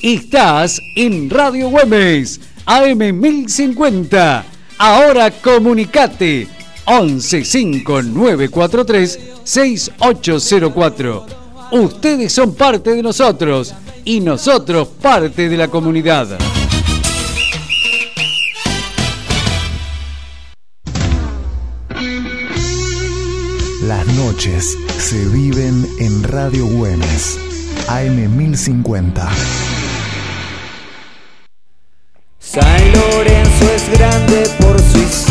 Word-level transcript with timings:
Estás 0.00 0.80
en 0.94 1.28
Radio 1.28 1.70
Güemes, 1.70 2.40
AM 2.66 3.18
1050. 3.18 4.44
Ahora 4.78 5.32
comunicate 5.32 6.46
115943 6.86 9.18
6804. 9.42 11.26
Ustedes 11.72 12.32
son 12.32 12.54
parte 12.54 12.94
de 12.94 13.02
nosotros 13.02 13.74
y 14.04 14.20
nosotros 14.20 14.86
parte 14.86 15.48
de 15.48 15.56
la 15.56 15.66
comunidad. 15.66 16.38
Las 23.82 24.06
noches 24.14 24.78
se 24.96 25.26
viven 25.30 25.88
en 25.98 26.22
Radio 26.22 26.66
Güemes, 26.66 27.36
AM 27.88 28.36
1050. 28.36 29.28
Grande 34.28 34.48
por 34.60 34.80
su 34.80 34.98
historia, 34.98 35.27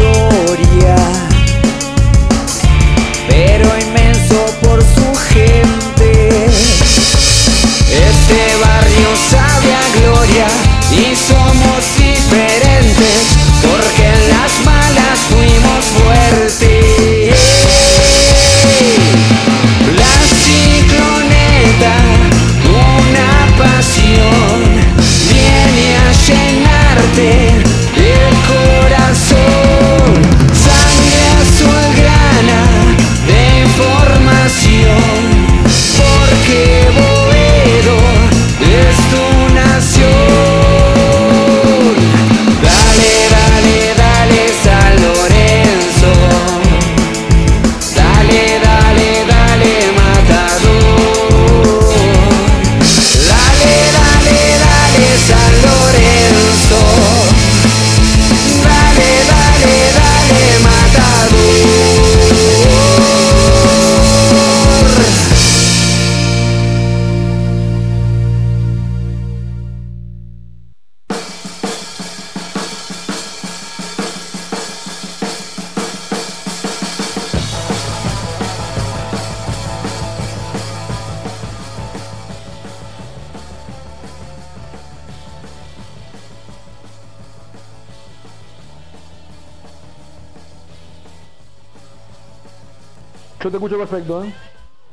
Te 93.49 93.55
escucho 93.55 93.77
perfecto, 93.77 94.23
¿eh? 94.25 94.33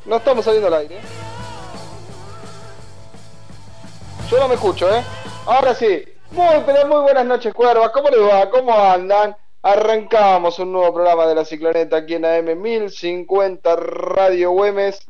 No 0.04 0.16
estamos 0.16 0.44
saliendo 0.44 0.69
al 0.69 0.75
aire. 0.75 1.00
Yo 4.31 4.38
no 4.38 4.47
me 4.47 4.54
escucho, 4.54 4.94
¿eh? 4.94 5.03
Ahora 5.44 5.75
sí. 5.75 6.04
Muy, 6.31 6.62
pero 6.65 6.87
muy 6.87 7.00
buenas 7.00 7.26
noches, 7.26 7.53
Cuerva. 7.53 7.91
¿Cómo 7.91 8.10
les 8.10 8.20
va? 8.20 8.48
¿Cómo 8.50 8.72
andan? 8.72 9.37
Arrancamos 9.60 10.60
un 10.60 10.70
nuevo 10.70 10.94
programa 10.94 11.26
de 11.26 11.34
la 11.34 11.44
Cicloneta 11.44 11.97
aquí 11.97 12.15
en 12.15 12.26
AM 12.26 12.60
1050 12.60 13.75
Radio 13.75 14.53
Güemes. 14.53 15.04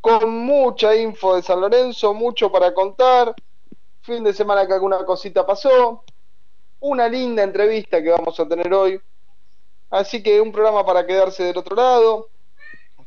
Con 0.00 0.30
mucha 0.30 0.94
info 0.94 1.36
de 1.36 1.42
San 1.42 1.60
Lorenzo, 1.60 2.14
mucho 2.14 2.50
para 2.50 2.72
contar. 2.72 3.34
Fin 4.00 4.24
de 4.24 4.32
semana 4.32 4.66
que 4.66 4.72
alguna 4.72 5.04
cosita 5.04 5.44
pasó. 5.44 6.02
Una 6.80 7.08
linda 7.08 7.42
entrevista 7.42 8.02
que 8.02 8.10
vamos 8.10 8.40
a 8.40 8.48
tener 8.48 8.72
hoy. 8.72 8.98
Así 9.90 10.22
que 10.22 10.40
un 10.40 10.50
programa 10.50 10.86
para 10.86 11.04
quedarse 11.04 11.42
del 11.44 11.58
otro 11.58 11.76
lado 11.76 12.28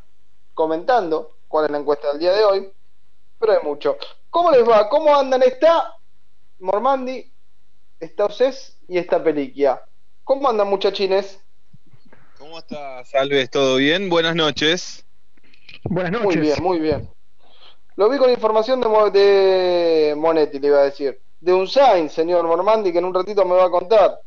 comentando 0.55 1.37
cuál 1.49 1.67
es 1.67 1.71
la 1.71 1.79
encuesta 1.79 2.09
del 2.09 2.19
día 2.19 2.33
de 2.33 2.45
hoy. 2.45 2.73
Pero 3.39 3.53
hay 3.53 3.63
mucho. 3.63 3.97
¿Cómo 4.31 4.51
les 4.51 4.69
va? 4.69 4.89
¿Cómo 4.89 5.15
andan? 5.15 5.43
Está 5.43 5.95
Mormandi, 6.59 7.31
está 8.01 8.27
Océs 8.27 8.79
y 8.89 8.99
está 8.99 9.23
Peliquia. 9.23 9.83
¿Cómo 10.27 10.49
andan 10.49 10.69
muchachines? 10.69 11.41
¿Cómo 12.37 12.59
estás, 12.59 13.15
Alves? 13.15 13.49
¿Todo 13.49 13.77
bien? 13.77 14.09
Buenas 14.09 14.35
noches. 14.35 15.07
Buenas 15.85 16.11
noches. 16.11 16.25
Muy 16.25 16.37
bien, 16.43 16.63
muy 16.65 16.81
bien. 16.81 17.11
Lo 17.95 18.11
vi 18.11 18.19
con 18.19 18.29
información 18.29 18.81
de, 18.81 18.89
Mo- 18.89 19.09
de 19.09 20.15
Monetti, 20.17 20.59
le 20.59 20.67
iba 20.67 20.79
a 20.81 20.83
decir. 20.83 21.17
De 21.39 21.53
un 21.53 21.69
sign, 21.69 22.11
señor 22.11 22.45
Mormandi, 22.45 22.91
que 22.91 22.99
en 22.99 23.05
un 23.05 23.15
ratito 23.15 23.45
me 23.45 23.55
va 23.55 23.67
a 23.67 23.71
contar. 23.71 24.19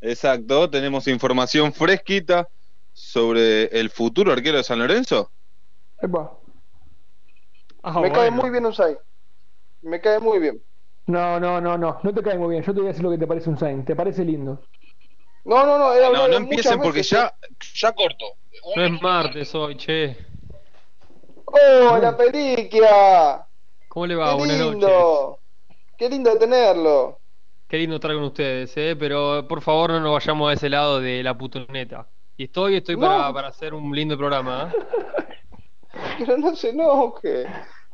Exacto, 0.00 0.68
tenemos 0.68 1.06
información 1.06 1.72
fresquita 1.72 2.48
sobre 2.92 3.66
el 3.66 3.90
futuro 3.90 4.32
arquero 4.32 4.56
de 4.56 4.64
San 4.64 4.80
Lorenzo. 4.80 5.30
Epa. 6.02 6.36
Ah, 7.84 7.92
me 7.92 8.00
bueno. 8.00 8.14
cae 8.14 8.30
muy 8.32 8.50
bien 8.50 8.66
un 8.66 8.74
sign. 8.74 8.98
Me 9.82 10.00
cae 10.00 10.18
muy 10.18 10.40
bien. 10.40 10.60
No, 11.06 11.38
no, 11.38 11.60
no, 11.60 11.78
no. 11.78 12.00
No 12.02 12.12
te 12.12 12.22
cae 12.22 12.36
muy 12.36 12.50
bien. 12.50 12.64
Yo 12.64 12.74
te 12.74 12.80
voy 12.80 12.88
a 12.88 12.92
decir 12.92 13.04
lo 13.04 13.10
que 13.12 13.18
te 13.18 13.26
parece 13.28 13.48
un 13.50 13.56
sign. 13.56 13.84
Te 13.84 13.94
parece 13.94 14.24
lindo. 14.24 14.60
No, 15.44 15.64
no, 15.66 15.78
no. 15.78 15.94
he 15.94 16.00
No, 16.00 16.12
no 16.12 16.20
muchas 16.22 16.36
empiecen 16.40 16.78
porque 16.80 16.98
veces, 16.98 17.10
ya, 17.10 17.34
ya 17.74 17.92
corto. 17.92 18.26
No 18.76 18.84
es 18.84 19.02
martes 19.02 19.54
hoy, 19.54 19.76
che. 19.76 20.16
¡Hola, 21.46 22.16
Peliquia! 22.16 23.46
¿Cómo 23.88 24.06
le 24.06 24.14
va? 24.16 24.30
¡Qué 24.32 24.36
Buenas 24.36 24.58
noches. 24.58 24.72
lindo! 24.72 25.38
¡Qué 25.96 26.08
lindo 26.10 26.38
tenerlo! 26.38 27.18
Qué 27.68 27.78
lindo 27.78 27.96
estar 27.96 28.12
con 28.12 28.24
ustedes, 28.24 28.76
eh. 28.76 28.96
Pero 28.98 29.46
por 29.48 29.62
favor 29.62 29.90
no 29.90 30.00
nos 30.00 30.12
vayamos 30.12 30.50
a 30.50 30.54
ese 30.54 30.68
lado 30.68 31.00
de 31.00 31.22
la 31.22 31.36
putoneta. 31.36 32.06
Y 32.36 32.44
estoy, 32.44 32.76
estoy 32.76 32.96
para, 32.96 33.28
No. 33.28 33.34
para 33.34 33.48
hacer 33.48 33.74
un 33.74 33.94
lindo 33.94 34.16
programa, 34.16 34.72
¿eh? 34.74 34.78
Pero 36.18 36.36
no 36.36 36.54
se 36.54 36.70
enoje. 36.70 37.46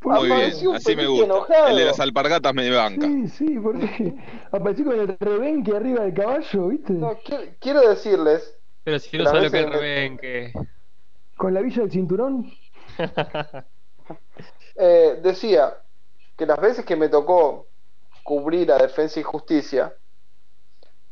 Muy 0.04 0.31
Apareció 0.31 0.59
bien, 0.59 0.69
un 0.69 0.76
así 0.76 0.97
me 0.97 1.06
gusta. 1.06 1.25
enojado. 1.25 1.69
El 1.69 1.76
de 1.76 1.84
las 1.87 2.00
alpargatas 2.00 2.54
me 2.54 2.70
banca. 2.70 3.06
Sí, 3.06 3.28
sí, 3.28 3.59
porque 3.59 4.15
apareció 4.53 4.84
con 4.84 5.00
el 5.00 5.16
rebenque 5.19 5.75
arriba 5.75 6.04
del 6.04 6.15
caballo, 6.15 6.69
¿viste? 6.69 6.92
No, 6.92 7.19
quiero 7.59 7.88
decirles, 7.88 8.56
Pero 8.84 8.98
si 8.98 9.16
no 9.16 9.25
sabe 9.25 9.44
lo 9.44 9.50
que 9.50 9.60
es 9.60 9.70
rebenque. 9.70 10.53
Con 11.37 11.54
la 11.54 11.60
villa 11.62 11.82
del 11.82 11.91
cinturón. 11.91 12.53
eh, 14.76 15.20
decía 15.23 15.75
que 16.37 16.46
las 16.46 16.61
veces 16.61 16.84
que 16.84 16.96
me 16.96 17.08
tocó 17.08 17.67
cubrir 18.23 18.70
a 18.73 18.79
Defensa 18.79 19.20
y 19.20 19.23
Justicia, 19.23 19.94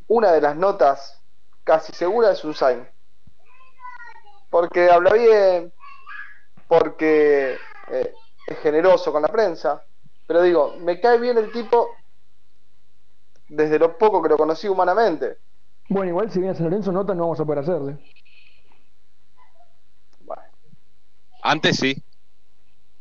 una 0.07 0.31
de 0.31 0.41
las 0.41 0.55
notas 0.55 1.19
casi 1.63 1.93
segura 1.93 2.31
es 2.31 2.43
un 2.43 2.53
sign. 2.53 2.87
Porque 4.51 4.89
habla 4.89 5.13
bien, 5.13 5.73
porque 6.67 7.57
eh, 7.91 8.13
es 8.47 8.57
generoso 8.59 9.11
con 9.11 9.21
la 9.21 9.27
prensa, 9.29 9.83
pero 10.27 10.41
digo, 10.41 10.75
me 10.79 10.99
cae 10.99 11.19
bien 11.19 11.37
el 11.37 11.51
tipo 11.51 11.89
desde 13.49 13.79
lo 13.79 13.97
poco 13.97 14.21
que 14.21 14.29
lo 14.29 14.37
conocí 14.37 14.67
humanamente. 14.67 15.37
Bueno, 15.89 16.09
igual 16.09 16.31
si 16.31 16.39
viene 16.39 16.53
a 16.53 16.55
San 16.55 16.65
Lorenzo 16.65 16.91
nota 16.91 17.13
no 17.13 17.23
vamos 17.23 17.39
a 17.39 17.45
poder 17.45 17.59
hacerle. 17.59 17.97
Bueno, 20.21 20.41
Antes 21.43 21.77
sí, 21.77 21.95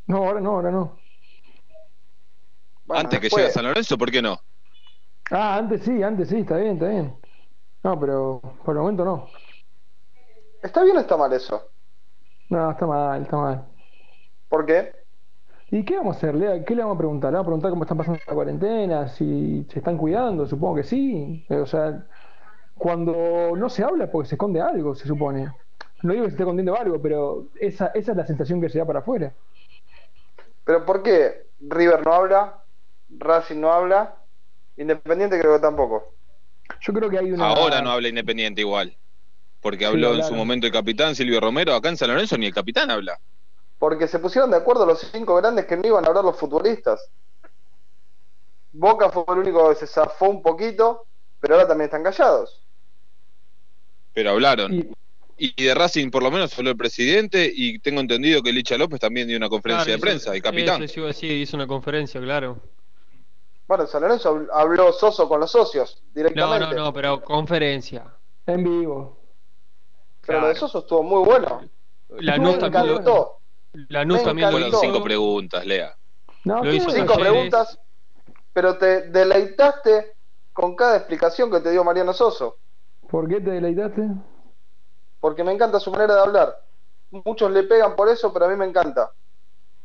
No, 0.06 0.18
ahora 0.18 0.40
no, 0.40 0.50
ahora 0.50 0.70
no. 0.70 0.98
bueno, 2.84 3.00
antes 3.02 3.20
que 3.20 3.28
llegue 3.28 3.46
a 3.46 3.50
San 3.50 3.64
Lorenzo, 3.64 3.96
¿por 3.96 4.10
qué 4.10 4.20
no? 4.20 4.38
Ah, 5.30 5.56
antes 5.56 5.82
sí, 5.84 6.02
antes 6.02 6.28
sí, 6.28 6.38
está 6.40 6.56
bien, 6.56 6.74
está 6.74 6.88
bien. 6.88 7.16
No, 7.84 7.98
pero 7.98 8.40
por 8.64 8.74
el 8.76 8.82
momento 8.82 9.04
no. 9.04 9.28
¿Está 10.62 10.82
bien 10.84 10.96
o 10.96 11.00
está 11.00 11.16
mal 11.16 11.32
eso? 11.32 11.70
No, 12.50 12.70
está 12.70 12.86
mal, 12.86 13.22
está 13.22 13.36
mal. 13.36 13.64
¿Por 14.48 14.66
qué? 14.66 14.92
¿Y 15.72 15.84
qué 15.86 15.96
vamos 15.96 16.16
a 16.16 16.18
hacer? 16.18 16.64
¿Qué 16.66 16.74
le 16.74 16.82
vamos 16.82 16.96
a 16.96 16.98
preguntar? 16.98 17.32
¿Le 17.32 17.38
vamos 17.38 17.46
a 17.46 17.48
preguntar 17.48 17.70
cómo 17.70 17.82
están 17.84 17.96
pasando 17.96 18.20
la 18.26 18.34
cuarentena? 18.34 19.08
¿Si 19.08 19.66
se 19.72 19.78
están 19.78 19.96
cuidando? 19.96 20.46
Supongo 20.46 20.76
que 20.76 20.84
sí. 20.84 21.46
Eh, 21.48 21.56
O 21.56 21.66
sea, 21.66 22.06
cuando 22.74 23.56
no 23.56 23.70
se 23.70 23.82
habla 23.82 24.04
es 24.04 24.10
porque 24.10 24.28
se 24.28 24.34
esconde 24.34 24.60
algo, 24.60 24.94
se 24.94 25.08
supone. 25.08 25.50
No 26.02 26.12
digo 26.12 26.24
que 26.24 26.30
se 26.30 26.34
esté 26.34 26.42
escondiendo 26.42 26.76
algo, 26.76 27.00
pero 27.00 27.46
esa, 27.58 27.86
esa 27.94 28.10
es 28.12 28.16
la 28.18 28.26
sensación 28.26 28.60
que 28.60 28.68
se 28.68 28.80
da 28.80 28.84
para 28.84 28.98
afuera. 28.98 29.32
¿Pero 30.64 30.84
por 30.84 31.02
qué 31.02 31.46
River 31.60 32.04
no 32.04 32.12
habla? 32.12 32.62
Racing 33.08 33.60
no 33.60 33.72
habla. 33.72 34.14
Independiente 34.76 35.40
creo 35.40 35.54
que 35.54 35.60
tampoco. 35.60 36.04
Yo 36.82 36.92
creo 36.92 37.08
que 37.08 37.18
hay 37.18 37.32
una... 37.32 37.46
Ahora 37.48 37.80
no 37.80 37.90
habla 37.90 38.08
Independiente 38.08 38.60
igual. 38.60 38.94
Porque 39.62 39.78
Sí, 39.78 39.84
habló 39.86 40.14
en 40.14 40.24
su 40.24 40.34
momento 40.34 40.66
el 40.66 40.72
capitán 40.72 41.14
Silvio 41.14 41.40
Romero. 41.40 41.74
Acá 41.74 41.88
en 41.88 41.96
San 41.96 42.10
Lorenzo 42.10 42.36
ni 42.36 42.44
el 42.46 42.52
capitán 42.52 42.90
habla. 42.90 43.18
Porque 43.82 44.06
se 44.06 44.20
pusieron 44.20 44.48
de 44.52 44.58
acuerdo 44.58 44.86
los 44.86 45.00
cinco 45.10 45.34
grandes 45.34 45.66
que 45.66 45.76
no 45.76 45.84
iban 45.84 46.04
a 46.04 46.08
hablar 46.08 46.22
los 46.24 46.36
futbolistas. 46.38 47.04
Boca 48.70 49.10
fue 49.10 49.24
el 49.30 49.38
único 49.40 49.68
que 49.70 49.74
se 49.74 49.88
zafó 49.88 50.26
un 50.28 50.40
poquito, 50.40 51.08
pero 51.40 51.54
ahora 51.56 51.66
también 51.66 51.86
están 51.86 52.04
callados. 52.04 52.64
Pero 54.12 54.30
hablaron. 54.30 54.72
Y, 54.72 54.88
Y 55.36 55.64
de 55.64 55.74
Racing 55.74 56.12
por 56.12 56.22
lo 56.22 56.30
menos 56.30 56.56
habló 56.56 56.70
el 56.70 56.76
presidente 56.76 57.50
y 57.52 57.80
tengo 57.80 58.00
entendido 58.00 58.40
que 58.40 58.52
Licha 58.52 58.78
López 58.78 59.00
también 59.00 59.26
dio 59.26 59.36
una 59.36 59.48
conferencia 59.48 59.86
Claro, 59.86 59.96
de 59.96 60.00
prensa, 60.00 60.28
hizo- 60.28 60.34
el 60.36 60.42
capitán. 60.42 60.80
Eso, 60.84 61.00
iba 61.00 61.06
a 61.06 61.08
decir, 61.08 61.32
hizo 61.32 61.56
una 61.56 61.66
conferencia, 61.66 62.20
claro. 62.20 62.60
Bueno, 63.66 63.82
en 63.82 63.90
San 63.90 64.02
Lorenzo 64.02 64.32
habl- 64.32 64.48
habló 64.52 64.92
Soso 64.92 65.28
con 65.28 65.40
los 65.40 65.50
socios 65.50 66.00
No, 66.06 66.12
directamente. 66.14 66.76
no, 66.76 66.84
no, 66.84 66.92
pero 66.92 67.20
conferencia. 67.20 68.14
en 68.46 68.62
vivo. 68.62 69.18
Pero 70.24 70.40
lo 70.42 70.46
de. 70.46 70.54
Soso 70.54 70.78
estuvo 70.78 71.02
muy 71.02 71.24
bueno. 71.24 71.68
La 72.10 72.36
lo, 72.36 72.50
encantó. 72.50 73.40
La 73.72 74.04
Me 74.04 74.18
también. 74.20 74.50
Fueron 74.50 74.72
cinco 74.72 75.02
preguntas, 75.02 75.64
Lea. 75.66 75.96
No, 76.44 76.62
Lo 76.62 76.72
hizo. 76.72 76.90
Cinco 76.90 77.14
Talleres. 77.14 77.32
preguntas, 77.32 77.80
pero 78.52 78.76
te 78.76 79.08
deleitaste 79.10 80.14
con 80.52 80.76
cada 80.76 80.96
explicación 80.96 81.50
que 81.50 81.60
te 81.60 81.70
dio 81.70 81.84
Mariano 81.84 82.12
Soso. 82.12 82.58
¿Por 83.08 83.28
qué 83.28 83.40
te 83.40 83.50
deleitaste? 83.50 84.02
porque 85.22 85.44
me 85.44 85.52
encanta 85.52 85.78
su 85.78 85.92
manera 85.92 86.16
de 86.16 86.20
hablar. 86.20 86.64
Muchos 87.12 87.48
le 87.52 87.62
pegan 87.62 87.94
por 87.94 88.08
eso, 88.08 88.32
pero 88.32 88.46
a 88.46 88.48
mí 88.48 88.56
me 88.56 88.64
encanta. 88.66 89.12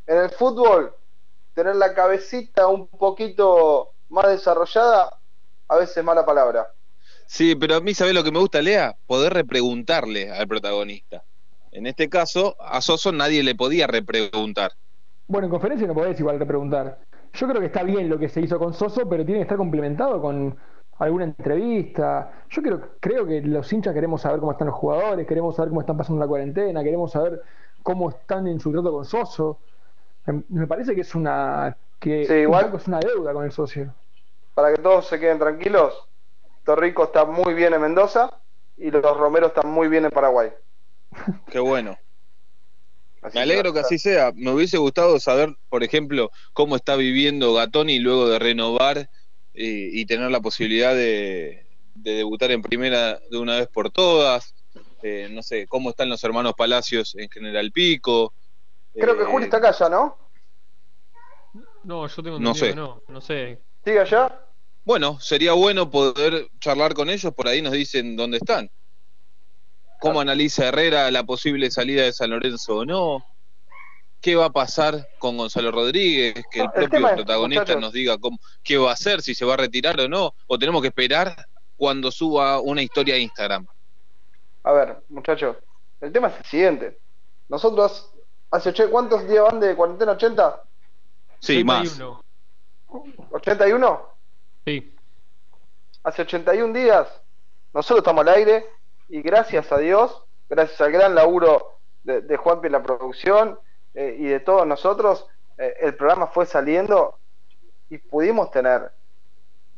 En 0.07 0.17
el 0.17 0.31
fútbol, 0.31 0.95
tener 1.53 1.75
la 1.75 1.93
cabecita 1.93 2.65
un 2.65 2.87
poquito 2.87 3.91
más 4.09 4.29
desarrollada, 4.29 5.19
a 5.67 5.75
veces 5.75 5.97
es 5.97 6.03
mala 6.03 6.25
palabra. 6.25 6.73
Sí, 7.27 7.55
pero 7.55 7.75
a 7.75 7.81
mí, 7.81 7.93
¿sabés 7.93 8.15
lo 8.15 8.23
que 8.23 8.31
me 8.31 8.39
gusta, 8.39 8.63
Lea? 8.63 8.97
Poder 9.05 9.31
repreguntarle 9.31 10.31
al 10.31 10.47
protagonista. 10.47 11.23
En 11.71 11.85
este 11.87 12.09
caso, 12.09 12.55
a 12.59 12.81
Soso 12.81 13.11
nadie 13.11 13.43
le 13.43 13.55
podía 13.55 13.87
repreguntar. 13.87 14.71
Bueno, 15.27 15.45
en 15.47 15.51
conferencia 15.51 15.87
no 15.87 15.93
podés 15.93 16.19
igual 16.19 16.37
preguntar. 16.45 16.99
Yo 17.33 17.47
creo 17.47 17.59
que 17.59 17.67
está 17.67 17.83
bien 17.83 18.09
lo 18.09 18.17
que 18.17 18.29
se 18.29 18.41
hizo 18.41 18.57
con 18.57 18.73
Soso, 18.73 19.07
pero 19.07 19.25
tiene 19.25 19.39
que 19.39 19.43
estar 19.43 19.57
complementado 19.57 20.21
con 20.21 20.57
alguna 20.99 21.25
entrevista. 21.25 22.31
Yo 22.49 22.61
creo, 22.61 22.81
creo 22.99 23.25
que 23.27 23.41
los 23.41 23.71
hinchas 23.71 23.93
queremos 23.93 24.21
saber 24.21 24.39
cómo 24.39 24.53
están 24.53 24.67
los 24.67 24.75
jugadores, 24.75 25.27
queremos 25.27 25.55
saber 25.55 25.69
cómo 25.69 25.81
están 25.81 25.97
pasando 25.97 26.19
la 26.19 26.27
cuarentena, 26.27 26.83
queremos 26.83 27.11
saber 27.11 27.41
cómo 27.83 28.09
están 28.09 28.47
en 28.47 28.59
su 28.59 28.71
trato 28.71 28.91
con 28.91 29.05
Soso. 29.05 29.59
Me 30.49 30.67
parece 30.67 30.95
que 30.95 31.01
es 31.01 31.15
una 31.15 31.77
que 31.99 32.25
Sí, 32.25 32.33
igual. 32.33 32.71
es 32.75 32.87
una 32.87 32.99
deuda 32.99 33.33
con 33.33 33.45
el 33.45 33.51
socio. 33.51 33.93
Para 34.53 34.73
que 34.73 34.81
todos 34.81 35.07
se 35.07 35.19
queden 35.19 35.39
tranquilos, 35.39 36.07
Torrico 36.63 37.05
está 37.05 37.25
muy 37.25 37.53
bien 37.53 37.73
en 37.73 37.81
Mendoza 37.81 38.29
y 38.77 38.91
los 38.91 39.17
Romeros 39.17 39.49
están 39.49 39.71
muy 39.71 39.87
bien 39.87 40.05
en 40.05 40.11
Paraguay. 40.11 40.49
Qué 41.51 41.59
bueno. 41.59 41.97
Así 43.21 43.35
Me 43.37 43.41
alegro 43.43 43.73
que 43.73 43.79
así 43.79 43.97
sea. 43.97 44.31
Me 44.35 44.51
hubiese 44.51 44.77
gustado 44.77 45.19
saber, 45.19 45.55
por 45.69 45.83
ejemplo, 45.83 46.31
cómo 46.53 46.75
está 46.75 46.95
viviendo 46.95 47.53
Gatoni 47.53 47.99
luego 47.99 48.29
de 48.29 48.39
renovar 48.39 48.97
eh, 49.53 49.89
y 49.91 50.05
tener 50.05 50.29
la 50.31 50.39
posibilidad 50.39 50.93
de, 50.93 51.67
de 51.95 52.11
debutar 52.13 52.51
en 52.51 52.61
primera 52.61 53.19
de 53.29 53.37
una 53.37 53.57
vez 53.57 53.67
por 53.67 53.91
todas. 53.91 54.53
Eh, 55.01 55.27
no 55.31 55.41
sé, 55.43 55.67
cómo 55.67 55.89
están 55.89 56.09
los 56.09 56.23
hermanos 56.23 56.53
Palacios 56.55 57.15
en 57.15 57.29
General 57.29 57.71
Pico. 57.71 58.33
Creo 58.93 59.15
que 59.17 59.23
Eh, 59.23 59.27
Juli 59.27 59.45
está 59.45 59.57
acá 59.57 59.71
ya, 59.71 59.89
¿no? 59.89 60.17
No, 61.83 62.07
yo 62.07 62.23
tengo 62.23 62.39
No 62.39 62.49
entendido 62.51 62.55
sé. 62.55 62.69
que 62.69 62.75
no, 62.75 63.01
no 63.07 63.21
sé. 63.21 63.59
¿Sigue 63.83 63.99
allá? 63.99 64.43
Bueno, 64.83 65.19
sería 65.19 65.53
bueno 65.53 65.89
poder 65.89 66.47
charlar 66.59 66.93
con 66.93 67.09
ellos, 67.09 67.33
por 67.33 67.47
ahí 67.47 67.61
nos 67.61 67.73
dicen 67.73 68.15
dónde 68.15 68.37
están. 68.37 68.69
¿Cómo 69.99 70.19
analiza 70.21 70.67
Herrera 70.67 71.09
la 71.11 71.23
posible 71.23 71.71
salida 71.71 72.03
de 72.03 72.13
San 72.13 72.29
Lorenzo 72.29 72.77
o 72.77 72.85
no? 72.85 73.25
¿Qué 74.21 74.35
va 74.35 74.45
a 74.45 74.49
pasar 74.51 75.07
con 75.19 75.37
Gonzalo 75.37 75.71
Rodríguez? 75.71 76.33
Que 76.51 76.59
el 76.61 76.65
No, 76.65 76.71
el 76.75 76.89
propio 76.89 77.07
es, 77.07 77.13
protagonista 77.13 77.75
nos 77.75 77.93
diga 77.93 78.17
cómo, 78.17 78.37
qué 78.63 78.77
va 78.77 78.89
a 78.91 78.93
hacer, 78.93 79.21
si 79.21 79.33
se 79.35 79.45
va 79.45 79.53
a 79.55 79.57
retirar 79.57 79.99
o 80.01 80.07
no, 80.09 80.33
o 80.47 80.57
tenemos 80.59 80.81
que 80.81 80.87
esperar 80.89 81.35
cuando 81.75 82.11
suba 82.11 82.59
una 82.59 82.81
historia 82.81 83.15
a 83.15 83.19
Instagram. 83.19 83.65
A 84.63 84.71
ver, 84.71 85.03
muchachos, 85.09 85.57
el 86.01 86.11
tema 86.11 86.27
es 86.29 86.37
el 86.37 86.45
siguiente. 86.45 86.99
Nosotros, 87.47 88.11
hace 88.51 88.69
ocho- 88.69 88.89
¿cuántos 88.89 89.27
días 89.27 89.43
van 89.43 89.59
de 89.59 89.75
cuarentena? 89.75 90.17
¿80? 90.17 90.61
Sí, 91.39 91.63
más. 91.63 91.81
31. 91.97 92.21
¿81? 93.31 94.01
Sí. 94.65 94.93
hace 96.03 96.21
81 96.23 96.73
días, 96.73 97.07
nosotros 97.73 97.99
estamos 97.99 98.21
al 98.27 98.33
aire 98.33 98.65
y 99.07 99.21
gracias 99.21 99.71
a 99.71 99.77
Dios, 99.77 100.25
gracias 100.49 100.79
al 100.81 100.91
gran 100.91 101.15
laburo 101.15 101.79
de, 102.03 102.21
de 102.21 102.37
Juanpi 102.37 102.67
en 102.67 102.73
la 102.73 102.83
producción 102.83 103.59
eh, 103.93 104.15
y 104.19 104.25
de 104.25 104.39
todos 104.39 104.65
nosotros, 104.67 105.27
eh, 105.57 105.75
el 105.81 105.95
programa 105.95 106.27
fue 106.27 106.45
saliendo 106.45 107.19
y 107.89 107.97
pudimos 107.97 108.51
tener 108.51 108.91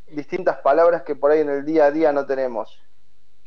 distintas 0.08 0.58
palabras 0.58 1.04
que 1.04 1.16
por 1.16 1.31
ahí 1.31 1.42
en 1.42 1.50
el 1.50 1.66
día 1.66 1.86
a 1.86 1.92
día 1.92 2.12
no 2.12 2.26
tenemos. 2.26 2.78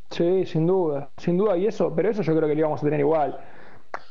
Sí, 0.09 0.45
sin 0.45 0.67
duda, 0.67 1.11
sin 1.17 1.37
duda, 1.37 1.57
y 1.57 1.67
eso, 1.67 1.93
pero 1.95 2.09
eso 2.09 2.21
yo 2.21 2.35
creo 2.35 2.47
que 2.47 2.53
lo 2.55 2.59
íbamos 2.59 2.81
a 2.81 2.85
tener 2.85 2.99
igual. 2.99 3.39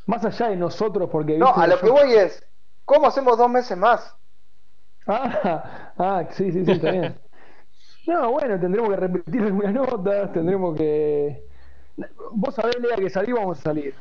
Más 0.07 0.25
allá 0.25 0.49
de 0.49 0.57
nosotros, 0.57 1.09
porque 1.11 1.39
No, 1.39 1.55
a 1.55 1.67
lo 1.67 1.77
yo- 1.77 1.81
que 1.81 1.91
voy 1.91 2.15
es, 2.15 2.45
¿cómo 2.85 3.07
hacemos 3.07 3.39
dos 3.39 3.49
meses 3.49 3.77
más? 3.79 4.17
Ah, 5.07 5.93
ah, 5.99 6.27
sí, 6.31 6.51
sí, 6.53 6.65
sí, 6.65 6.73
está 6.73 6.91
bien. 6.91 7.19
No, 8.05 8.33
bueno, 8.33 8.59
tendremos 8.59 8.91
que 8.91 8.97
repetir 8.97 9.43
algunas 9.43 9.73
notas, 9.73 10.33
tendremos 10.33 10.77
que. 10.77 11.47
Vos 11.97 12.55
sabés, 12.55 12.77
Lea, 12.81 12.97
que 12.97 13.11
salir 13.11 13.35
vamos 13.35 13.59
a 13.59 13.63
salir. 13.63 13.95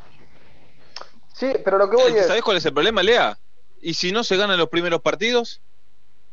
Sí, 1.34 1.52
pero 1.64 1.78
lo 1.78 1.90
que 1.90 1.96
voy 1.96 2.12
es, 2.12 2.28
¿Sabés 2.28 2.44
cuál 2.44 2.58
es 2.58 2.66
el 2.66 2.74
problema, 2.74 3.04
Lea? 3.04 3.38
¿Y 3.82 3.94
si 3.96 4.12
no 4.12 4.24
se 4.24 4.38
ganan 4.38 4.60
los 4.60 4.70
primeros 4.70 5.02
partidos? 5.02 5.62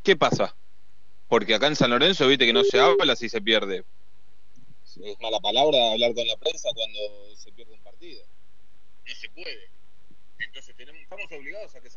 ¿Qué 0.02 0.16
pasa? 0.16 0.54
Porque 1.28 1.54
acá 1.54 1.66
en 1.66 1.76
San 1.76 1.90
Lorenzo, 1.90 2.26
viste 2.26 2.46
que 2.46 2.52
no 2.52 2.64
se 2.64 2.80
habla 2.80 3.16
si 3.16 3.28
se 3.28 3.40
pierde. 3.40 3.84
Es 4.84 5.20
mala 5.20 5.38
palabra 5.40 5.92
hablar 5.92 6.14
con 6.14 6.26
la 6.26 6.36
prensa 6.36 6.68
cuando 6.74 7.36
se 7.36 7.52
pierde 7.52 7.72
un 7.72 7.82
partido. 7.82 8.24
No 9.06 9.14
se 9.14 9.28
puede. 9.30 9.70
Entonces 10.38 10.74
tenemos, 10.76 11.00
estamos 11.02 11.26
obligados 11.32 11.74
a 11.74 11.80
que 11.80 11.90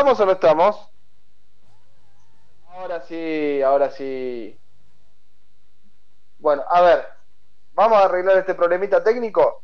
¿Estamos 0.00 0.18
o 0.18 0.24
no 0.24 0.32
estamos? 0.32 0.76
Ahora 2.70 3.02
sí, 3.02 3.60
ahora 3.60 3.90
sí. 3.90 4.58
Bueno, 6.38 6.62
a 6.70 6.80
ver, 6.80 7.04
vamos 7.74 7.98
a 7.98 8.06
arreglar 8.06 8.38
este 8.38 8.54
problemita 8.54 9.04
técnico. 9.04 9.62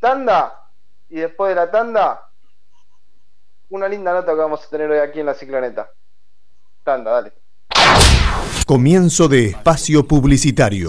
Tanda, 0.00 0.70
y 1.10 1.16
después 1.16 1.50
de 1.50 1.54
la 1.54 1.70
tanda, 1.70 2.30
una 3.68 3.88
linda 3.88 4.14
nota 4.14 4.32
que 4.32 4.38
vamos 4.38 4.64
a 4.64 4.70
tener 4.70 4.90
hoy 4.90 5.00
aquí 5.00 5.20
en 5.20 5.26
la 5.26 5.34
cicloneta. 5.34 5.90
Tanda, 6.82 7.10
dale. 7.10 7.32
Comienzo 8.66 9.28
de 9.28 9.48
espacio 9.48 10.08
publicitario. 10.08 10.88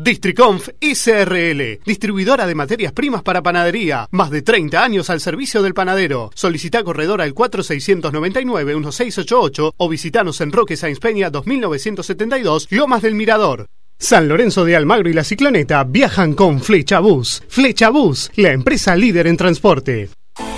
Districonf 0.00 0.68
SRL, 0.80 1.80
distribuidora 1.84 2.46
de 2.46 2.54
materias 2.54 2.92
primas 2.92 3.24
para 3.24 3.42
panadería. 3.42 4.06
Más 4.12 4.30
de 4.30 4.42
30 4.42 4.80
años 4.80 5.10
al 5.10 5.20
servicio 5.20 5.60
del 5.60 5.74
panadero. 5.74 6.30
Solicita 6.36 6.84
corredor 6.84 7.20
al 7.20 7.34
4699-1688 7.34 9.72
o 9.76 9.88
visitanos 9.88 10.40
en 10.40 10.52
Roque 10.52 10.76
Sáenz 10.76 11.00
Peña 11.00 11.30
2972, 11.30 12.68
Lomas 12.70 13.02
del 13.02 13.16
Mirador. 13.16 13.66
San 13.98 14.28
Lorenzo 14.28 14.64
de 14.64 14.76
Almagro 14.76 15.10
y 15.10 15.14
la 15.14 15.24
Cicloneta 15.24 15.82
viajan 15.82 16.34
con 16.34 16.60
Flecha 16.60 17.00
Bus. 17.00 17.42
Flecha 17.48 17.90
Bus, 17.90 18.30
la 18.36 18.52
empresa 18.52 18.94
líder 18.94 19.26
en 19.26 19.36
transporte. 19.36 20.10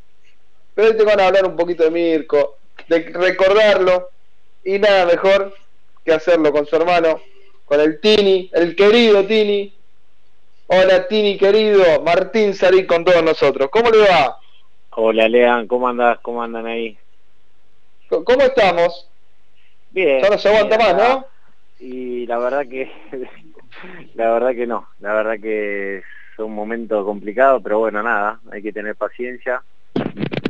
Pero 0.74 0.88
hoy 0.88 0.96
ganas 0.96 1.16
de 1.16 1.24
hablar 1.24 1.46
un 1.46 1.56
poquito 1.56 1.84
de 1.84 1.90
Mirko, 1.90 2.56
de 2.88 3.10
recordarlo 3.12 4.08
y 4.68 4.78
nada 4.78 5.06
mejor 5.06 5.54
que 6.04 6.12
hacerlo 6.12 6.52
con 6.52 6.66
su 6.66 6.76
hermano, 6.76 7.22
con 7.64 7.80
el 7.80 8.00
Tini, 8.02 8.50
el 8.52 8.76
querido 8.76 9.24
Tini. 9.24 9.72
Hola 10.66 11.08
Tini 11.08 11.38
querido, 11.38 12.02
Martín 12.02 12.52
Sarín 12.52 12.86
con 12.86 13.02
todos 13.02 13.24
nosotros. 13.24 13.70
¿Cómo 13.72 13.88
le 13.90 14.00
va? 14.00 14.36
Hola 14.90 15.26
Lean, 15.26 15.66
¿cómo 15.68 15.88
andás? 15.88 16.18
¿Cómo 16.20 16.42
andan 16.42 16.66
ahí? 16.66 16.98
¿Cómo 18.10 18.42
estamos? 18.42 19.08
Bien. 19.90 20.20
Ya 20.20 20.28
no 20.28 20.36
se 20.36 20.50
aguanta 20.50 20.76
bien, 20.76 20.96
más, 20.96 21.08
¿no? 21.08 21.26
Y 21.80 22.26
la 22.26 22.38
verdad 22.38 22.66
que 22.68 22.92
la 24.16 24.32
verdad 24.32 24.50
que 24.50 24.66
no, 24.66 24.86
la 25.00 25.14
verdad 25.14 25.40
que 25.40 25.96
es 25.96 26.04
un 26.36 26.54
momento 26.54 27.06
complicado, 27.06 27.62
pero 27.62 27.78
bueno, 27.78 28.02
nada, 28.02 28.38
hay 28.52 28.60
que 28.60 28.74
tener 28.74 28.96
paciencia 28.96 29.62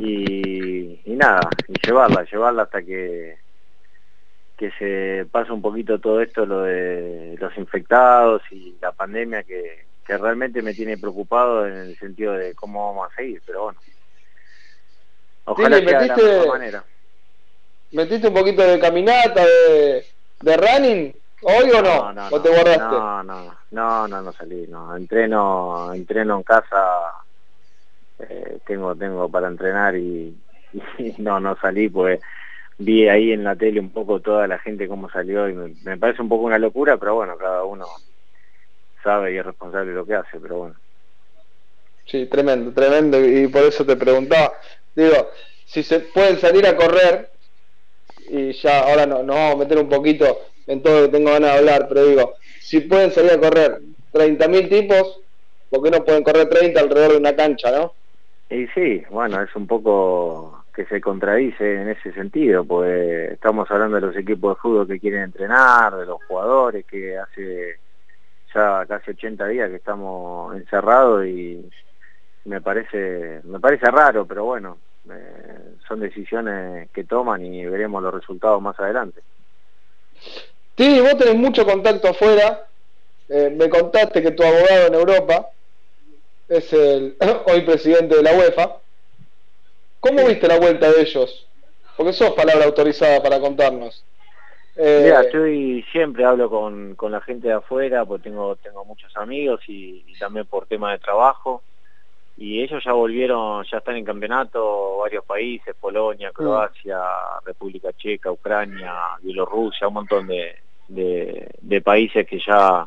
y, 0.00 1.02
y 1.04 1.14
nada, 1.14 1.48
y 1.68 1.74
llevarla, 1.86 2.24
llevarla 2.24 2.64
hasta 2.64 2.82
que 2.82 3.46
que 4.58 4.72
se 4.72 5.24
pase 5.30 5.52
un 5.52 5.62
poquito 5.62 6.00
todo 6.00 6.20
esto, 6.20 6.44
lo 6.44 6.62
de 6.62 7.36
los 7.38 7.56
infectados 7.56 8.42
y 8.50 8.76
la 8.82 8.90
pandemia 8.90 9.44
que, 9.44 9.86
que 10.04 10.18
realmente 10.18 10.60
me 10.62 10.74
tiene 10.74 10.98
preocupado 10.98 11.64
en 11.64 11.74
el 11.74 11.96
sentido 11.98 12.32
de 12.32 12.54
cómo 12.56 12.88
vamos 12.88 13.08
a 13.12 13.14
seguir, 13.16 13.40
pero 13.46 13.62
bueno. 13.62 13.80
Ojalá 15.44 15.76
Tini, 15.78 15.88
sea 15.88 16.00
de 16.00 16.06
la 16.08 16.14
metiste- 16.16 16.32
mejor 16.32 16.48
manera. 16.48 16.84
¿Metiste 17.92 18.28
un 18.28 18.34
poquito 18.34 18.62
de 18.62 18.80
caminata, 18.80 19.46
de, 19.46 20.04
de 20.40 20.56
running? 20.56 21.16
¿Hoy 21.42 21.70
o 21.70 21.80
no? 21.80 22.12
no, 22.12 22.28
¿O 22.32 22.42
te 22.42 22.48
guardaste? 22.48 22.80
No, 22.82 23.22
no, 23.22 23.58
no, 23.70 24.08
no, 24.08 24.22
no 24.22 24.32
salí, 24.32 24.66
no. 24.66 24.94
Entreno, 24.96 25.94
entreno 25.94 26.36
en 26.36 26.42
casa, 26.42 27.12
eh, 28.18 28.58
tengo, 28.66 28.94
tengo 28.96 29.30
para 29.30 29.46
entrenar 29.46 29.94
y, 29.96 30.36
y 30.98 31.14
no, 31.18 31.38
no 31.38 31.56
salí 31.60 31.88
pues 31.88 32.20
vi 32.78 33.08
ahí 33.08 33.32
en 33.32 33.44
la 33.44 33.56
tele 33.56 33.80
un 33.80 33.90
poco 33.90 34.20
toda 34.20 34.46
la 34.46 34.58
gente 34.58 34.88
cómo 34.88 35.10
salió 35.10 35.48
y 35.48 35.54
me, 35.54 35.74
me 35.84 35.98
parece 35.98 36.22
un 36.22 36.28
poco 36.28 36.44
una 36.44 36.58
locura, 36.58 36.96
pero 36.96 37.16
bueno, 37.16 37.36
cada 37.36 37.64
uno 37.64 37.86
sabe 39.02 39.32
y 39.32 39.38
es 39.38 39.44
responsable 39.44 39.90
de 39.90 39.96
lo 39.96 40.06
que 40.06 40.14
hace, 40.14 40.38
pero 40.40 40.58
bueno. 40.58 40.74
Sí, 42.06 42.26
tremendo, 42.26 42.72
tremendo. 42.72 43.22
Y 43.22 43.48
por 43.48 43.64
eso 43.64 43.84
te 43.84 43.96
preguntaba. 43.96 44.52
Digo, 44.94 45.30
si 45.66 45.82
se 45.82 46.00
pueden 46.00 46.38
salir 46.38 46.66
a 46.66 46.76
correr, 46.76 47.30
y 48.30 48.52
ya 48.52 48.80
ahora 48.80 49.06
no, 49.06 49.22
nos 49.22 49.36
vamos 49.36 49.54
a 49.54 49.58
meter 49.58 49.78
un 49.78 49.88
poquito 49.88 50.38
en 50.66 50.82
todo 50.82 51.00
lo 51.00 51.06
que 51.06 51.16
tengo 51.16 51.30
ganas 51.30 51.52
de 51.52 51.58
hablar, 51.58 51.86
pero 51.88 52.06
digo, 52.06 52.34
si 52.60 52.80
pueden 52.80 53.12
salir 53.12 53.32
a 53.32 53.40
correr 53.40 53.80
30.000 54.12 54.68
tipos, 54.68 55.20
¿por 55.70 55.82
qué 55.82 55.90
no 55.90 56.04
pueden 56.04 56.22
correr 56.22 56.48
30 56.48 56.80
alrededor 56.80 57.12
de 57.12 57.18
una 57.18 57.36
cancha, 57.36 57.70
no? 57.70 57.92
Y 58.50 58.66
sí, 58.68 59.02
bueno, 59.10 59.42
es 59.42 59.54
un 59.54 59.66
poco 59.66 60.57
que 60.78 60.86
se 60.86 61.00
contradice 61.00 61.82
en 61.82 61.88
ese 61.88 62.12
sentido, 62.12 62.64
pues 62.64 63.32
estamos 63.32 63.68
hablando 63.68 63.96
de 63.96 64.06
los 64.06 64.16
equipos 64.16 64.54
de 64.54 64.60
fútbol 64.60 64.86
que 64.86 65.00
quieren 65.00 65.22
entrenar, 65.22 65.96
de 65.96 66.06
los 66.06 66.22
jugadores 66.28 66.86
que 66.86 67.18
hace 67.18 67.80
ya 68.54 68.86
casi 68.86 69.10
80 69.10 69.48
días 69.48 69.70
que 69.70 69.74
estamos 69.74 70.54
encerrados 70.54 71.26
y 71.26 71.68
me 72.44 72.60
parece 72.60 73.40
me 73.42 73.58
parece 73.58 73.90
raro, 73.90 74.24
pero 74.24 74.44
bueno, 74.44 74.78
eh, 75.10 75.74
son 75.88 75.98
decisiones 75.98 76.88
que 76.92 77.02
toman 77.02 77.44
y 77.44 77.66
veremos 77.66 78.00
los 78.00 78.14
resultados 78.14 78.62
más 78.62 78.78
adelante. 78.78 79.20
Sí, 80.76 81.00
vos 81.00 81.18
tenés 81.18 81.34
mucho 81.34 81.66
contacto 81.66 82.06
afuera. 82.06 82.68
Eh, 83.28 83.50
me 83.50 83.68
contaste 83.68 84.22
que 84.22 84.30
tu 84.30 84.44
abogado 84.44 84.86
en 84.86 84.94
Europa 84.94 85.48
es 86.48 86.72
el 86.72 87.16
hoy 87.46 87.62
presidente 87.62 88.14
de 88.14 88.22
la 88.22 88.32
UEFA. 88.32 88.76
¿Cómo 90.00 90.26
viste 90.26 90.48
la 90.48 90.58
vuelta 90.58 90.90
de 90.90 91.02
ellos? 91.02 91.46
Porque 91.96 92.12
sos 92.12 92.30
palabra 92.30 92.64
autorizada 92.64 93.22
para 93.22 93.40
contarnos. 93.40 94.04
Eh, 94.76 95.02
Mira, 95.04 95.22
estoy 95.22 95.84
siempre 95.90 96.24
hablo 96.24 96.48
con, 96.48 96.94
con 96.94 97.10
la 97.10 97.20
gente 97.20 97.48
de 97.48 97.54
afuera, 97.54 98.04
porque 98.04 98.30
tengo 98.30 98.54
tengo 98.56 98.84
muchos 98.84 99.16
amigos 99.16 99.60
y, 99.66 100.04
y 100.06 100.16
también 100.18 100.46
por 100.46 100.66
tema 100.66 100.92
de 100.92 100.98
trabajo. 100.98 101.62
Y 102.36 102.62
ellos 102.62 102.84
ya 102.84 102.92
volvieron, 102.92 103.64
ya 103.64 103.78
están 103.78 103.96
en 103.96 104.04
campeonato, 104.04 104.98
varios 104.98 105.24
países, 105.24 105.74
Polonia, 105.74 106.30
Croacia, 106.30 107.00
República 107.44 107.92
Checa, 107.92 108.30
Ucrania, 108.30 108.94
Bielorrusia, 109.20 109.88
un 109.88 109.94
montón 109.94 110.28
de, 110.28 110.54
de, 110.86 111.50
de 111.60 111.80
países 111.80 112.24
que 112.28 112.38
ya 112.38 112.86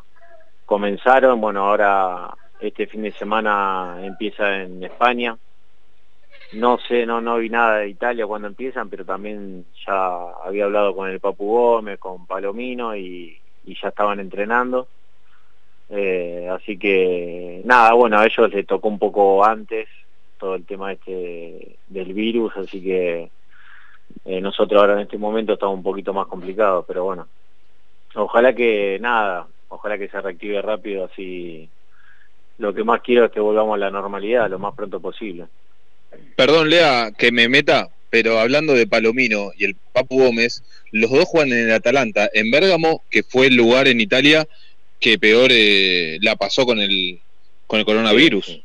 comenzaron. 0.64 1.38
Bueno, 1.38 1.66
ahora 1.68 2.34
este 2.60 2.86
fin 2.86 3.02
de 3.02 3.12
semana 3.12 3.98
empieza 4.02 4.62
en 4.62 4.82
España. 4.84 5.36
No 6.52 6.78
sé, 6.78 7.06
no, 7.06 7.20
no 7.20 7.38
vi 7.38 7.48
nada 7.48 7.78
de 7.78 7.88
Italia 7.88 8.26
cuando 8.26 8.48
empiezan, 8.48 8.90
pero 8.90 9.04
también 9.04 9.64
ya 9.86 10.32
había 10.44 10.64
hablado 10.64 10.94
con 10.94 11.08
el 11.08 11.18
Papu 11.18 11.46
Gómez, 11.46 11.98
con 11.98 12.26
Palomino 12.26 12.94
y, 12.94 13.38
ya 13.64 13.88
estaban 13.88 14.20
entrenando. 14.20 14.86
Eh, 15.88 16.48
así 16.50 16.78
que 16.78 17.62
nada, 17.64 17.94
bueno, 17.94 18.18
a 18.18 18.26
ellos 18.26 18.52
les 18.52 18.66
tocó 18.66 18.88
un 18.88 18.98
poco 18.98 19.44
antes 19.44 19.88
todo 20.38 20.54
el 20.56 20.66
tema 20.66 20.92
este 20.92 21.76
del 21.86 22.12
virus, 22.12 22.56
así 22.56 22.82
que 22.82 23.30
eh, 24.24 24.40
nosotros 24.40 24.80
ahora 24.80 24.94
en 24.94 25.00
este 25.00 25.16
momento 25.16 25.54
estamos 25.54 25.76
un 25.76 25.82
poquito 25.82 26.12
más 26.12 26.26
complicados, 26.26 26.84
pero 26.86 27.04
bueno, 27.04 27.28
ojalá 28.14 28.54
que 28.54 28.98
nada, 29.00 29.46
ojalá 29.68 29.96
que 29.96 30.08
se 30.08 30.20
reactive 30.20 30.60
rápido, 30.60 31.04
así 31.04 31.68
lo 32.58 32.74
que 32.74 32.84
más 32.84 33.00
quiero 33.00 33.26
es 33.26 33.32
que 33.32 33.40
volvamos 33.40 33.74
a 33.74 33.78
la 33.78 33.90
normalidad 33.90 34.50
lo 34.50 34.58
más 34.58 34.74
pronto 34.74 35.00
posible. 35.00 35.46
Perdón, 36.36 36.70
Lea, 36.70 37.12
que 37.16 37.32
me 37.32 37.48
meta, 37.48 37.88
pero 38.10 38.38
hablando 38.38 38.74
de 38.74 38.86
Palomino 38.86 39.52
y 39.56 39.64
el 39.64 39.76
Papu 39.92 40.18
Gómez, 40.18 40.62
los 40.90 41.10
dos 41.10 41.24
juegan 41.24 41.52
en 41.52 41.68
el 41.68 41.72
Atalanta, 41.72 42.28
en 42.32 42.50
Bérgamo, 42.50 43.02
que 43.10 43.22
fue 43.22 43.46
el 43.46 43.56
lugar 43.56 43.88
en 43.88 44.00
Italia 44.00 44.46
que 45.00 45.18
peor 45.18 45.50
eh, 45.50 46.18
la 46.22 46.36
pasó 46.36 46.64
con 46.64 46.78
el 46.78 47.20
con 47.66 47.80
el 47.80 47.86
coronavirus. 47.86 48.62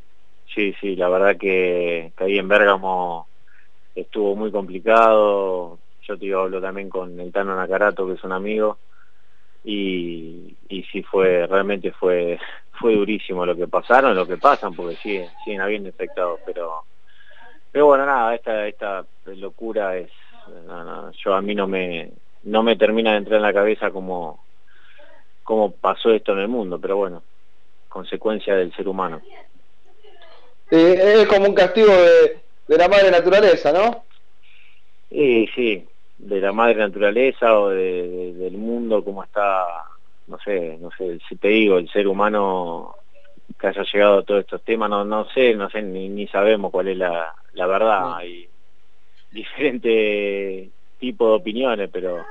Sí, 0.54 0.76
sí, 0.82 0.96
la 0.96 1.08
verdad 1.10 1.38
que, 1.38 2.12
ahí 2.18 2.38
en 2.38 2.48
Bérgamo 2.48 3.28
estuvo 3.96 4.36
muy 4.36 4.52
complicado. 4.52 5.80
Yo 6.02 6.18
te 6.18 6.26
digo, 6.26 6.42
hablo 6.42 6.62
también 6.62 6.90
con 6.90 7.20
el 7.20 7.32
Tano 7.32 7.56
Nakarato, 7.56 8.08
que 8.08 8.14
es 8.14 8.24
un 8.24 8.32
amigo, 8.32 8.78
y, 9.64 10.56
y 10.70 10.84
sí 10.92 11.04
fue, 11.04 11.48
realmente 11.48 11.92
fue 11.92 12.40
fue 12.80 12.96
durísimo 12.96 13.46
lo 13.46 13.56
que 13.56 13.68
pasaron, 13.68 14.16
lo 14.16 14.28
que 14.28 14.38
pasan, 14.38 14.76
porque 14.76 14.96
siguen, 14.98 15.30
siguen 15.44 15.62
habiendo 15.62 15.90
infectados, 15.90 16.40
pero 16.46 16.84
pero 17.72 17.88
bueno, 17.88 18.06
nada, 18.06 18.36
esta 18.36 18.68
esta 18.68 19.06
locura 19.26 19.98
es, 19.98 20.12
no, 20.66 20.84
no, 20.84 21.12
yo 21.12 21.34
a 21.34 21.42
mí 21.42 21.54
no 21.56 21.68
me 21.68 22.12
no 22.44 22.64
me 22.64 22.76
termina 22.76 23.12
de 23.12 23.18
entrar 23.18 23.38
en 23.38 23.42
la 23.44 23.54
cabeza 23.54 23.92
como 23.92 24.46
cómo 25.44 25.72
pasó 25.78 26.12
esto 26.12 26.34
en 26.34 26.40
el 26.40 26.48
mundo, 26.48 26.80
pero 26.80 26.98
bueno, 26.98 27.24
consecuencia 27.90 28.56
del 28.56 28.74
ser 28.76 28.88
humano. 28.88 29.22
Eh, 30.70 31.22
es 31.22 31.28
como 31.28 31.48
un 31.48 31.54
castigo 31.56 31.88
de, 31.92 32.44
de 32.68 32.78
la 32.78 32.88
madre 32.90 33.12
naturaleza, 33.12 33.72
¿no? 33.72 34.06
Sí, 35.10 35.48
sí, 35.56 35.88
de 36.18 36.42
la 36.42 36.52
madre 36.52 36.76
naturaleza 36.76 37.58
o 37.60 37.70
de, 37.70 38.08
de- 38.10 38.34
del 38.34 38.58
mundo, 38.58 39.04
cómo 39.04 39.24
está, 39.24 39.66
no 40.28 40.38
sé, 40.40 40.78
no 40.80 40.90
sé, 40.98 41.20
si 41.30 41.38
te 41.38 41.48
digo, 41.48 41.78
el 41.78 41.90
ser 41.90 42.08
humano 42.08 42.96
que 43.58 43.68
haya 43.68 43.84
llegado 43.92 44.20
a 44.20 44.24
todos 44.24 44.42
estos 44.42 44.64
temas, 44.64 44.90
no, 44.90 45.06
no 45.06 45.26
sé, 45.30 45.56
no 45.56 45.70
sé, 45.70 45.82
ni, 45.82 46.10
ni 46.10 46.28
sabemos 46.28 46.72
cuál 46.72 46.90
es 46.90 46.98
la, 46.98 47.34
la 47.58 47.68
verdad. 47.68 48.18
Hay 48.18 48.50
diferentes 49.32 50.70
tipos 51.00 51.28
de 51.30 51.36
opiniones, 51.36 51.90
pero 51.92 52.26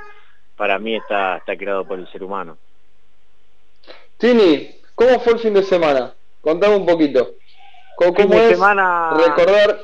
para 0.56 0.78
mí 0.78 0.96
está, 0.96 1.36
está 1.38 1.56
creado 1.56 1.86
por 1.86 1.98
el 1.98 2.10
ser 2.10 2.22
humano. 2.22 2.58
Tini, 4.18 4.70
¿cómo 4.94 5.20
fue 5.20 5.34
el 5.34 5.38
fin 5.38 5.54
de 5.54 5.62
semana? 5.62 6.14
Contame 6.40 6.76
un 6.76 6.86
poquito. 6.86 7.34
¿Cómo, 7.96 8.14
Fin 8.14 8.30
de 8.30 8.36
es 8.38 8.48
semana- 8.58 9.16
recordar 9.16 9.78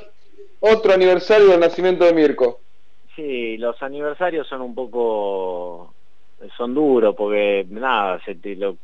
otro 0.61 0.93
aniversario 0.93 1.49
del 1.49 1.61
nacimiento 1.61 2.05
de 2.05 2.15
Mirko? 2.15 2.61
Sí, 3.15 3.57
los 3.59 3.81
aniversarios 3.83 4.47
son 4.49 4.63
un 4.63 4.75
poco 4.75 5.95
son 6.57 6.75
duros 6.75 7.15
porque 7.17 7.65
nada, 7.69 8.21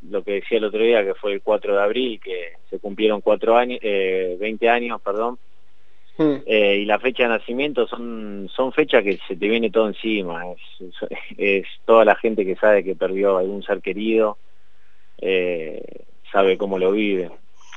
lo 0.02 0.22
que 0.22 0.32
decía 0.32 0.58
el 0.58 0.64
otro 0.64 0.80
día 0.80 1.04
que 1.04 1.14
fue 1.14 1.32
el 1.32 1.42
4 1.42 1.74
de 1.74 1.82
abril 1.82 2.20
que 2.22 2.52
se 2.70 2.78
cumplieron 2.78 3.20
cuatro 3.20 3.56
años, 3.56 3.80
eh, 3.82 4.36
20 4.38 4.68
años, 4.68 5.00
perdón, 5.02 5.38
eh, 6.18 6.78
y 6.82 6.84
la 6.84 6.98
fecha 6.98 7.24
de 7.24 7.28
nacimiento 7.28 7.86
son 7.86 8.50
son 8.52 8.72
fechas 8.72 9.04
que 9.04 9.18
se 9.28 9.36
te 9.36 9.48
viene 9.48 9.70
todo 9.70 9.86
encima, 9.86 10.42
es, 11.36 11.66
toda 11.84 12.04
la 12.04 12.16
gente 12.16 12.44
que 12.44 12.56
sabe 12.56 12.82
que 12.82 12.96
perdió 12.96 13.38
algún 13.38 13.62
ser 13.62 13.80
querido, 13.80 14.36
eh, 15.18 16.04
sabe 16.32 16.58
cómo 16.58 16.78
lo 16.78 16.90
vive. 16.90 17.30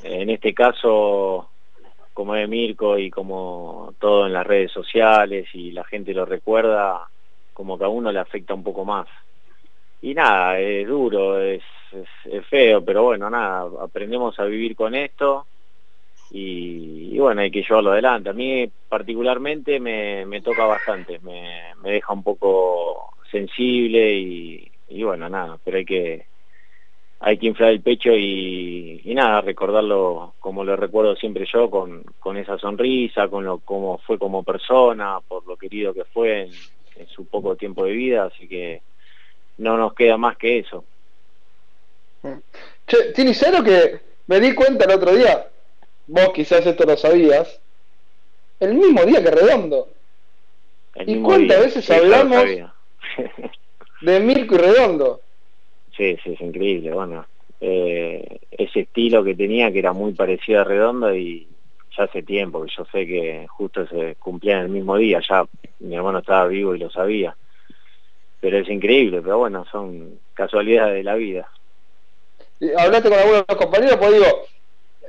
En 0.04 0.32
este 0.32 0.56
caso, 0.56 1.50
como 2.14 2.36
es 2.36 2.50
Mirko 2.50 2.98
y 2.98 3.12
como 3.12 3.94
todo 4.00 4.26
en 4.26 4.34
las 4.34 4.48
redes 4.48 4.72
sociales 4.72 5.48
y 5.54 5.72
la 5.72 5.84
gente 5.84 6.14
lo 6.14 6.26
recuerda, 6.26 7.08
como 7.54 7.78
que 7.78 7.84
a 7.84 7.90
uno 7.90 8.12
le 8.12 8.20
afecta 8.20 8.56
un 8.56 8.64
poco 8.64 8.84
más. 8.86 9.08
Y 10.02 10.16
nada, 10.16 10.60
es 10.60 10.88
duro, 10.88 11.40
es, 11.40 11.62
es 12.26 12.46
feo, 12.48 12.84
pero 12.84 13.04
bueno, 13.04 13.30
nada, 13.30 13.70
aprendemos 13.82 14.40
a 14.40 14.46
vivir 14.46 14.76
con 14.76 14.96
esto 14.96 15.46
y, 16.34 17.18
bueno, 17.20 17.42
hay 17.42 17.52
que 17.52 17.62
llevarlo 17.62 17.92
adelante. 17.92 18.30
A 18.30 18.34
mí 18.34 18.70
particularmente 18.88 19.80
me, 19.80 20.26
me 20.26 20.42
toca 20.42 20.66
bastante, 20.66 21.20
me, 21.20 21.74
me 21.84 21.92
deja 21.92 22.14
un 22.14 22.24
poco 22.24 23.14
sensible 23.30 24.14
y, 24.14 24.72
y 24.90 25.04
bueno, 25.04 25.30
nada, 25.30 25.58
pero 25.64 25.78
hay 25.78 25.86
que 25.86 26.26
hay 27.24 27.38
que 27.38 27.46
inflar 27.46 27.70
el 27.70 27.82
pecho 27.82 28.12
y, 28.16 29.00
y 29.04 29.14
nada, 29.14 29.42
recordarlo 29.42 30.34
como 30.40 30.64
lo 30.64 30.76
recuerdo 30.76 31.16
siempre 31.16 31.46
yo, 31.52 31.70
con, 31.70 32.04
con 32.20 32.36
esa 32.36 32.58
sonrisa, 32.58 33.28
con 33.28 33.46
lo 33.46 33.60
como 33.60 34.00
fue 34.00 34.18
como 34.18 34.44
persona, 34.44 35.20
por 35.28 35.48
lo 35.48 35.56
querido 35.56 35.94
que 35.94 36.04
fue 36.06 36.42
en, 36.42 36.52
su 37.08 37.26
poco 37.26 37.56
tiempo 37.56 37.86
de 37.86 37.92
vida, 37.92 38.26
así 38.26 38.48
que 38.48 38.82
no 39.58 39.78
nos 39.78 39.94
queda 39.94 40.18
más 40.18 40.38
que 40.38 40.60
eso. 40.60 40.84
Che, 42.88 43.12
Tini, 43.14 43.34
¿sabes 43.34 43.60
lo 43.60 43.66
que 43.66 44.00
me 44.28 44.40
di 44.40 44.54
cuenta 44.54 44.86
el 44.86 44.92
otro 44.92 45.16
día? 45.16 45.48
Vos 46.12 46.34
quizás 46.34 46.66
esto 46.66 46.84
lo 46.84 46.98
sabías. 46.98 47.62
El 48.60 48.74
mismo 48.76 49.02
día 49.06 49.24
que 49.24 49.32
Redondo. 49.32 49.88
El 50.96 51.10
¿Y 51.10 51.22
cuántas 51.22 51.58
día. 51.58 51.66
veces 51.66 51.86
Sí, 51.86 51.94
hablamos 51.94 52.46
de 54.02 54.20
Mirko 54.20 54.56
y 54.56 54.58
Redondo? 54.58 55.22
Sí, 55.96 56.18
sí, 56.24 56.34
es 56.34 56.42
increíble. 56.42 56.92
Bueno, 56.94 57.26
eh, 57.60 58.40
ese 58.50 58.82
estilo 58.82 59.24
que 59.24 59.36
tenía, 59.36 59.72
que 59.72 59.80
era 59.80 59.92
muy 59.94 60.14
parecido 60.14 60.62
a 60.62 60.64
Redondo 60.64 61.14
y 61.14 61.48
ya 61.96 62.06
hace 62.06 62.24
tiempo 62.24 62.64
que 62.64 62.72
yo 62.76 62.86
sé 62.86 63.06
que 63.06 63.46
justo 63.50 63.86
se 63.88 64.16
cumplía 64.16 64.56
en 64.58 64.64
el 64.64 64.70
mismo 64.70 64.96
día, 64.98 65.22
ya 65.28 65.46
mi 65.80 65.96
hermano 65.96 66.20
estaba 66.20 66.48
vivo 66.48 66.74
y 66.74 66.80
lo 66.80 66.90
sabía. 66.90 67.36
Pero 68.40 68.58
es 68.58 68.70
increíble, 68.70 69.22
pero 69.22 69.38
bueno, 69.40 69.66
son 69.72 70.20
casualidades 70.34 70.96
de 70.96 71.04
la 71.04 71.16
vida. 71.16 71.50
Y 72.60 72.72
¿Hablaste 72.72 73.10
con 73.10 73.20
algunos 73.20 73.42
de 73.42 73.46
los 73.54 73.58
compañeros? 73.58 73.98
Pues 73.98 74.14
digo, 74.14 74.46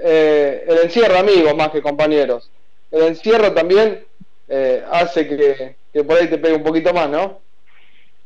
eh, 0.02 0.64
el 0.66 0.78
encierro 0.78 1.18
amigos 1.18 1.54
más 1.54 1.70
que 1.70 1.82
compañeros. 1.82 2.50
El 2.90 3.02
encierro 3.04 3.52
también 3.52 4.04
eh, 4.48 4.84
hace 4.90 5.28
que, 5.28 5.76
que 5.92 6.04
por 6.04 6.18
ahí 6.18 6.28
te 6.28 6.38
pegue 6.38 6.56
un 6.56 6.62
poquito 6.62 6.92
más, 6.92 7.08
¿no? 7.08 7.40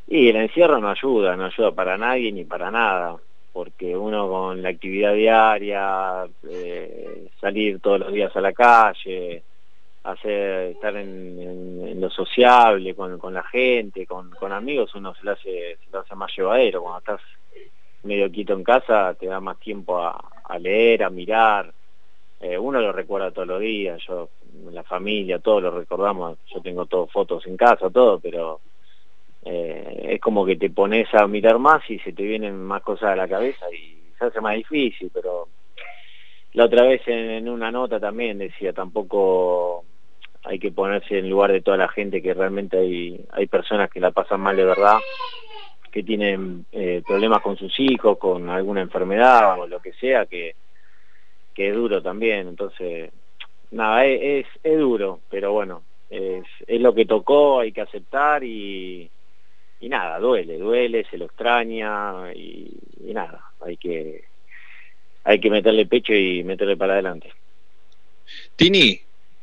Y 0.09 0.29
el 0.29 0.37
encierro 0.37 0.79
no 0.79 0.91
ayuda, 0.91 1.37
no 1.37 1.47
ayuda 1.47 1.73
para 1.73 1.99
nadie 1.99 2.33
ni 2.33 2.45
para 2.45 2.71
nada, 2.71 3.17
porque 3.53 3.97
uno 3.97 4.29
con 4.29 4.63
la 4.63 4.69
actividad 4.69 5.15
diaria, 5.15 6.27
eh, 6.49 7.29
salir 7.41 7.81
todos 7.81 8.01
los 8.01 8.13
días 8.13 8.35
a 8.37 8.41
la 8.41 8.53
calle, 8.53 9.43
hacer 10.05 10.73
estar 10.73 10.97
en, 10.97 12.01
lo 12.01 12.11
sociable 12.11 12.95
con, 12.95 13.19
con 13.19 13.35
la 13.35 13.43
gente, 13.43 14.07
con, 14.07 14.31
con 14.31 14.53
amigos, 14.53 14.95
uno 14.95 15.15
se 15.15 15.25
lo 15.25 15.33
hace 15.33 15.79
se 15.91 15.97
hace 15.97 16.15
más 16.15 16.31
llevadero. 16.37 16.83
Cuando 16.83 16.99
estás 16.99 17.21
medio 18.07 18.31
quieto 18.31 18.55
en 18.55 18.65
casa, 18.65 19.15
te 19.15 19.27
da 19.27 19.41
más 19.41 19.59
tiempo 19.59 19.99
a, 19.99 20.59
leer, 20.59 21.05
a 21.05 21.11
mirar. 21.11 21.73
Eh, 22.41 22.57
uno 22.59 22.81
lo 22.81 22.93
recuerda 22.93 23.31
todos 23.31 23.49
los 23.49 23.61
días, 23.61 24.01
yo, 24.07 24.29
la 24.71 24.83
familia, 24.83 25.39
todos 25.39 25.63
lo 25.63 25.71
recordamos. 25.71 26.39
Yo 26.53 26.61
tengo 26.61 26.87
todo 26.87 27.07
fotos 27.07 27.47
en 27.47 27.57
casa, 27.57 27.91
todo, 27.91 28.19
pero 28.19 28.61
eh, 29.45 30.11
es 30.11 30.21
como 30.21 30.45
que 30.47 30.57
te 30.57 30.71
pones 30.71 31.13
a 31.15 31.27
mirar 31.27 31.59
más 31.59 31.89
y 31.91 31.99
se 32.01 32.13
te 32.13 32.23
vienen 32.23 32.63
más 32.63 32.83
cosas 32.83 33.11
a 33.11 33.17
la 33.17 33.29
cabeza 33.29 33.67
y 33.73 34.13
se 34.19 34.25
hace 34.25 34.41
más 34.41 34.57
difícil, 34.57 35.11
pero 35.13 35.49
la 36.53 36.65
otra 36.65 36.85
vez 36.87 37.03
en, 37.07 37.31
en 37.31 37.49
una 37.49 37.71
nota 37.71 38.01
también 38.01 38.39
decía, 38.39 38.73
tampoco 38.73 39.85
hay 40.47 40.59
que 40.59 40.71
ponerse 40.71 41.19
en 41.19 41.29
lugar 41.29 41.53
de 41.53 41.61
toda 41.61 41.77
la 41.77 41.89
gente 41.89 42.23
que 42.23 42.33
realmente 42.33 42.79
hay, 42.79 43.21
hay 43.33 43.47
personas 43.47 43.91
que 43.91 44.01
la 44.01 44.13
pasan 44.13 44.41
mal 44.41 44.57
de 44.57 44.65
verdad, 44.65 44.99
que 45.97 46.03
tienen 46.03 46.67
eh, 46.73 47.03
problemas 47.07 47.41
con 47.41 47.57
sus 47.57 47.73
hijos, 47.81 48.19
con 48.19 48.51
alguna 48.51 48.83
enfermedad 48.83 49.59
o 49.59 49.67
lo 49.67 49.81
que 49.81 49.95
sea, 49.95 50.27
que, 50.27 50.55
que 51.55 51.71
es 51.71 51.75
duro 51.75 52.03
también, 52.03 52.49
entonces, 52.49 53.11
nada, 53.71 54.05
es, 54.05 54.45
duro, 54.63 55.21
pero 55.31 55.53
bueno, 55.53 55.85
es, 56.11 56.45
lo 56.69 56.95
que 56.95 57.07
tocó, 57.07 57.61
hay 57.61 57.73
que 57.73 57.81
aceptar 57.81 58.45
y, 58.45 59.09
y 59.81 59.89
nada, 59.89 60.19
duele, 60.19 60.59
duele, 60.59 61.07
se 61.11 61.17
lo 61.17 61.25
extraña 61.25 62.31
y, 62.35 62.77
y 63.03 63.15
nada, 63.15 63.41
hay 63.65 63.79
que 63.79 64.25
hay 65.25 65.41
que 65.41 65.49
meterle 65.49 65.87
pecho 65.87 66.13
y 66.13 66.45
meterle 66.45 66.77
para 66.77 66.93
adelante. 66.93 67.33
Tini, 68.55 69.01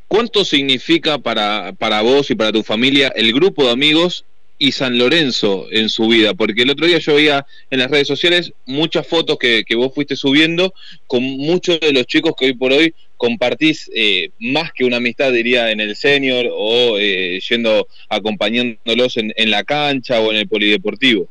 ¿cuánto 0.08 0.46
significa 0.46 1.18
para, 1.18 1.74
para 1.74 2.04
vos 2.04 2.30
y 2.30 2.36
para 2.36 2.52
tu 2.52 2.62
familia 2.62 3.08
el 3.16 3.34
grupo 3.34 3.64
de 3.64 3.72
amigos 3.72 4.24
y 4.64 4.72
San 4.72 4.98
Lorenzo 4.98 5.68
en 5.72 5.90
su 5.90 6.08
vida? 6.08 6.34
Porque 6.34 6.62
el 6.62 6.70
otro 6.70 6.88
día 6.88 6.98
yo 7.00 7.16
veía 7.16 7.46
en 7.70 7.80
las 7.80 7.92
redes 7.92 8.08
sociales 8.08 8.54
muchas 8.66 9.06
fotos 9.06 9.38
que, 9.38 9.66
que 9.66 9.76
vos 9.76 9.94
fuiste 9.94 10.16
subiendo 10.16 10.74
con 11.06 11.22
muchos 11.22 11.82
de 11.82 11.92
los 11.92 12.08
chicos 12.08 12.34
que 12.38 12.46
hoy 12.46 12.54
por 12.54 12.72
hoy 12.72 12.94
compartís 13.18 13.92
eh, 13.94 14.30
más 14.40 14.72
que 14.72 14.86
una 14.86 14.98
amistad, 14.98 15.34
diría, 15.34 15.70
en 15.70 15.82
el 15.82 15.98
senior 15.98 16.46
o 16.50 16.98
eh, 16.98 17.42
yendo 17.42 17.88
acompañándolos 18.08 19.18
en, 19.18 19.34
en 19.36 19.52
la 19.52 19.66
cancha 19.66 20.22
o 20.22 20.32
en 20.32 20.38
el 20.38 20.48
polideportivo. 20.48 21.28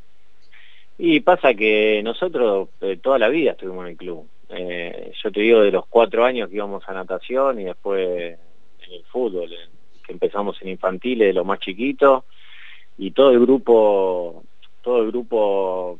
Y 0.98 1.20
pasa 1.20 1.54
que 1.54 2.02
nosotros 2.04 2.68
eh, 2.82 2.98
toda 3.02 3.18
la 3.18 3.30
vida 3.30 3.52
estuvimos 3.52 3.86
en 3.86 3.92
el 3.92 3.96
club. 3.96 4.28
Eh, 4.50 5.12
yo 5.22 5.32
te 5.32 5.40
digo 5.40 5.60
de 5.62 5.70
los 5.70 5.86
cuatro 5.86 6.26
años 6.26 6.50
que 6.50 6.56
íbamos 6.56 6.86
a 6.86 6.92
natación 6.92 7.60
y 7.60 7.64
después 7.64 8.36
en 8.86 8.92
el 8.92 9.04
fútbol, 9.04 9.48
que 10.06 10.12
empezamos 10.12 10.60
en 10.60 10.68
infantiles 10.68 11.28
de 11.28 11.32
los 11.32 11.46
más 11.46 11.60
chiquitos 11.60 12.24
y 13.02 13.10
todo 13.10 13.32
el 13.32 13.40
grupo, 13.40 14.44
todo 14.80 15.02
el 15.02 15.08
grupo 15.08 15.98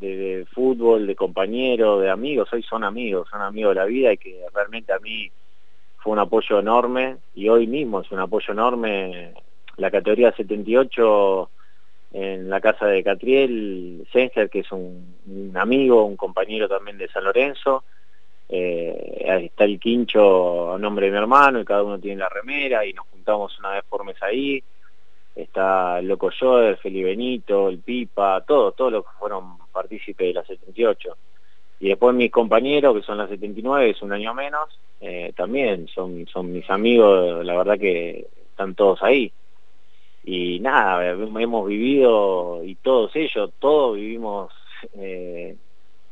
de, 0.00 0.46
fútbol, 0.50 1.06
de 1.06 1.14
compañeros, 1.14 2.00
de 2.00 2.08
amigos, 2.08 2.48
hoy 2.50 2.62
son 2.62 2.82
amigos, 2.82 3.28
son 3.30 3.42
amigos 3.42 3.74
de 3.74 3.80
la 3.80 3.84
vida 3.84 4.10
y 4.14 4.16
que 4.16 4.40
realmente 4.54 4.90
a 4.90 4.98
mí 5.00 5.30
fue 5.98 6.14
un 6.14 6.18
apoyo 6.18 6.58
enorme 6.58 7.18
y 7.34 7.50
hoy 7.50 7.66
mismo 7.66 8.00
es 8.00 8.10
un 8.10 8.20
apoyo 8.20 8.54
enorme. 8.54 9.34
La 9.76 9.90
categoría 9.90 10.32
78 10.32 11.50
en 12.14 12.48
la 12.48 12.62
casa 12.62 12.86
de 12.86 13.04
Catriel 13.04 14.08
Senger, 14.10 14.48
que 14.48 14.60
es 14.60 14.72
un, 14.72 15.16
un 15.26 15.52
amigo, 15.58 16.06
un 16.06 16.16
compañero 16.16 16.70
también 16.70 16.96
de 16.96 17.08
San 17.08 17.24
Lorenzo. 17.24 17.84
Eh, 18.48 19.26
ahí 19.28 19.44
está 19.44 19.64
el 19.64 19.78
quincho 19.78 20.72
a 20.72 20.78
nombre 20.78 21.04
de 21.04 21.12
mi 21.12 21.18
hermano 21.18 21.60
y 21.60 21.66
cada 21.66 21.82
uno 21.82 21.98
tiene 21.98 22.20
la 22.20 22.30
remera 22.30 22.86
y 22.86 22.94
nos 22.94 23.06
juntamos 23.08 23.58
una 23.58 23.72
vez 23.72 23.84
por 23.90 24.06
mes 24.06 24.16
ahí. 24.22 24.64
Está 25.34 26.02
Loco 26.02 26.30
Joder, 26.38 26.76
Feli 26.78 27.02
Benito, 27.02 27.68
el 27.68 27.78
Pipa, 27.78 28.42
todos, 28.46 28.74
todos 28.76 28.92
los 28.92 29.04
que 29.04 29.10
fueron 29.18 29.58
partícipes 29.72 30.28
de 30.28 30.34
la 30.34 30.44
78. 30.44 31.16
Y 31.80 31.88
después 31.88 32.14
mis 32.14 32.30
compañeros, 32.30 32.94
que 32.96 33.02
son 33.02 33.18
las 33.18 33.30
79, 33.30 33.90
es 33.90 34.02
un 34.02 34.12
año 34.12 34.34
menos, 34.34 34.68
eh, 35.00 35.32
también 35.34 35.88
son, 35.88 36.26
son 36.26 36.52
mis 36.52 36.68
amigos, 36.68 37.44
la 37.44 37.56
verdad 37.56 37.78
que 37.78 38.26
están 38.50 38.74
todos 38.74 39.02
ahí 39.02 39.32
y 40.24 40.60
nada, 40.60 41.10
hemos 41.10 41.66
vivido, 41.66 42.62
y 42.64 42.74
todos 42.76 43.14
ellos, 43.16 43.52
todos 43.58 43.96
vivimos 43.96 44.52
eh, 44.94 45.56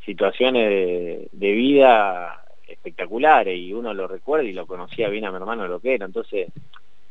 situaciones 0.05 0.69
de, 0.69 1.29
de 1.33 1.53
vida 1.53 2.43
espectaculares 2.67 3.59
y 3.59 3.73
uno 3.73 3.93
lo 3.93 4.07
recuerda 4.07 4.49
y 4.49 4.53
lo 4.53 4.67
conocía 4.67 5.09
bien 5.09 5.25
a 5.25 5.31
mi 5.31 5.37
hermano 5.37 5.69
lo 5.69 5.81
que 5.81 5.95
era, 5.95 6.07
entonces 6.07 6.49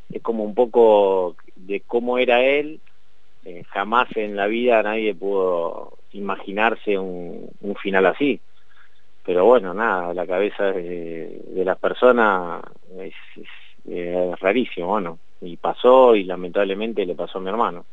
es 0.10 0.22
como 0.22 0.44
un 0.44 0.56
poco 0.56 1.36
de 1.56 1.82
cómo 1.82 2.18
era 2.18 2.42
él, 2.44 2.82
eh, 3.44 3.64
jamás 3.70 4.10
en 4.16 4.36
la 4.36 4.48
vida 4.48 4.84
nadie 4.84 5.14
pudo 5.16 5.98
imaginarse 6.12 6.98
un, 6.98 7.50
un 7.60 7.76
final 7.76 8.06
así. 8.08 8.42
Pero 9.24 9.46
bueno, 9.46 9.74
nada, 9.74 10.14
la 10.14 10.26
cabeza 10.26 10.72
de, 10.72 11.42
de 11.48 11.66
las 11.66 11.78
personas 11.80 12.62
es, 12.98 13.14
es- 13.36 13.48
es 13.90 14.40
rarísimo, 14.40 14.88
bueno, 14.88 15.20
y 15.42 15.56
pasó 15.58 16.16
y 16.16 16.24
lamentablemente 16.26 17.06
le 17.06 17.16
pasó 17.16 17.38
a 17.38 17.42
mi 17.42 17.50
hermano. 17.50 17.86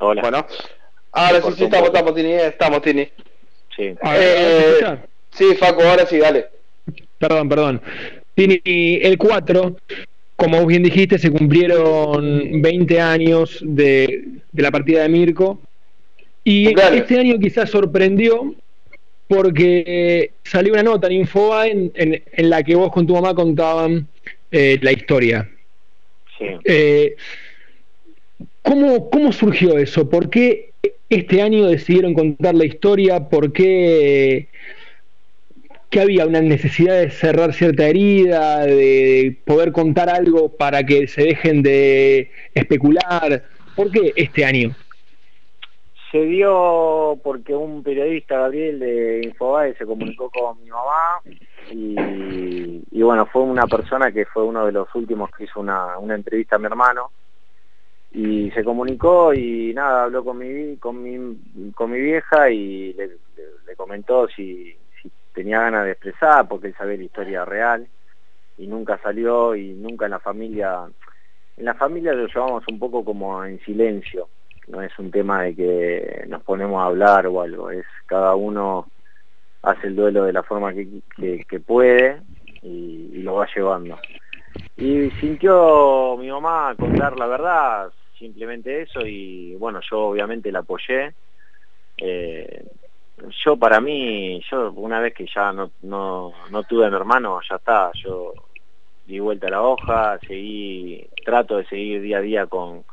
Hola. 0.00 0.22
Bueno, 0.22 0.46
ahora 1.12 1.42
sí, 1.42 1.52
sí, 1.52 1.64
estamos, 1.64 1.88
estamos, 1.88 2.14
Tini, 2.14 2.32
eh, 2.32 2.46
estamos, 2.48 2.82
Tini. 2.82 3.08
Sí. 3.78 3.94
Eh, 4.02 4.96
sí, 5.30 5.54
Facu, 5.58 5.80
ahora 5.82 6.04
sí, 6.04 6.18
dale. 6.18 6.46
Perdón, 7.18 7.48
perdón. 7.48 7.82
Tini, 8.34 8.60
el 8.64 9.16
4, 9.16 9.76
como 10.36 10.58
vos 10.58 10.66
bien 10.66 10.82
dijiste, 10.82 11.18
se 11.18 11.30
cumplieron 11.30 12.60
20 12.60 13.00
años 13.00 13.58
de, 13.62 14.24
de 14.52 14.62
la 14.62 14.70
partida 14.70 15.02
de 15.02 15.08
Mirko. 15.08 15.60
Y 16.44 16.72
este 16.96 17.18
año 17.20 17.38
quizás 17.38 17.70
sorprendió 17.70 18.54
porque 19.28 20.32
salió 20.44 20.72
una 20.72 20.82
nota 20.82 21.08
en 21.66 21.92
en- 21.94 22.22
en 22.32 22.50
la 22.50 22.62
que 22.62 22.74
vos 22.74 22.90
con 22.90 23.06
tu 23.06 23.14
mamá 23.14 23.34
contaban 23.34 24.08
eh, 24.50 24.78
la 24.82 24.92
historia. 24.92 25.48
Sí. 26.38 26.46
Eh, 26.64 27.16
¿cómo, 28.62 29.10
¿Cómo 29.10 29.32
surgió 29.32 29.76
eso? 29.78 30.08
¿Por 30.08 30.30
qué 30.30 30.70
este 31.10 31.42
año 31.42 31.66
decidieron 31.66 32.14
contar 32.14 32.54
la 32.54 32.64
historia? 32.64 33.28
¿Por 33.28 33.52
qué 33.52 34.48
que 35.90 36.00
había 36.02 36.26
una 36.26 36.42
necesidad 36.42 37.00
de 37.00 37.10
cerrar 37.10 37.54
cierta 37.54 37.86
herida, 37.86 38.66
de 38.66 39.38
poder 39.46 39.72
contar 39.72 40.10
algo 40.10 40.50
para 40.50 40.84
que 40.84 41.06
se 41.06 41.22
dejen 41.22 41.62
de 41.62 42.30
especular? 42.54 43.44
¿Por 43.74 43.90
qué 43.90 44.12
este 44.16 44.44
año? 44.44 44.74
Se 46.12 46.24
dio 46.24 47.18
porque 47.22 47.54
un 47.54 47.82
periodista, 47.82 48.38
Gabriel, 48.38 48.78
de 48.78 49.20
Infobae, 49.24 49.74
se 49.76 49.84
comunicó 49.84 50.30
con 50.30 50.62
mi 50.62 50.70
mamá 50.70 51.20
y, 51.70 52.82
y 52.90 53.02
bueno, 53.02 53.26
fue 53.26 53.42
una 53.42 53.66
persona 53.66 54.10
que 54.10 54.24
fue 54.26 54.42
uno 54.42 54.66
de 54.66 54.72
los 54.72 54.88
últimos 54.94 55.30
que 55.30 55.44
hizo 55.44 55.60
una, 55.60 55.98
una 55.98 56.14
entrevista 56.14 56.56
a 56.56 56.58
mi 56.58 56.66
hermano 56.66 57.10
y 58.20 58.50
se 58.50 58.64
comunicó 58.64 59.32
y 59.32 59.72
nada, 59.72 60.02
habló 60.02 60.24
con 60.24 60.38
mi, 60.38 60.76
con 60.78 61.00
mi, 61.00 61.72
con 61.72 61.92
mi 61.92 62.00
vieja 62.00 62.50
y 62.50 62.92
le, 62.94 63.10
comentó 63.76 64.26
si, 64.26 64.76
tenía 65.32 65.60
ganas 65.60 65.84
de 65.84 65.92
expresar 65.92 66.48
porque 66.48 66.66
él 66.66 66.74
sabía 66.76 66.96
la 66.96 67.04
historia 67.04 67.44
real 67.44 67.86
y 68.56 68.66
nunca 68.66 68.98
salió 69.00 69.54
y 69.54 69.72
nunca 69.72 70.06
en 70.06 70.10
la 70.10 70.18
familia, 70.18 70.90
en 71.56 71.64
la 71.64 71.74
familia 71.74 72.12
lo 72.12 72.26
llevamos 72.26 72.66
un 72.66 72.80
poco 72.80 73.04
como 73.04 73.44
en 73.44 73.60
silencio 73.60 74.28
no 74.66 74.82
es 74.82 74.98
un 74.98 75.12
tema 75.12 75.44
de 75.44 75.54
que 75.54 76.24
nos 76.26 76.42
ponemos 76.42 76.82
a 76.82 76.86
hablar 76.86 77.26
o 77.28 77.40
algo, 77.40 77.70
es 77.70 77.86
cada 78.06 78.34
uno 78.34 78.88
hace 79.62 79.86
el 79.86 79.94
duelo 79.96 80.24
de 80.24 80.32
la 80.32 80.42
forma 80.42 80.74
que, 80.74 80.88
que- 81.48 81.60
puede 81.60 82.20
y 82.62 83.22
lo 83.22 83.34
va 83.34 83.48
llevando. 83.54 83.96
Y 84.76 85.10
sintió 85.20 86.16
mi 86.18 86.30
mamá 86.30 86.74
contar 86.78 87.16
la 87.16 87.26
verdad, 87.26 87.92
simplemente 88.18 88.82
eso, 88.82 89.06
y 89.06 89.54
bueno, 89.56 89.80
yo 89.88 90.00
obviamente 90.08 90.52
la 90.52 90.60
apoyé. 90.60 91.14
Eh, 91.96 92.64
yo 93.44 93.56
para 93.56 93.80
mí, 93.80 94.40
yo 94.50 94.70
una 94.72 95.00
vez 95.00 95.14
que 95.14 95.26
ya 95.32 95.52
no, 95.52 95.72
no, 95.82 96.32
no 96.50 96.62
tuve 96.64 96.86
a 96.86 96.90
mi 96.90 96.96
hermano, 96.96 97.40
ya 97.48 97.56
está, 97.56 97.90
yo 98.04 98.32
di 99.06 99.18
vuelta 99.20 99.46
a 99.46 99.50
la 99.50 99.62
hoja, 99.62 100.18
seguí, 100.26 101.08
trato 101.24 101.56
de 101.56 101.66
seguir 101.66 102.02
día 102.02 102.18
a 102.18 102.20
día 102.20 102.46
con, 102.46 102.84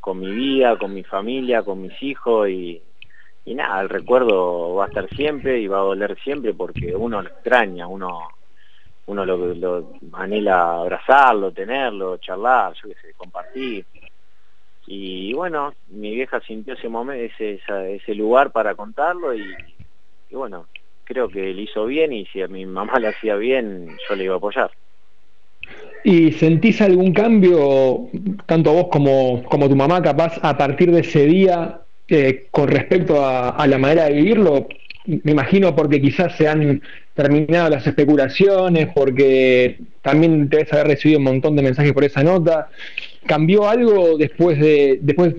con 0.00 0.20
mi 0.20 0.30
vida, 0.30 0.78
con 0.78 0.94
mi 0.94 1.02
familia, 1.02 1.62
con 1.62 1.82
mis 1.82 2.00
hijos 2.02 2.48
y, 2.48 2.82
nada, 3.46 3.80
el 3.80 3.88
recuerdo 3.88 4.74
va 4.74 4.84
a 4.84 4.88
estar 4.88 5.08
siempre 5.10 5.58
y 5.58 5.66
va 5.66 5.78
a 5.78 5.82
doler 5.82 6.16
siempre 6.22 6.54
porque 6.54 6.94
uno 6.94 7.22
lo 7.22 7.28
extraña, 7.28 7.86
uno 7.86 8.28
uno 9.06 9.24
lo, 9.24 9.54
lo 9.54 9.92
anhela 10.12 10.80
abrazarlo, 10.80 11.50
tenerlo, 11.50 12.18
charlar, 12.18 12.74
yo 12.74 12.90
qué 12.90 12.94
sé, 13.00 13.14
compartir. 13.14 13.86
Y 14.90 15.34
bueno, 15.34 15.74
mi 15.88 16.14
vieja 16.14 16.40
sintió 16.40 16.72
ese 16.72 16.88
momento, 16.88 17.34
ese, 17.38 18.14
lugar 18.14 18.50
para 18.52 18.74
contarlo 18.74 19.34
y, 19.34 19.54
bueno, 20.30 20.66
creo 21.04 21.28
que 21.28 21.52
le 21.52 21.62
hizo 21.62 21.84
bien 21.84 22.14
y 22.14 22.24
si 22.26 22.40
a 22.40 22.48
mi 22.48 22.64
mamá 22.64 22.98
le 22.98 23.08
hacía 23.08 23.36
bien, 23.36 23.98
yo 24.08 24.16
le 24.16 24.24
iba 24.24 24.34
a 24.34 24.38
apoyar. 24.38 24.70
¿Y 26.04 26.32
sentís 26.32 26.80
algún 26.80 27.12
cambio, 27.12 28.08
tanto 28.46 28.72
vos 28.72 28.88
como, 28.90 29.42
como 29.44 29.68
tu 29.68 29.76
mamá, 29.76 30.00
capaz 30.00 30.38
a 30.42 30.56
partir 30.56 30.90
de 30.90 31.00
ese 31.00 31.26
día 31.26 31.82
eh, 32.08 32.48
con 32.50 32.68
respecto 32.68 33.26
a 33.26 33.66
la 33.66 33.76
manera 33.76 34.04
de 34.04 34.14
vivirlo? 34.14 34.68
Me 35.08 35.32
imagino 35.32 35.74
porque 35.74 36.00
quizás 36.00 36.36
se 36.36 36.46
han 36.46 36.82
terminado 37.14 37.70
las 37.70 37.86
especulaciones, 37.86 38.88
porque 38.94 39.78
también 40.02 40.48
debes 40.48 40.72
haber 40.72 40.88
recibido 40.88 41.18
un 41.18 41.24
montón 41.24 41.56
de 41.56 41.62
mensajes 41.62 41.92
por 41.92 42.04
esa 42.04 42.22
nota. 42.22 42.68
¿Cambió 43.26 43.68
algo 43.68 44.18
después 44.18 44.58
de, 44.60 44.98
después, 45.00 45.34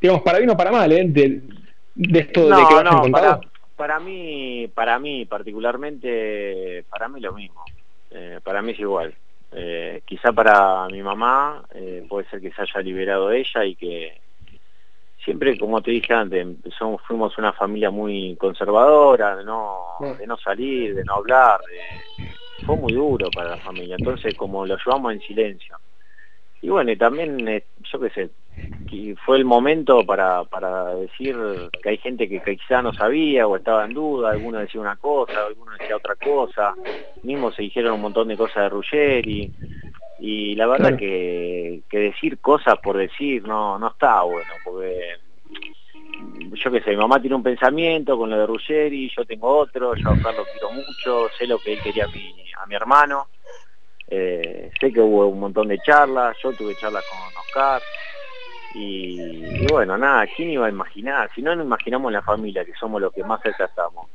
digamos, 0.00 0.22
para 0.22 0.38
bien 0.38 0.50
o 0.50 0.56
para 0.56 0.70
mal, 0.70 0.92
eh, 0.92 1.04
de, 1.08 1.40
de 1.94 2.18
esto 2.18 2.48
de 2.48 2.56
que 2.68 2.74
No, 2.74 2.82
lo 2.82 3.08
no, 3.08 3.10
para, 3.10 3.40
para 3.76 3.98
mí, 3.98 4.68
para 4.74 4.98
mí 4.98 5.24
particularmente, 5.24 6.84
para 6.90 7.08
mí 7.08 7.20
lo 7.20 7.32
mismo. 7.32 7.64
Eh, 8.10 8.40
para 8.44 8.60
mí 8.60 8.72
es 8.72 8.80
igual. 8.80 9.14
Eh, 9.52 10.02
quizá 10.04 10.32
para 10.32 10.86
mi 10.88 11.02
mamá 11.02 11.64
eh, 11.74 12.04
puede 12.08 12.28
ser 12.28 12.40
que 12.40 12.52
se 12.52 12.62
haya 12.62 12.80
liberado 12.80 13.32
ella 13.32 13.64
y 13.64 13.74
que 13.76 14.20
siempre, 15.24 15.58
como 15.58 15.82
te 15.82 15.90
dije 15.92 16.12
antes, 16.14 16.46
somos, 16.78 17.02
fuimos 17.02 17.36
una 17.38 17.52
familia 17.52 17.90
muy 17.90 18.36
conservadora, 18.36 19.36
de 19.36 19.44
no, 19.44 19.78
de 20.18 20.26
no 20.26 20.36
salir, 20.38 20.94
de 20.94 21.04
no 21.04 21.14
hablar, 21.14 21.60
de- 21.64 22.08
fue 22.62 22.76
muy 22.76 22.94
duro 22.94 23.32
para 23.32 23.50
la 23.50 23.58
familia, 23.58 23.96
entonces 23.96 24.34
como 24.36 24.66
lo 24.66 24.76
llevamos 24.76 25.12
en 25.12 25.20
silencio. 25.20 25.76
Y 26.60 26.68
bueno, 26.70 26.90
y 26.92 26.96
también, 26.96 27.46
eh, 27.48 27.66
yo 27.92 28.00
qué 28.00 28.10
sé, 28.10 28.30
que 28.86 29.14
fue 29.24 29.36
el 29.38 29.44
momento 29.44 30.04
para, 30.06 30.44
para 30.44 30.94
decir 30.96 31.36
que 31.82 31.90
hay 31.90 31.98
gente 31.98 32.28
que, 32.28 32.40
que 32.42 32.56
quizá 32.56 32.82
no 32.82 32.92
sabía 32.92 33.46
o 33.46 33.56
estaba 33.56 33.84
en 33.84 33.94
duda, 33.94 34.30
alguno 34.30 34.58
decía 34.60 34.80
una 34.80 34.96
cosa, 34.96 35.46
alguno 35.46 35.72
decía 35.72 35.96
otra 35.96 36.16
cosa, 36.16 36.76
mismo 37.22 37.52
se 37.52 37.62
dijeron 37.62 37.94
un 37.94 38.00
montón 38.02 38.28
de 38.28 38.36
cosas 38.36 38.64
de 38.64 38.68
Ruggeri, 38.70 39.52
y 40.18 40.54
la 40.56 40.66
verdad 40.66 40.88
Claro. 40.88 40.96
que, 40.98 41.82
que 41.88 41.98
decir 41.98 42.38
cosas 42.40 42.76
por 42.82 42.96
decir 42.96 43.42
no, 43.46 43.78
no 43.78 43.88
está 43.88 44.22
bueno, 44.22 44.52
porque 44.64 45.16
yo 46.52 46.70
qué 46.70 46.80
sé, 46.80 46.90
mi 46.90 46.96
mamá 46.96 47.20
tiene 47.20 47.36
un 47.36 47.42
pensamiento 47.42 48.16
con 48.18 48.30
lo 48.30 48.38
de 48.38 48.46
Ruggeri, 48.46 49.10
yo 49.16 49.24
tengo 49.24 49.48
otro, 49.56 49.94
yo 49.94 50.08
a 50.08 50.12
Oscar 50.12 50.34
lo 50.34 50.44
quiero 50.44 50.70
mucho, 50.72 51.28
sé 51.38 51.46
lo 51.46 51.58
que 51.58 51.74
él 51.74 51.80
quería 51.82 52.04
a 52.04 52.08
mi, 52.08 52.34
a 52.60 52.66
mi 52.66 52.74
hermano, 52.74 53.28
eh, 54.08 54.70
sé 54.80 54.92
que 54.92 55.00
hubo 55.00 55.26
un 55.26 55.38
montón 55.40 55.68
de 55.68 55.78
charlas, 55.78 56.36
yo 56.42 56.52
tuve 56.52 56.74
charlas 56.76 57.04
con 57.08 57.18
Oscar, 57.42 57.82
y, 58.74 59.44
y 59.62 59.66
bueno, 59.70 59.96
nada, 59.96 60.26
¿quién 60.34 60.50
iba 60.50 60.66
a 60.66 60.70
imaginar? 60.70 61.30
Si 61.34 61.42
no 61.42 61.54
nos 61.54 61.64
imaginamos 61.66 62.12
la 62.12 62.22
familia, 62.22 62.64
que 62.64 62.74
somos 62.74 63.00
los 63.00 63.12
que 63.12 63.22
más 63.24 63.40
cerca 63.42 63.66
estamos, 63.66 64.08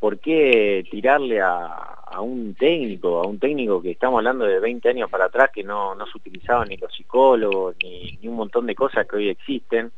¿por 0.00 0.18
qué 0.20 0.84
tirarle 0.90 1.40
a, 1.40 1.98
a 2.12 2.20
un 2.20 2.54
técnico, 2.54 3.20
a 3.22 3.26
un 3.26 3.38
técnico 3.38 3.80
que 3.80 3.92
estamos 3.92 4.18
hablando 4.18 4.44
de 4.44 4.60
20 4.60 4.88
años 4.90 5.10
para 5.10 5.26
atrás 5.26 5.50
que 5.52 5.64
no, 5.64 5.94
no 5.94 6.06
se 6.06 6.18
utilizaban 6.18 6.68
ni 6.68 6.76
los 6.76 6.94
psicólogos, 6.94 7.74
ni, 7.82 8.18
ni 8.20 8.28
un 8.28 8.36
montón 8.36 8.66
de 8.66 8.74
cosas 8.74 9.06
que 9.06 9.16
hoy 9.16 9.28
existen? 9.30 9.90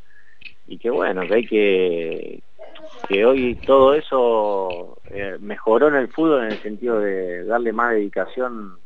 Y 0.66 0.78
que 0.78 0.90
bueno, 0.90 1.22
que 1.26 1.34
hay 1.34 1.46
que, 1.46 2.40
que 3.08 3.24
hoy 3.24 3.56
todo 3.66 3.94
eso 3.94 4.98
eh, 5.10 5.36
mejoró 5.40 5.88
en 5.88 5.96
el 5.96 6.08
fútbol 6.08 6.44
en 6.44 6.52
el 6.52 6.62
sentido 6.62 7.00
de 7.00 7.44
darle 7.44 7.72
más 7.72 7.92
dedicación 7.92 8.76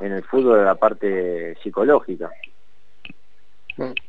en 0.00 0.12
el 0.12 0.22
fútbol 0.22 0.58
de 0.58 0.64
la 0.64 0.74
parte 0.76 1.56
psicológica. 1.62 2.30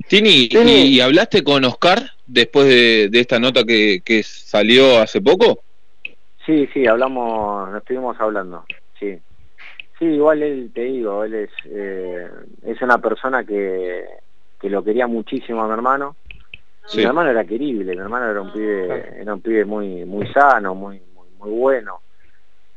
Tini, 0.08 0.48
Tini. 0.48 0.72
¿y, 0.72 0.96
y 0.96 1.02
hablaste 1.02 1.44
con 1.44 1.64
Oscar 1.66 2.00
después 2.26 2.68
de, 2.68 3.10
de 3.10 3.20
esta 3.20 3.40
nota 3.40 3.64
que, 3.64 4.02
que 4.04 4.24
salió 4.24 5.00
hace 5.00 5.22
poco? 5.22 5.64
Sí, 6.50 6.68
sí, 6.74 6.88
hablamos, 6.88 7.76
estuvimos 7.76 8.20
hablando, 8.20 8.66
sí. 9.00 9.20
Sí, 10.00 10.06
igual 10.06 10.42
él, 10.42 10.72
te 10.74 10.82
digo, 10.82 11.24
él 11.24 11.36
es, 11.36 11.52
eh, 11.66 12.28
es 12.64 12.82
una 12.82 12.98
persona 12.98 13.44
que, 13.44 14.04
que 14.60 14.68
lo 14.68 14.84
quería 14.84 15.06
muchísimo 15.06 15.62
a 15.62 15.68
mi 15.68 15.74
hermano. 15.74 16.16
Sí. 16.88 16.98
Mi 16.98 17.04
hermano 17.04 17.30
era 17.30 17.46
querible, 17.46 17.94
mi 17.94 18.02
hermano 18.02 18.32
era 18.32 18.42
un 18.42 18.52
pibe, 18.52 19.22
era 19.22 19.32
un 19.32 19.42
pibe 19.42 19.64
muy, 19.64 20.06
muy 20.06 20.26
sano, 20.34 20.74
muy, 20.74 21.00
muy, 21.14 21.28
muy 21.38 21.52
bueno. 21.52 22.00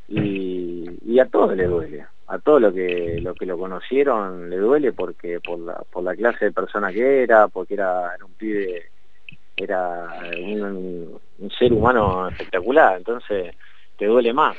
Y, 0.07 0.91
y 1.07 1.19
a 1.19 1.25
todos 1.25 1.57
le 1.57 1.65
duele, 1.65 2.05
a 2.27 2.39
todos 2.41 2.61
lo 2.61 2.75
que, 2.75 3.21
lo 3.23 3.33
que 3.35 3.47
lo 3.47 3.57
conocieron 3.57 4.51
le 4.51 4.59
duele 4.59 4.93
porque 4.93 5.41
por 5.41 5.59
la, 5.59 5.83
por 5.91 6.05
la 6.05 6.15
clase 6.15 6.45
de 6.45 6.53
persona 6.53 6.93
que 6.93 7.23
era, 7.23 7.49
porque 7.49 7.73
era, 7.73 8.15
era 8.15 8.23
un 8.23 8.35
pibe, 8.35 8.91
era 9.65 10.09
un, 10.37 11.21
ser 11.59 11.73
humano 11.73 12.29
espectacular, 12.29 12.97
entonces 12.99 13.55
te 13.97 14.07
duele 14.07 14.33
más. 14.33 14.57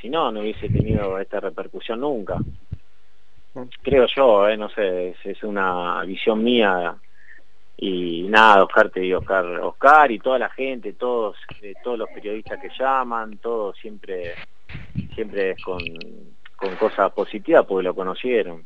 Si 0.00 0.08
no, 0.08 0.30
no 0.30 0.40
hubiese 0.40 0.68
tenido 0.68 1.18
esta 1.18 1.40
repercusión 1.40 2.00
nunca. 2.00 2.36
Creo 3.82 4.06
yo, 4.14 4.48
eh, 4.48 4.56
no 4.56 4.68
sé, 4.68 5.10
es, 5.10 5.16
es 5.24 5.42
una 5.42 6.02
visión 6.04 6.44
mía 6.44 6.96
y 7.78 8.22
nada, 8.28 8.64
Oscar 8.64 8.90
te 8.90 9.00
digo, 9.00 9.18
Oscar, 9.18 9.44
Oscar 9.60 10.10
y 10.10 10.18
toda 10.18 10.38
la 10.38 10.48
gente, 10.48 10.94
todos, 10.94 11.36
eh, 11.60 11.74
todos 11.84 11.98
los 11.98 12.08
periodistas 12.10 12.60
que 12.60 12.70
llaman, 12.78 13.38
todos 13.38 13.76
siempre, 13.76 14.34
siempre 15.14 15.50
es 15.50 15.62
con, 15.62 15.78
con 16.56 16.74
cosas 16.76 17.12
positivas 17.12 17.66
porque 17.66 17.84
lo 17.84 17.94
conocieron. 17.94 18.64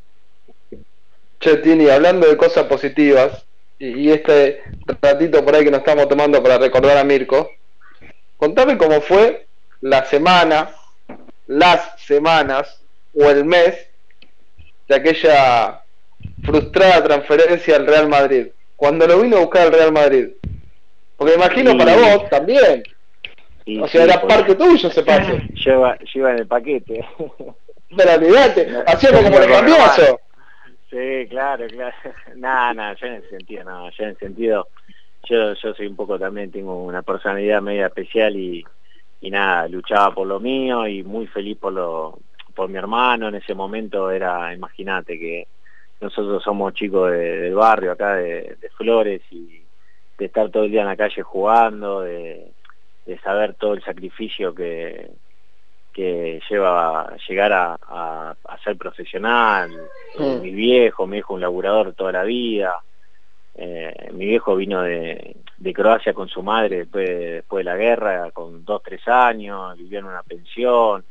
Che, 1.39 1.57
Tini, 1.57 1.89
hablando 1.89 2.27
de 2.27 2.37
cosas 2.37 2.65
positivas, 2.65 3.47
y, 3.81 4.11
este 4.11 4.61
ratito 5.01 5.43
por 5.43 5.55
ahí 5.55 5.63
que 5.63 5.71
nos 5.71 5.79
estamos 5.79 6.07
tomando 6.07 6.41
para 6.43 6.59
recordar 6.59 6.97
a 6.97 7.03
Mirko, 7.03 7.49
contame 8.37 8.77
cómo 8.77 9.01
fue 9.01 9.47
la 9.81 10.05
semana, 10.05 10.69
las 11.47 11.99
semanas 12.01 12.79
o 13.15 13.27
el 13.29 13.43
mes 13.43 13.87
de 14.87 14.95
aquella 14.95 15.81
frustrada 16.43 17.03
transferencia 17.03 17.75
al 17.75 17.87
Real 17.87 18.07
Madrid, 18.07 18.47
cuando 18.75 19.07
lo 19.07 19.19
vino 19.19 19.37
a 19.37 19.41
buscar 19.41 19.67
el 19.67 19.73
Real 19.73 19.91
Madrid. 19.91 20.29
Porque 21.17 21.35
imagino 21.35 21.71
Sí. 21.71 21.77
para 21.77 21.95
vos 21.95 22.29
también, 22.29 22.83
Y 23.65 23.79
o 23.79 23.87
sea, 23.87 24.01
sí, 24.05 24.09
era 24.09 24.21
porque 24.21 24.35
parte 24.35 24.55
tuyo 24.55 24.89
ese 24.89 25.03
pase. 25.03 25.41
Lleva, 25.65 25.97
lleva 26.13 26.31
en 26.31 26.39
el 26.39 26.47
paquete. 26.47 27.05
Pero 27.95 28.13
olvidate, 28.13 28.69
hacía 28.87 29.11
como 29.11 29.31
cambiazo. 29.31 30.01
Román. 30.01 30.17
Sí, 30.91 31.27
claro, 31.29 31.69
claro. 31.69 31.95
Nada, 32.35 32.73
nada, 32.73 32.95
yo 32.95 33.07
en 33.07 33.13
el 33.15 33.29
sentido, 33.29 33.63
no, 33.63 33.89
yo 33.91 34.03
en 34.03 34.09
el 34.11 34.17
sentido, 34.19 34.69
yo, 35.29 35.53
yo 35.55 35.73
soy 35.75 35.87
un 35.87 35.95
poco 35.97 36.19
también, 36.19 36.51
tengo 36.51 36.83
una 36.83 37.03
personalidad 37.03 37.61
media 37.61 37.87
especial 37.87 38.35
y, 38.37 38.65
y 39.21 39.31
nada, 39.31 39.67
luchaba 39.69 40.13
por 40.15 40.27
lo 40.27 40.39
mío 40.41 40.87
y 40.87 41.03
muy 41.03 41.27
feliz 41.27 41.57
por 41.57 41.73
lo, 41.73 42.19
por 42.55 42.69
mi 42.69 42.77
hermano 42.77 43.29
en 43.29 43.35
ese 43.35 43.53
momento 43.55 44.11
era, 44.11 44.53
imagínate 44.53 45.19
que 45.19 45.47
nosotros 46.01 46.43
somos 46.43 46.73
chicos 46.73 47.11
de- 47.11 47.37
del 47.41 47.55
barrio 47.55 47.93
acá 47.93 48.15
de, 48.17 48.57
de 48.59 48.69
Flores 48.71 49.21
y 49.31 49.67
de 50.17 50.25
estar 50.25 50.49
todo 50.51 50.65
el 50.65 50.71
día 50.71 50.81
en 50.81 50.87
la 50.87 50.97
calle 50.97 51.21
jugando, 51.23 52.01
de, 52.01 52.53
de 53.05 53.19
saber 53.19 53.55
todo 53.55 53.73
el 53.75 53.83
sacrificio 53.83 54.55
que, 54.55 55.11
que 55.93 56.39
lleva 56.49 57.01
a 57.01 57.17
llegar 57.27 57.51
a, 57.53 57.77
a- 57.81 58.35
a 58.47 58.57
ser 58.63 58.77
profesional. 58.77 59.71
Eh. 60.35 60.39
Mi 60.41 60.51
viejo, 60.51 61.05
mi 61.05 61.17
viejo 61.17 61.33
un 61.33 61.41
laburador 61.41 61.93
toda 61.93 62.11
la 62.11 62.23
vida. 62.23 62.77
Eh, 63.55 64.09
mi 64.13 64.25
viejo 64.25 64.55
vino 64.55 64.81
de, 64.81 65.35
de 65.57 65.73
Croacia 65.73 66.13
con 66.13 66.29
su 66.29 66.41
madre 66.41 66.77
después, 66.79 67.07
después 67.09 67.65
de 67.65 67.71
la 67.71 67.77
guerra, 67.77 68.31
con 68.31 68.63
dos, 68.63 68.81
tres 68.83 69.05
años, 69.07 69.77
vivió 69.77 69.99
en 69.99 70.05
una 70.05 70.23
pensión. 70.23 71.03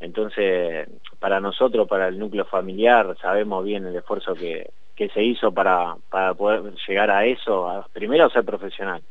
Entonces, 0.00 0.88
para 1.18 1.40
nosotros, 1.40 1.86
para 1.86 2.08
el 2.08 2.18
núcleo 2.18 2.44
familiar, 2.46 3.16
sabemos 3.20 3.64
bien 3.64 3.86
el 3.86 3.94
esfuerzo 3.96 4.34
que, 4.34 4.70
que 4.96 5.08
se 5.10 5.22
hizo 5.22 5.52
para, 5.52 5.94
para 6.08 6.34
poder 6.34 6.72
llegar 6.88 7.10
a 7.10 7.24
eso, 7.26 7.68
a- 7.68 7.86
primero 7.92 8.24
a 8.24 8.30
ser 8.30 8.44
profesional. 8.44 9.02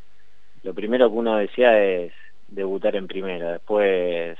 Lo 0.63 0.73
primero 0.73 1.09
que 1.09 1.15
uno 1.15 1.37
decía 1.37 1.81
es 1.81 2.11
debutar 2.47 2.95
en 2.95 3.07
primera, 3.07 3.53
después 3.53 4.37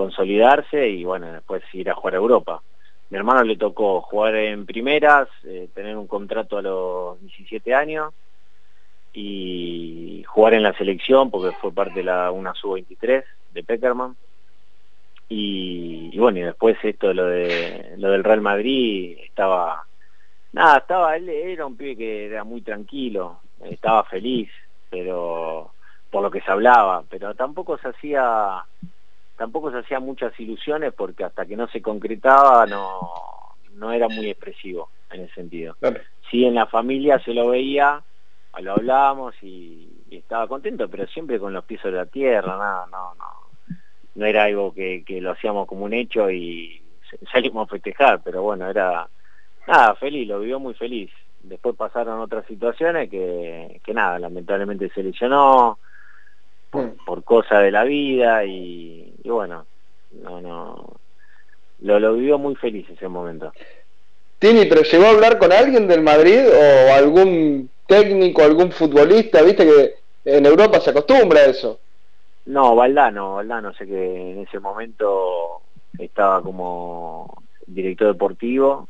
consolidarse 0.00 0.88
y 0.88 1.04
bueno, 1.04 1.30
después 1.30 1.62
ir 1.74 1.90
a 1.90 1.94
jugar 1.94 2.14
a 2.14 2.18
Europa. 2.18 2.62
Mi 3.10 3.18
hermano 3.18 3.42
le 3.42 3.56
tocó 3.56 4.00
jugar 4.00 4.34
en 4.34 4.64
primeras, 4.64 5.28
eh, 5.44 5.68
tener 5.74 5.94
un 5.96 6.06
contrato 6.06 6.56
a 6.56 6.62
los 6.62 7.20
17 7.20 7.74
años 7.74 8.14
y 9.12 10.24
jugar 10.26 10.54
en 10.54 10.62
la 10.62 10.72
selección 10.72 11.30
porque 11.30 11.54
fue 11.60 11.72
parte 11.72 11.96
de 11.96 12.04
la 12.04 12.30
una 12.30 12.54
sub-23 12.54 13.24
de 13.52 13.62
Peckerman. 13.62 14.16
Y, 15.28 16.16
bueno, 16.18 16.38
y 16.38 16.42
después 16.42 16.76
esto 16.82 17.08
de 17.08 17.14
lo 17.98 18.10
del 18.10 18.24
Real 18.24 18.40
Madrid 18.40 19.18
estaba 19.22 19.84
nada, 20.52 20.78
estaba 20.78 21.14
él 21.16 21.28
era 21.28 21.66
un 21.66 21.76
pibe 21.76 21.96
que 21.96 22.26
era 22.26 22.42
muy 22.42 22.62
tranquilo, 22.62 23.40
estaba 23.64 24.02
feliz, 24.04 24.50
pero 24.88 25.72
por 26.10 26.22
lo 26.22 26.30
que 26.30 26.40
se 26.40 26.50
hablaba, 26.50 27.04
pero 27.08 27.34
tampoco 27.34 27.78
se 27.78 27.88
hacía 27.88 28.64
tampoco 29.40 29.70
se 29.70 29.78
hacía 29.78 30.00
muchas 30.00 30.38
ilusiones 30.38 30.92
porque 30.92 31.24
hasta 31.24 31.46
que 31.46 31.56
no 31.56 31.66
se 31.68 31.80
concretaba 31.80 32.66
no 32.66 33.00
no 33.72 33.90
era 33.90 34.06
muy 34.06 34.28
expresivo 34.28 34.90
en 35.10 35.22
ese 35.22 35.32
sentido. 35.32 35.76
Sí, 36.30 36.44
en 36.44 36.54
la 36.56 36.66
familia 36.66 37.18
se 37.20 37.32
lo 37.32 37.48
veía, 37.48 38.02
lo 38.60 38.72
hablábamos 38.72 39.34
y, 39.40 40.04
y 40.10 40.18
estaba 40.18 40.46
contento, 40.46 40.90
pero 40.90 41.06
siempre 41.06 41.40
con 41.40 41.54
los 41.54 41.64
pies 41.64 41.80
sobre 41.80 41.96
la 41.96 42.04
tierra, 42.04 42.58
nada, 42.58 42.86
no, 42.92 43.14
no, 43.14 43.76
no 44.16 44.26
era 44.26 44.44
algo 44.44 44.74
que, 44.74 45.04
que 45.06 45.22
lo 45.22 45.30
hacíamos 45.30 45.66
como 45.66 45.86
un 45.86 45.94
hecho 45.94 46.30
y 46.30 46.82
salimos 47.32 47.66
a 47.66 47.70
festejar, 47.72 48.20
pero 48.22 48.42
bueno, 48.42 48.68
era 48.68 49.08
nada, 49.66 49.94
feliz, 49.94 50.28
lo 50.28 50.40
vivió 50.40 50.60
muy 50.60 50.74
feliz. 50.74 51.10
Después 51.42 51.74
pasaron 51.76 52.20
otras 52.20 52.44
situaciones 52.44 53.08
que, 53.08 53.80
que 53.82 53.94
nada, 53.94 54.18
lamentablemente 54.18 54.90
se 54.90 55.02
lesionó 55.02 55.78
por, 56.70 56.96
por 57.04 57.24
cosas 57.24 57.62
de 57.62 57.70
la 57.70 57.84
vida 57.84 58.44
y, 58.44 59.14
y 59.22 59.28
bueno, 59.28 59.66
no, 60.12 60.40
no, 60.40 60.96
lo, 61.80 61.98
lo 62.00 62.14
vivió 62.14 62.38
muy 62.38 62.54
feliz 62.56 62.88
ese 62.88 63.08
momento. 63.08 63.52
Tini, 64.38 64.66
pero 64.66 64.82
llegó 64.82 65.04
a 65.04 65.10
hablar 65.10 65.38
con 65.38 65.52
alguien 65.52 65.86
del 65.86 66.02
Madrid 66.02 66.40
o 66.48 66.94
algún 66.94 67.70
técnico, 67.86 68.42
algún 68.42 68.72
futbolista, 68.72 69.42
viste 69.42 69.66
que 69.66 69.94
en 70.24 70.46
Europa 70.46 70.80
se 70.80 70.90
acostumbra 70.90 71.40
a 71.40 71.46
eso. 71.46 71.80
No, 72.46 72.74
Valdano, 72.74 73.34
Valdano 73.34 73.74
sé 73.74 73.86
que 73.86 74.30
en 74.32 74.38
ese 74.40 74.58
momento 74.58 75.62
estaba 75.98 76.42
como 76.42 77.42
director 77.66 78.08
deportivo 78.08 78.88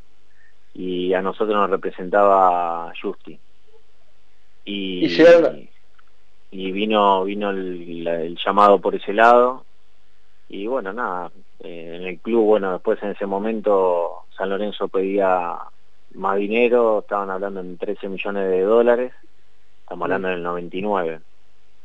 y 0.73 1.13
a 1.15 1.21
nosotros 1.21 1.57
nos 1.57 1.69
representaba 1.69 2.93
Justi. 3.01 3.41
y, 4.65 5.07
Y 5.07 5.09
llegaron- 5.09 5.69
y 6.51 6.73
vino 6.73 7.25
vino 7.25 7.51
el, 7.51 8.05
la- 8.05 8.21
el 8.23 8.37
llamado 8.45 8.81
por 8.81 8.95
ese 8.95 9.13
lado 9.13 9.65
y 10.49 10.67
bueno 10.67 10.93
nada 10.93 11.31
eh, 11.61 11.93
en 11.97 12.03
el 12.09 12.21
club 12.21 12.45
bueno 12.45 12.73
después 12.73 13.01
en 13.03 13.11
ese 13.11 13.27
momento 13.27 14.25
San 14.37 14.49
Lorenzo 14.51 14.89
pedía 14.89 15.57
más 16.15 16.37
dinero 16.39 17.01
estaban 17.01 17.31
hablando 17.31 17.61
en 17.61 17.79
13 17.79 18.09
millones 18.09 18.51
de 18.51 18.63
dólares 18.63 19.13
estamos 19.83 20.07
hablando 20.07 20.29
del 20.29 20.43
99 20.43 21.21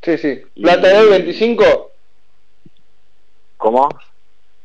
Sí, 0.01 0.17
sí. 0.19 0.43
Plata 0.61 0.87
de 0.89 0.99
hoy 0.99 1.09
25, 1.09 1.91
¿cómo? 3.57 3.89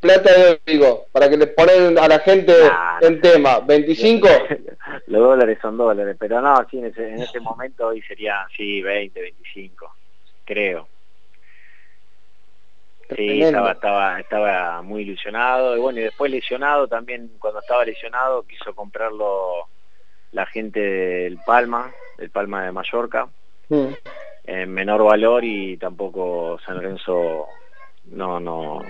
Plata 0.00 0.32
de 0.32 0.60
digo, 0.66 1.06
para 1.12 1.28
que 1.28 1.36
le 1.36 1.46
ponen 1.48 1.98
a 1.98 2.08
la 2.08 2.18
gente 2.20 2.52
en 3.00 3.20
tema. 3.20 3.60
25, 3.60 4.28
los 5.06 5.20
dólares 5.20 5.58
son 5.60 5.76
dólares 5.76 6.16
pero 6.18 6.40
no 6.40 6.56
sí 6.70 6.78
en 6.78 6.86
ese, 6.86 7.08
en 7.08 7.22
ese 7.22 7.40
momento 7.40 7.88
hoy 7.88 8.02
sería 8.02 8.46
sí 8.56 8.82
20 8.82 9.20
25 9.20 9.94
creo. 10.44 10.88
Sí, 13.16 13.42
estaba, 13.42 13.72
estaba, 13.72 14.20
estaba 14.20 14.82
muy 14.82 15.02
ilusionado. 15.02 15.76
Y 15.76 15.80
bueno, 15.80 15.98
y 15.98 16.04
después 16.04 16.30
lesionado 16.30 16.86
también, 16.86 17.32
cuando 17.40 17.58
estaba 17.58 17.84
lesionado 17.84 18.44
quiso 18.44 18.72
comprarlo 18.72 19.66
la 20.30 20.46
gente 20.46 20.78
del 20.78 21.38
Palma, 21.44 21.92
del 22.18 22.30
Palma 22.30 22.64
de 22.64 22.70
Mallorca, 22.70 23.28
Mm. 23.70 23.94
en 24.44 24.70
menor 24.72 25.04
valor 25.04 25.44
y 25.44 25.76
tampoco 25.76 26.58
San 26.66 26.74
Lorenzo 26.74 27.46
no, 28.06 28.40
no, 28.40 28.80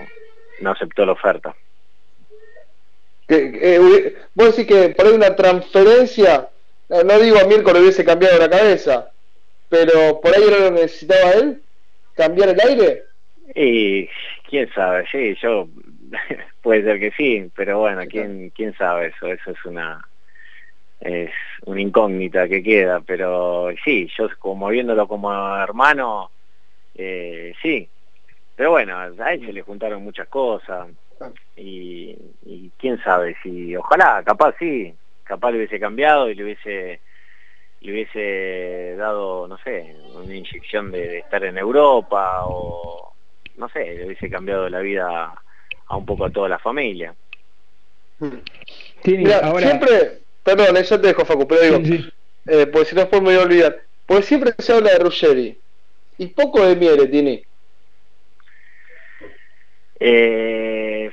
no 0.61 0.71
aceptó 0.71 1.05
la 1.05 1.13
oferta. 1.13 1.55
eh, 3.27 4.15
vos 4.33 4.55
decís 4.55 4.67
que 4.67 4.89
por 4.89 5.05
ahí 5.05 5.13
una 5.13 5.35
transferencia, 5.35 6.49
no, 6.89 7.03
no 7.03 7.19
digo 7.19 7.39
a 7.39 7.45
Mirko 7.45 7.73
le 7.73 7.81
hubiese 7.81 8.03
cambiado 8.03 8.37
la 8.37 8.49
cabeza, 8.49 9.11
pero 9.69 10.19
por 10.21 10.35
ahí 10.35 10.43
no 10.49 10.59
lo 10.59 10.71
necesitaba 10.71 11.31
él, 11.31 11.61
cambiar 12.15 12.49
el 12.49 12.61
aire. 12.61 13.03
Y 13.55 14.09
quién 14.49 14.69
sabe, 14.73 15.05
sí, 15.11 15.35
yo 15.41 15.67
puede 16.61 16.83
ser 16.83 16.99
que 16.99 17.11
sí, 17.11 17.49
pero 17.55 17.79
bueno, 17.79 18.03
quién 18.09 18.51
quién 18.51 18.75
sabe 18.77 19.07
eso, 19.07 19.27
eso 19.27 19.51
es 19.51 19.65
una 19.65 20.05
es 20.99 21.31
una 21.65 21.81
incógnita 21.81 22.47
que 22.47 22.61
queda, 22.61 23.01
pero 23.01 23.69
sí, 23.83 24.09
yo 24.17 24.29
como 24.37 24.67
viéndolo 24.67 25.07
como 25.07 25.33
hermano, 25.57 26.29
eh, 26.95 27.53
sí, 27.61 27.89
pero 28.61 28.69
bueno, 28.69 28.95
a 28.95 29.33
él 29.33 29.43
se 29.43 29.53
le 29.53 29.63
juntaron 29.63 30.03
muchas 30.03 30.27
cosas 30.27 30.87
y, 31.57 32.15
y 32.45 32.69
quién 32.77 33.01
sabe 33.01 33.35
si, 33.41 33.75
ojalá, 33.75 34.21
capaz 34.23 34.53
sí, 34.59 34.93
capaz 35.23 35.49
le 35.49 35.57
hubiese 35.57 35.79
cambiado 35.79 36.29
y 36.29 36.35
le 36.35 36.43
hubiese 36.43 37.01
le 37.79 37.91
hubiese 37.91 38.95
dado, 38.97 39.47
no 39.47 39.57
sé, 39.63 39.95
una 40.13 40.35
inyección 40.35 40.91
de, 40.91 41.07
de 41.07 41.17
estar 41.17 41.43
en 41.43 41.57
Europa 41.57 42.41
o 42.45 43.11
no 43.57 43.67
sé, 43.69 43.95
le 43.95 44.05
hubiese 44.05 44.29
cambiado 44.29 44.69
la 44.69 44.81
vida 44.81 45.33
a 45.87 45.97
un 45.97 46.05
poco 46.05 46.25
a 46.25 46.29
toda 46.29 46.47
la 46.47 46.59
familia. 46.59 47.15
Tiene, 49.01 49.23
Mira, 49.23 49.39
ahora, 49.39 49.65
siempre, 49.65 50.19
perdón, 50.43 50.77
eh, 50.77 50.83
ya 50.83 51.01
te 51.01 51.07
dejo 51.07 51.25
Facu, 51.25 51.47
pero 51.47 51.79
digo, 51.79 52.11
eh, 52.45 52.67
porque 52.67 52.89
si 52.89 52.93
no 52.93 53.01
después 53.01 53.23
me 53.23 53.29
voy 53.29 53.39
a 53.39 53.43
olvidar, 53.43 53.81
porque 54.05 54.21
siempre 54.21 54.53
se 54.59 54.71
habla 54.71 54.91
de 54.91 54.99
Ruggeri 54.99 55.57
y 56.19 56.27
poco 56.27 56.63
de 56.63 56.75
Miele, 56.75 57.07
Tini. 57.07 57.43
Eh, 60.03 61.11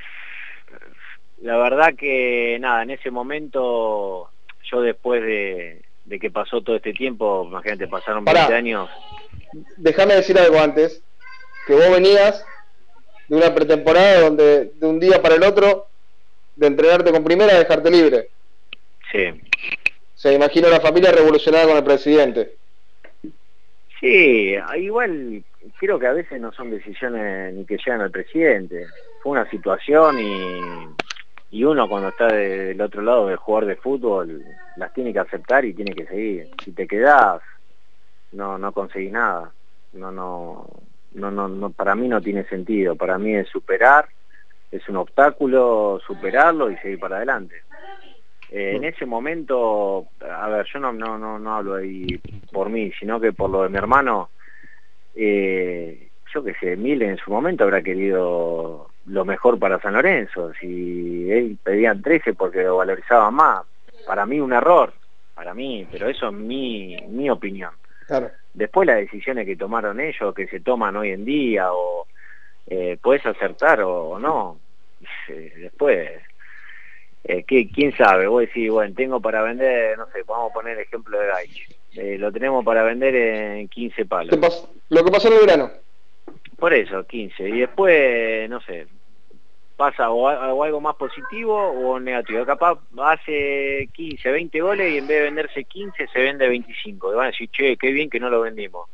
la 1.41 1.57
verdad 1.57 1.93
que 1.95 2.57
nada, 2.59 2.81
en 2.83 2.89
ese 2.89 3.11
momento 3.11 4.29
yo 4.63 4.81
después 4.81 5.21
de, 5.21 5.83
de 6.05 6.19
que 6.19 6.31
pasó 6.31 6.61
todo 6.61 6.75
este 6.75 6.91
tiempo, 6.93 7.45
imagínate, 7.47 7.87
pasaron 7.87 8.25
20 8.25 8.41
Pará. 8.41 8.55
años, 8.57 8.89
Déjame 9.77 10.15
decir 10.15 10.37
algo 10.39 10.59
antes, 10.59 11.03
que 11.67 11.73
vos 11.73 11.91
venías 11.91 12.43
de 13.27 13.35
una 13.37 13.53
pretemporada 13.53 14.21
donde 14.21 14.71
de 14.73 14.87
un 14.87 14.99
día 14.99 15.21
para 15.21 15.35
el 15.35 15.43
otro, 15.43 15.87
de 16.55 16.67
entrenarte 16.67 17.11
con 17.11 17.23
primera 17.23 17.53
a 17.55 17.59
dejarte 17.59 17.89
libre. 17.91 18.29
sí, 19.11 19.25
Se 20.15 20.33
imagina 20.33 20.67
una 20.67 20.79
familia 20.79 21.11
revolucionada 21.11 21.67
con 21.67 21.77
el 21.77 21.83
presidente. 21.83 22.55
Sí, 23.99 24.55
igual 24.77 25.43
creo 25.79 25.99
que 25.99 26.07
a 26.07 26.13
veces 26.13 26.39
no 26.41 26.51
son 26.51 26.71
decisiones 26.71 27.53
ni 27.53 27.65
que 27.65 27.77
llegan 27.77 28.01
al 28.01 28.11
presidente. 28.11 28.85
Fue 29.21 29.33
una 29.33 29.49
situación 29.49 30.19
y, 30.19 30.61
y 31.51 31.63
uno 31.63 31.87
cuando 31.87 32.09
está 32.09 32.27
de- 32.27 32.65
del 32.65 32.81
otro 32.81 33.01
lado 33.01 33.27
del 33.27 33.37
jugador 33.37 33.67
de 33.67 33.75
fútbol 33.77 34.43
las 34.77 34.93
tiene 34.93 35.11
que 35.13 35.19
aceptar 35.19 35.65
y 35.65 35.73
tiene 35.73 35.93
que 35.93 36.05
seguir. 36.05 36.47
Si 36.63 36.71
te 36.71 36.87
quedás, 36.87 37.41
no 38.31 38.57
no 38.57 38.71
conseguís 38.71 39.11
nada. 39.11 39.53
No 39.93 40.11
no 40.11 40.67
no 41.13 41.31
no, 41.31 41.47
no 41.47 41.71
para 41.71 41.95
mí 41.95 42.07
no 42.07 42.21
tiene 42.21 42.45
sentido. 42.45 42.95
Para 42.95 43.17
mí 43.17 43.35
es 43.35 43.49
superar, 43.49 44.07
es 44.71 44.87
un 44.87 44.97
obstáculo, 44.97 45.99
superarlo 46.05 46.69
y 46.69 46.77
seguir 46.77 46.99
para 46.99 47.17
adelante. 47.17 47.63
Eh, 48.51 48.75
en 48.77 48.83
ese 48.83 49.05
momento, 49.05 50.07
a 50.21 50.47
ver, 50.49 50.65
yo 50.73 50.79
no, 50.79 50.91
no, 50.91 51.17
no, 51.17 51.37
no 51.37 51.55
hablo 51.55 51.75
ahí 51.75 52.19
por 52.51 52.69
mí, 52.69 52.91
sino 52.99 53.19
que 53.19 53.31
por 53.33 53.49
lo 53.49 53.63
de 53.63 53.69
mi 53.69 53.77
hermano, 53.77 54.31
eh, 55.21 56.09
yo 56.33 56.43
que 56.43 56.53
sé, 56.55 56.75
Mil 56.75 57.01
en 57.01 57.17
su 57.17 57.31
momento 57.31 57.63
habrá 57.63 57.81
querido 57.81 58.89
lo 59.05 59.25
mejor 59.25 59.59
para 59.59 59.79
San 59.81 59.93
Lorenzo, 59.93 60.53
si 60.59 61.29
él 61.31 61.57
pedían 61.61 62.01
13 62.01 62.33
porque 62.33 62.63
lo 62.63 62.77
valorizaban 62.77 63.33
más, 63.33 63.63
para 64.05 64.25
mí 64.25 64.39
un 64.39 64.53
error, 64.53 64.93
para 65.35 65.53
mí, 65.53 65.87
pero 65.91 66.07
eso 66.07 66.27
es 66.29 66.33
mi, 66.33 66.97
mi 67.09 67.29
opinión. 67.29 67.71
Claro. 68.07 68.29
Después 68.53 68.87
las 68.87 68.97
decisiones 68.97 69.45
que 69.45 69.55
tomaron 69.55 69.99
ellos, 69.99 70.33
que 70.33 70.47
se 70.47 70.59
toman 70.59 70.95
hoy 70.95 71.11
en 71.11 71.25
día, 71.25 71.71
o 71.71 72.07
eh, 72.67 72.97
puedes 73.01 73.25
acertar 73.25 73.81
o, 73.81 74.11
o 74.11 74.19
no, 74.19 74.57
Eh, 75.29 75.53
después 75.57 76.09
eh, 77.23 77.43
¿qué- 77.47 77.69
¿quién 77.69 77.95
sabe? 77.95 78.27
Vos 78.27 78.41
decís, 78.41 78.69
bueno, 78.71 78.93
tengo 78.95 79.19
para 79.21 79.41
vender, 79.41 79.97
no 79.97 80.05
sé, 80.11 80.23
vamos 80.27 80.51
a 80.51 80.53
poner 80.53 80.77
el 80.77 80.83
ejemplo 80.83 81.19
de 81.19 81.27
Gaich. 81.27 81.67
Eh, 81.95 82.17
lo 82.17 82.31
tenemos 82.31 82.63
para 82.63 82.83
vender 82.83 83.15
en 83.15 83.67
15 83.67 84.05
palos. 84.05 84.29
¿Qué 84.35 84.41
pas- 84.41 84.67
Lo 84.89 85.03
que 85.03 85.11
pasó 85.11 85.27
en 85.27 85.33
el 85.35 85.39
verano. 85.45 85.71
Por 86.57 86.73
eso, 86.73 87.05
15. 87.05 87.47
Y 87.49 87.59
después, 87.59 88.49
no 88.49 88.61
sé, 88.61 88.87
pasa 89.75 90.09
o, 90.11 90.27
a- 90.27 90.53
o 90.53 90.63
algo 90.63 90.81
más 90.81 90.95
positivo 90.95 91.55
o 91.57 91.99
negativo. 91.99 92.45
Capaz 92.45 92.79
hace 93.01 93.87
15, 93.93 94.29
20 94.31 94.59
goles 94.61 94.91
y 94.93 94.97
en 94.97 95.07
vez 95.07 95.17
de 95.17 95.23
venderse 95.23 95.63
15 95.63 96.07
se 96.07 96.19
vende 96.19 96.47
25. 96.49 97.11
Y 97.11 97.15
van 97.15 97.25
a 97.25 97.31
decir, 97.31 97.49
che, 97.49 97.77
qué 97.77 97.91
bien 97.91 98.09
que 98.09 98.19
no 98.19 98.29
lo 98.29 98.41
vendimos. 98.41 98.87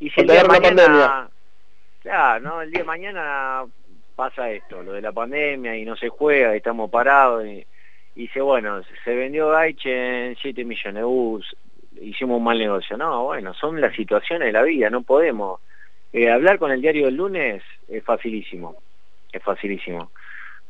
Y 0.00 0.10
si 0.10 0.20
el 0.20 0.26
día 0.26 0.42
de 0.42 0.48
mañana... 0.48 0.66
pandemia. 0.82 1.30
Claro, 2.02 2.40
¿no? 2.44 2.62
El 2.62 2.70
día 2.70 2.80
de 2.80 2.86
mañana 2.86 3.64
pasa 4.16 4.50
esto, 4.50 4.82
lo 4.82 4.92
de 4.92 5.02
la 5.02 5.12
pandemia 5.12 5.76
y 5.76 5.84
no 5.84 5.94
se 5.94 6.08
juega 6.08 6.54
y 6.54 6.56
estamos 6.56 6.90
parados 6.90 7.46
y, 7.46 7.64
y 8.16 8.22
dice, 8.22 8.40
bueno, 8.40 8.80
se 9.04 9.14
vendió 9.14 9.50
Gaiche 9.50 10.28
en 10.28 10.36
7 10.36 10.64
millones, 10.64 11.04
uh, 11.06 11.40
hicimos 12.00 12.38
un 12.38 12.44
mal 12.44 12.58
negocio. 12.58 12.96
No, 12.96 13.24
bueno, 13.24 13.52
son 13.54 13.80
las 13.80 13.94
situaciones 13.94 14.46
de 14.46 14.52
la 14.52 14.62
vida, 14.62 14.90
no 14.90 15.02
podemos. 15.02 15.60
Eh, 16.12 16.30
hablar 16.30 16.58
con 16.58 16.70
el 16.72 16.80
diario 16.80 17.06
del 17.06 17.16
lunes 17.16 17.62
es 17.88 18.02
facilísimo, 18.02 18.76
es 19.30 19.42
facilísimo. 19.42 20.10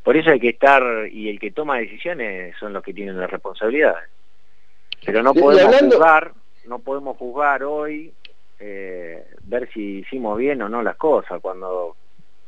Por 0.02 0.16
eso 0.16 0.30
hay 0.30 0.40
que 0.40 0.50
estar, 0.50 0.82
y 1.10 1.28
el 1.28 1.38
que 1.38 1.52
toma 1.52 1.78
decisiones 1.78 2.56
son 2.58 2.72
los 2.72 2.82
que 2.82 2.92
tienen 2.94 3.18
la 3.18 3.26
responsabilidad. 3.28 3.96
Pero 5.04 5.22
no 5.22 5.34
podemos 5.34 5.72
hablando- 5.74 5.96
juzgar, 5.96 6.32
no 6.66 6.78
podemos 6.80 7.16
juzgar 7.16 7.62
hoy, 7.62 8.12
eh, 8.58 9.24
ver 9.44 9.68
si 9.72 9.98
hicimos 9.98 10.36
bien 10.38 10.62
o 10.62 10.68
no 10.68 10.82
las 10.82 10.96
cosas, 10.96 11.40
cuando 11.40 11.96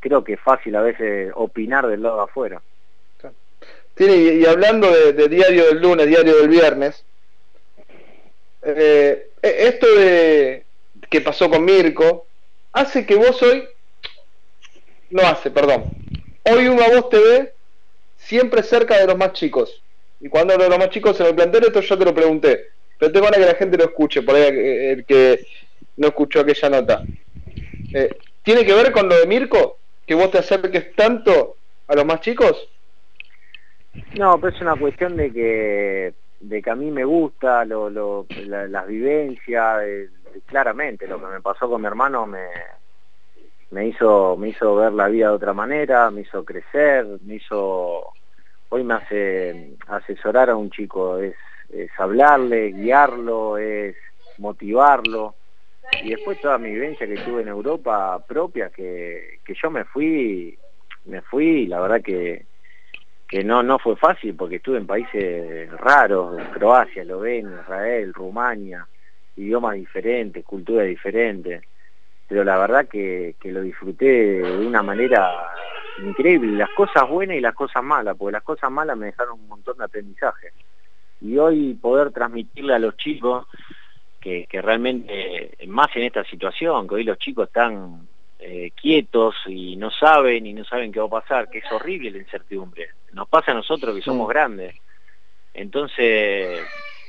creo 0.08 0.24
que 0.24 0.32
es 0.34 0.40
fácil 0.40 0.74
a 0.74 0.80
veces 0.80 1.30
opinar 1.34 1.86
del 1.86 2.02
lado 2.02 2.16
de 2.16 2.22
afuera. 2.22 2.62
Tiene, 3.94 4.14
y, 4.14 4.46
hablando 4.46 4.90
de, 4.90 5.28
diario 5.28 5.66
del 5.66 5.82
lunes, 5.82 6.06
diario 6.06 6.36
del 6.36 6.48
viernes, 6.48 7.04
eh, 8.62 9.30
eh, 9.42 9.56
esto 9.58 9.86
de 9.94 10.64
que 11.10 11.20
pasó 11.20 11.50
con 11.50 11.64
Mirko 11.64 12.26
hace 12.72 13.04
que 13.04 13.16
vos 13.16 13.42
hoy, 13.42 13.68
no 15.10 15.22
hace, 15.22 15.50
perdón, 15.50 15.84
hoy 16.44 16.68
uno 16.68 16.82
a 16.82 16.88
vos 16.88 17.10
te 17.10 17.18
ve 17.18 17.52
siempre 18.16 18.62
cerca 18.62 18.96
de 18.98 19.06
los 19.06 19.16
más 19.16 19.32
chicos. 19.32 19.82
Y 20.20 20.28
cuando 20.28 20.54
hablo 20.54 20.64
de 20.64 20.70
los 20.70 20.78
más 20.78 20.90
chicos 20.90 21.18
en 21.20 21.26
el 21.26 21.34
plantel, 21.34 21.64
esto 21.64 21.80
yo 21.80 21.98
te 21.98 22.04
lo 22.04 22.14
pregunté, 22.14 22.68
pero 22.98 23.12
tengo 23.12 23.26
ganas 23.26 23.40
que 23.40 23.52
la 23.52 23.58
gente 23.58 23.76
lo 23.76 23.84
escuche, 23.84 24.22
por 24.22 24.36
ahí 24.36 24.42
eh, 24.42 24.92
el 24.92 25.04
que 25.04 25.44
no 25.96 26.08
escuchó 26.08 26.40
aquella 26.40 26.70
nota. 26.70 27.02
Eh, 27.92 28.16
¿Tiene 28.44 28.64
que 28.64 28.74
ver 28.74 28.92
con 28.92 29.08
lo 29.08 29.18
de 29.18 29.26
Mirko? 29.26 29.78
¿Que 30.08 30.14
vos 30.14 30.30
te 30.30 30.38
acerques 30.38 30.96
tanto 30.96 31.56
a 31.86 31.94
los 31.94 32.06
más 32.06 32.22
chicos? 32.22 32.56
No, 34.16 34.40
pero 34.40 34.56
es 34.56 34.62
una 34.62 34.74
cuestión 34.74 35.16
de 35.18 35.30
que 35.30 36.14
de 36.40 36.62
que 36.62 36.70
a 36.70 36.74
mí 36.76 36.90
me 36.90 37.04
gusta 37.04 37.64
lo, 37.66 37.90
lo, 37.90 38.26
la- 38.46 38.66
las 38.68 38.86
vivencias, 38.86 39.82
claramente 40.46 41.06
lo 41.06 41.20
que 41.20 41.26
me 41.26 41.40
pasó 41.42 41.68
con 41.68 41.80
mi 41.82 41.88
hermano 41.88 42.26
me 42.26 42.46
me 43.70 43.86
hizo 43.88 44.34
me 44.38 44.48
hizo 44.48 44.76
ver 44.76 44.92
la 44.94 45.08
vida 45.08 45.28
de 45.28 45.34
otra 45.34 45.52
manera, 45.52 46.10
me 46.10 46.22
hizo 46.22 46.42
crecer, 46.42 47.06
me 47.22 47.34
hizo 47.34 48.14
hoy 48.70 48.84
me 48.84 48.94
hace 48.94 49.76
asesorar 49.88 50.48
a 50.48 50.56
un 50.56 50.70
chico 50.70 51.18
es, 51.18 51.34
es 51.68 51.90
hablarle, 51.98 52.72
guiarlo, 52.72 53.58
es 53.58 53.94
motivarlo. 54.38 55.34
Y 56.02 56.10
después 56.10 56.40
toda 56.40 56.58
mi 56.58 56.70
vivencia 56.70 57.06
que 57.06 57.16
tuve 57.16 57.42
en 57.42 57.48
Europa 57.48 58.24
propia, 58.26 58.70
que, 58.70 59.40
que 59.44 59.54
yo 59.60 59.70
me 59.70 59.84
fui, 59.84 60.56
me 61.06 61.22
fui, 61.22 61.66
la 61.66 61.80
verdad 61.80 62.02
que, 62.02 62.46
que 63.26 63.42
no, 63.42 63.62
no 63.62 63.78
fue 63.78 63.96
fácil 63.96 64.34
porque 64.34 64.56
estuve 64.56 64.78
en 64.78 64.86
países 64.86 65.70
raros, 65.72 66.40
Croacia, 66.52 67.02
Eslovenia, 67.02 67.60
Israel, 67.62 68.14
Rumania, 68.14 68.86
idiomas 69.36 69.74
diferentes, 69.74 70.44
culturas 70.44 70.86
diferentes 70.86 71.62
pero 72.28 72.44
la 72.44 72.58
verdad 72.58 72.86
que, 72.86 73.36
que 73.40 73.50
lo 73.50 73.62
disfruté 73.62 74.42
de 74.42 74.66
una 74.66 74.82
manera 74.82 75.32
increíble, 76.04 76.58
las 76.58 76.68
cosas 76.76 77.08
buenas 77.08 77.38
y 77.38 77.40
las 77.40 77.54
cosas 77.54 77.82
malas, 77.82 78.16
porque 78.16 78.32
las 78.32 78.42
cosas 78.42 78.70
malas 78.70 78.98
me 78.98 79.06
dejaron 79.06 79.40
un 79.40 79.48
montón 79.48 79.78
de 79.78 79.84
aprendizaje. 79.84 80.52
Y 81.22 81.38
hoy 81.38 81.74
poder 81.74 82.12
transmitirle 82.12 82.74
a 82.74 82.78
los 82.78 82.96
chicos 82.98 83.46
que, 84.20 84.46
que 84.46 84.60
realmente, 84.62 85.56
más 85.66 85.88
en 85.94 86.02
esta 86.04 86.24
situación, 86.24 86.88
que 86.88 86.96
hoy 86.96 87.04
los 87.04 87.18
chicos 87.18 87.48
están 87.48 88.08
eh, 88.38 88.70
quietos 88.80 89.34
y 89.46 89.76
no 89.76 89.90
saben 89.90 90.46
y 90.46 90.52
no 90.52 90.64
saben 90.64 90.92
qué 90.92 91.00
va 91.00 91.06
a 91.06 91.22
pasar, 91.22 91.48
que 91.48 91.58
es 91.58 91.72
horrible 91.72 92.10
la 92.10 92.18
incertidumbre. 92.18 92.88
Nos 93.12 93.28
pasa 93.28 93.50
a 93.50 93.54
nosotros 93.54 93.94
que 93.94 94.02
somos 94.02 94.28
grandes. 94.28 94.74
Entonces, 95.54 96.60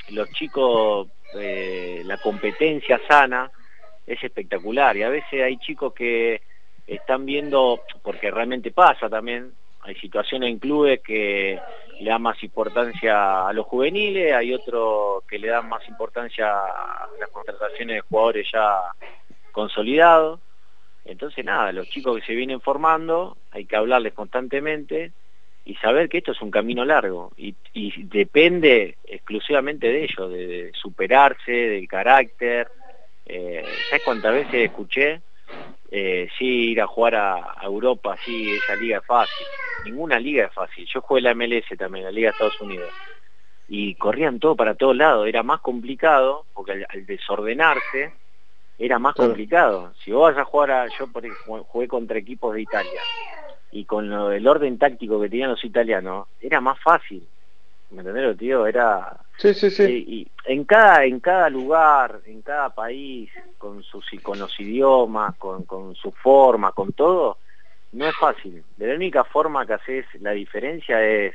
los 0.09 0.29
chicos, 0.31 1.07
eh, 1.35 2.01
la 2.05 2.17
competencia 2.17 2.99
sana, 3.07 3.51
es 4.07 4.23
espectacular 4.23 4.97
y 4.97 5.03
a 5.03 5.09
veces 5.09 5.43
hay 5.43 5.57
chicos 5.57 5.93
que 5.93 6.41
están 6.87 7.25
viendo, 7.25 7.81
porque 8.01 8.31
realmente 8.31 8.71
pasa 8.71 9.07
también, 9.07 9.51
hay 9.89 9.95
situaciones 9.95 10.49
en 10.49 10.59
clubes 10.59 11.01
que 11.01 11.59
le 11.99 12.09
dan 12.09 12.21
más 12.21 12.41
importancia 12.43 13.47
a 13.47 13.53
los 13.53 13.65
juveniles, 13.65 14.33
hay 14.33 14.53
otros 14.53 15.23
que 15.27 15.39
le 15.39 15.47
dan 15.47 15.67
más 15.67 15.87
importancia 15.87 16.47
a 16.47 17.09
las 17.19 17.29
contrataciones 17.29 17.95
de 17.95 18.01
jugadores 18.01 18.47
ya 18.51 18.77
consolidados. 19.51 20.39
Entonces 21.05 21.43
nada, 21.43 21.71
los 21.71 21.89
chicos 21.89 22.19
que 22.19 22.25
se 22.25 22.35
vienen 22.35 22.61
formando 22.61 23.37
hay 23.51 23.65
que 23.65 23.75
hablarles 23.75 24.13
constantemente 24.13 25.11
y 25.65 25.75
saber 25.75 26.07
que 26.07 26.19
esto 26.19 26.31
es 26.31 26.41
un 26.41 26.51
camino 26.51 26.85
largo 26.85 27.31
y, 27.35 27.55
depende 28.03 28.97
exclusivamente 29.05 29.87
de 29.87 30.03
ellos, 30.03 30.31
de 30.31 30.71
superarse, 30.73 31.51
del 31.51 31.87
carácter, 31.87 32.67
eh, 33.25 33.63
¿Sabes 33.89 34.03
cuántas 34.03 34.33
veces 34.33 34.55
escuché? 34.55 35.21
Eh, 35.91 36.29
sí, 36.37 36.71
ir 36.71 36.81
a 36.81 36.87
jugar 36.87 37.15
a, 37.15 37.55
Europa, 37.63 38.15
sí, 38.23 38.51
esa 38.51 38.75
liga 38.75 38.99
es 38.99 39.05
fácil. 39.05 39.47
Ninguna 39.85 40.19
liga 40.19 40.45
es 40.45 40.53
fácil. 40.53 40.87
Yo 40.93 41.01
jugué 41.01 41.21
la 41.21 41.33
MLS 41.33 41.65
también, 41.77 42.05
la 42.05 42.11
Liga 42.11 42.29
de 42.29 42.31
Estados 42.33 42.61
Unidos. 42.61 42.89
Y 43.67 43.95
corrían 43.95 44.39
todo 44.39 44.55
para 44.55 44.75
todos 44.75 44.95
lados. 44.95 45.27
Era 45.27 45.41
más 45.41 45.61
complicado, 45.61 46.45
porque 46.53 46.85
al, 46.87 47.05
desordenarse, 47.05 48.13
era 48.77 48.99
más 48.99 49.15
complicado. 49.15 49.93
Si 50.03 50.11
vos 50.11 50.33
vas 50.33 50.41
a 50.41 50.45
jugar 50.45 50.71
a... 50.71 50.87
Yo 50.97 51.07
por 51.07 51.25
ejemplo, 51.25 51.63
jugué 51.63 51.87
contra 51.87 52.17
equipos 52.17 52.53
de 52.53 52.61
Italia. 52.61 53.01
Y 53.71 53.85
con 53.85 54.09
lo, 54.09 54.31
el 54.31 54.47
orden 54.47 54.77
táctico 54.77 55.19
que 55.21 55.29
tenían 55.29 55.51
los 55.51 55.63
italianos, 55.63 56.27
era 56.39 56.61
más 56.61 56.79
fácil. 56.79 57.27
¿Me 57.91 57.99
entendés, 57.99 58.37
tío? 58.37 58.67
Era 58.67 59.19
Sí, 59.39 59.53
sí, 59.53 59.69
sí. 59.69 59.83
Y, 60.07 60.27
en 60.45 60.65
cada 60.65 61.05
en 61.05 61.21
cada 61.21 61.49
lugar, 61.49 62.19
en 62.25 62.41
cada 62.41 62.69
país, 62.71 63.29
con 63.57 63.81
sus 63.83 64.05
con 64.21 64.37
los 64.37 64.59
idiomas, 64.59 65.35
con, 65.37 65.63
con 65.63 65.95
su 65.95 66.11
forma, 66.11 66.73
con 66.73 66.91
todo, 66.91 67.37
no 67.93 68.05
es 68.05 68.15
fácil. 68.17 68.63
la 68.77 68.93
única 68.93 69.23
forma 69.23 69.65
que 69.65 69.73
haces 69.73 70.05
la 70.19 70.31
diferencia 70.31 71.01
es 71.01 71.33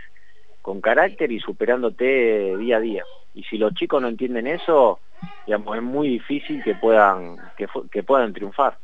con 0.60 0.82
carácter 0.82 1.32
y 1.32 1.40
superándote 1.40 2.56
día 2.58 2.76
a 2.76 2.80
día. 2.80 3.04
Y 3.32 3.42
si 3.44 3.56
los 3.56 3.72
chicos 3.72 4.02
no 4.02 4.08
entienden 4.08 4.48
eso, 4.48 5.00
digamos, 5.46 5.74
es 5.76 5.82
muy 5.82 6.08
difícil 6.08 6.62
que 6.62 6.74
puedan 6.74 7.36
que, 7.56 7.66
que 7.90 8.02
puedan 8.02 8.34
triunfar. 8.34 8.76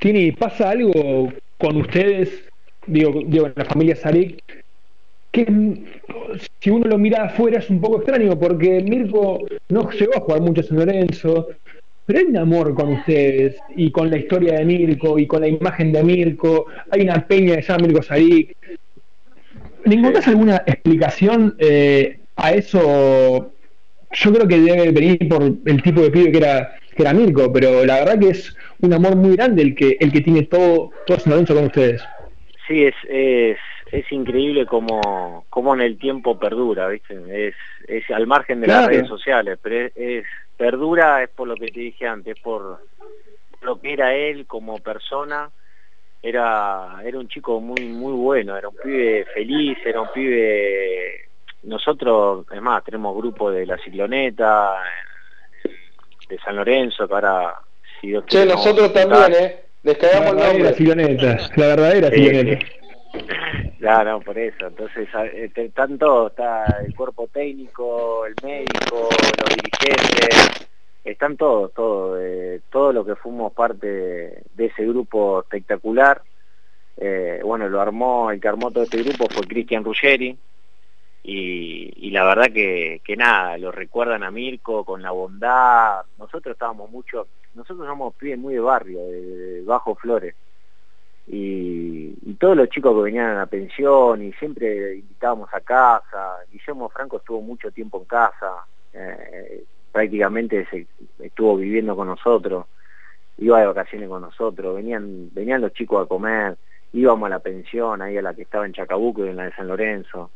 Tini, 0.00 0.32
¿pasa 0.32 0.70
algo 0.70 1.32
con 1.58 1.76
ustedes, 1.76 2.48
digo, 2.86 3.20
digo 3.24 3.46
en 3.46 3.52
la 3.54 3.64
familia 3.64 3.94
Sarik, 3.94 4.42
que 5.36 5.46
si 6.60 6.70
uno 6.70 6.86
lo 6.86 6.96
mira 6.96 7.24
afuera 7.24 7.58
es 7.58 7.68
un 7.68 7.78
poco 7.78 7.98
extraño 7.98 8.38
porque 8.38 8.80
Mirko 8.80 9.46
no 9.68 9.90
llegó 9.90 10.16
a 10.16 10.20
jugar 10.20 10.40
mucho 10.40 10.62
San 10.62 10.78
Lorenzo, 10.78 11.48
pero 12.06 12.20
hay 12.20 12.24
un 12.24 12.38
amor 12.38 12.74
con 12.74 12.92
ustedes 12.92 13.56
y 13.76 13.90
con 13.90 14.10
la 14.10 14.16
historia 14.16 14.54
de 14.54 14.64
Mirko 14.64 15.18
y 15.18 15.26
con 15.26 15.42
la 15.42 15.48
imagen 15.48 15.92
de 15.92 16.02
Mirko. 16.02 16.66
Hay 16.90 17.02
una 17.02 17.26
peña 17.26 17.56
que 17.56 17.62
se 17.62 17.68
llama 17.72 17.86
Mirko 17.86 18.02
Sarik. 18.02 18.56
¿Le 19.84 19.94
encontrás 19.94 20.26
alguna 20.26 20.62
explicación 20.66 21.54
eh, 21.58 22.18
a 22.36 22.52
eso? 22.52 23.52
Yo 24.12 24.32
creo 24.32 24.48
que 24.48 24.58
debe 24.58 24.90
venir 24.90 25.28
por 25.28 25.42
el 25.42 25.82
tipo 25.82 26.00
de 26.00 26.10
pibe 26.10 26.32
que 26.32 26.38
era, 26.38 26.76
que 26.96 27.02
era 27.02 27.12
Mirko, 27.12 27.52
pero 27.52 27.84
la 27.84 27.98
verdad 27.98 28.18
que 28.18 28.30
es 28.30 28.56
un 28.80 28.94
amor 28.94 29.16
muy 29.16 29.36
grande 29.36 29.62
el 29.62 29.74
que, 29.74 29.98
el 30.00 30.10
que 30.12 30.22
tiene 30.22 30.44
todo, 30.44 30.92
todo 31.06 31.18
San 31.18 31.32
Lorenzo 31.32 31.54
con 31.54 31.64
ustedes. 31.66 32.02
Sí, 32.66 32.84
es, 32.84 32.94
es 33.10 33.58
es 33.92 34.10
increíble 34.10 34.66
como, 34.66 35.44
como 35.48 35.74
en 35.74 35.80
el 35.80 35.98
tiempo 35.98 36.38
perdura, 36.38 36.88
¿viste? 36.88 37.48
Es, 37.48 37.54
es 37.86 38.10
al 38.10 38.26
margen 38.26 38.60
de 38.60 38.66
las 38.66 38.86
redes 38.86 39.08
sociales, 39.08 39.58
pero 39.62 39.90
es, 39.94 40.24
perdura 40.56 41.22
es 41.22 41.30
por 41.30 41.46
lo 41.48 41.54
que 41.56 41.68
te 41.68 41.80
dije 41.80 42.06
antes, 42.06 42.38
por 42.40 42.80
lo 43.62 43.80
que 43.80 43.92
era 43.92 44.14
él 44.14 44.46
como 44.46 44.78
persona, 44.78 45.50
era, 46.22 47.00
era 47.04 47.18
un 47.18 47.28
chico 47.28 47.60
muy, 47.60 47.84
muy 47.86 48.12
bueno, 48.12 48.56
era 48.56 48.68
un 48.68 48.76
pibe 48.76 49.24
feliz, 49.32 49.78
era 49.84 50.00
un 50.00 50.08
pibe... 50.12 51.22
Nosotros, 51.62 52.46
es 52.52 52.62
más, 52.62 52.84
tenemos 52.84 53.16
grupo 53.16 53.50
de 53.50 53.66
La 53.66 53.76
Cicloneta, 53.78 54.76
de 56.28 56.38
San 56.38 56.56
Lorenzo, 56.56 57.08
que 57.08 57.14
ahora, 57.14 57.54
si 58.00 58.08
Dios 58.08 58.24
nosotros 58.46 58.92
también, 58.92 59.32
¿eh? 59.32 59.60
Les 59.82 59.98
cagamos 59.98 60.34
la 60.36 60.52
nombre. 60.52 60.74
Cicloneta, 60.74 61.38
la 61.56 61.66
verdadera 61.66 62.10
Cicloneta. 63.20 63.76
Claro, 63.78 64.20
por 64.20 64.38
eso. 64.38 64.66
Entonces, 64.66 65.08
están 65.54 65.98
todos, 65.98 66.30
está 66.30 66.64
el 66.84 66.94
cuerpo 66.94 67.28
técnico, 67.32 68.26
el 68.26 68.34
médico, 68.42 69.08
los 69.40 69.54
dirigentes, 69.54 70.68
están 71.04 71.36
todos, 71.36 71.72
todos, 71.72 72.18
eh, 72.20 72.60
todo 72.70 72.92
lo 72.92 73.04
que 73.04 73.16
fuimos 73.16 73.52
parte 73.52 73.86
de, 73.86 74.66
ese 74.66 74.84
grupo 74.86 75.40
espectacular. 75.40 76.22
Eh, 76.96 77.40
bueno, 77.44 77.68
lo 77.68 77.80
armó, 77.80 78.30
el 78.30 78.40
que 78.40 78.48
armó 78.48 78.70
todo 78.70 78.84
este 78.84 79.02
grupo 79.02 79.26
fue 79.30 79.46
Cristian 79.46 79.84
Ruggeri, 79.84 80.36
y, 81.28 82.10
la 82.10 82.24
verdad 82.24 82.52
que, 82.52 83.00
que 83.04 83.16
nada, 83.16 83.58
lo 83.58 83.72
recuerdan 83.72 84.22
a 84.22 84.30
Mirko 84.30 84.84
con 84.84 85.02
la 85.02 85.10
bondad. 85.10 86.02
Nosotros 86.18 86.54
estábamos 86.54 86.88
mucho, 86.90 87.26
nosotros 87.54 87.86
somos 87.86 88.14
pibes 88.14 88.38
muy 88.38 88.54
de 88.54 88.60
barrio, 88.60 89.00
de 89.00 89.62
Bajo 89.66 89.96
Flores 89.96 90.34
y, 91.26 92.34
todos 92.38 92.56
los 92.56 92.68
chicos 92.68 92.94
que 92.94 93.02
venían 93.02 93.30
a 93.30 93.38
la 93.38 93.46
pensión 93.46 94.22
y 94.22 94.32
siempre 94.34 94.96
invitábamos 94.96 95.48
a 95.54 95.60
casa. 95.60 96.36
Guillermo 96.52 96.90
Franco 96.90 97.16
estuvo 97.16 97.40
mucho 97.40 97.70
tiempo 97.70 97.98
en 97.98 98.04
casa, 98.04 98.66
eh, 98.92 99.64
prácticamente 99.90 100.66
estuvo 101.18 101.56
viviendo 101.56 101.96
con 101.96 102.08
nosotros, 102.08 102.66
iba 103.38 103.60
de 103.60 103.66
vacaciones 103.66 104.08
con 104.08 104.20
nosotros, 104.20 104.76
venían, 104.76 105.30
venían 105.32 105.62
los 105.62 105.72
chicos 105.72 106.04
a 106.04 106.08
comer, 106.08 106.58
íbamos 106.92 107.26
a 107.26 107.30
la 107.30 107.38
pensión, 107.38 108.02
ahí 108.02 108.18
a 108.18 108.22
la 108.22 108.34
que 108.34 108.42
estaba 108.42 108.66
en 108.66 108.74
Chacabuco 108.74 109.24
y 109.24 109.30
en 109.30 109.36
la 109.36 109.44
de 109.44 109.52
San 109.52 109.68
Lorenzo. 109.68 110.30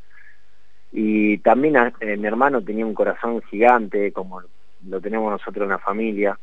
Y 0.92 1.38
también 1.38 1.76
eh, 2.00 2.16
mi 2.16 2.26
hermano 2.26 2.62
tenía 2.62 2.86
un 2.86 2.94
corazón 2.94 3.42
gigante, 3.42 4.12
como 4.12 4.42
lo 4.88 5.00
tenemos 5.00 5.30
nosotros 5.30 5.64
en 5.64 5.70
la 5.70 5.78
familia, 5.78 6.38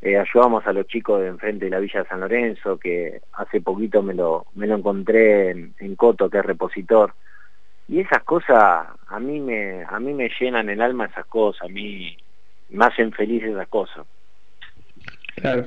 eh, 0.00 0.16
ayudamos 0.16 0.66
a 0.66 0.72
los 0.72 0.86
chicos 0.86 1.20
de 1.20 1.28
enfrente 1.28 1.64
de 1.64 1.70
la 1.72 1.80
Villa 1.80 2.02
de 2.02 2.08
San 2.08 2.20
Lorenzo, 2.20 2.78
que 2.78 3.20
hace 3.32 3.60
poquito 3.60 4.02
me 4.02 4.14
lo, 4.14 4.46
me 4.54 4.66
lo 4.66 4.76
encontré 4.76 5.50
en, 5.50 5.96
Coto, 5.96 6.30
que 6.30 6.38
es 6.38 6.44
repositor. 6.44 7.14
Y 7.88 8.00
esas 8.00 8.22
cosas, 8.22 8.86
a 9.08 9.18
mí, 9.18 9.40
me, 9.40 9.84
a 9.88 9.98
mí 9.98 10.12
me 10.12 10.30
llenan 10.38 10.68
el 10.68 10.82
alma 10.82 11.06
esas 11.06 11.26
cosas, 11.26 11.62
a 11.62 11.68
mí 11.68 12.16
me 12.70 12.84
hacen 12.84 13.12
feliz 13.12 13.42
esas 13.42 13.66
cosas. 13.68 14.06
Claro. 15.36 15.66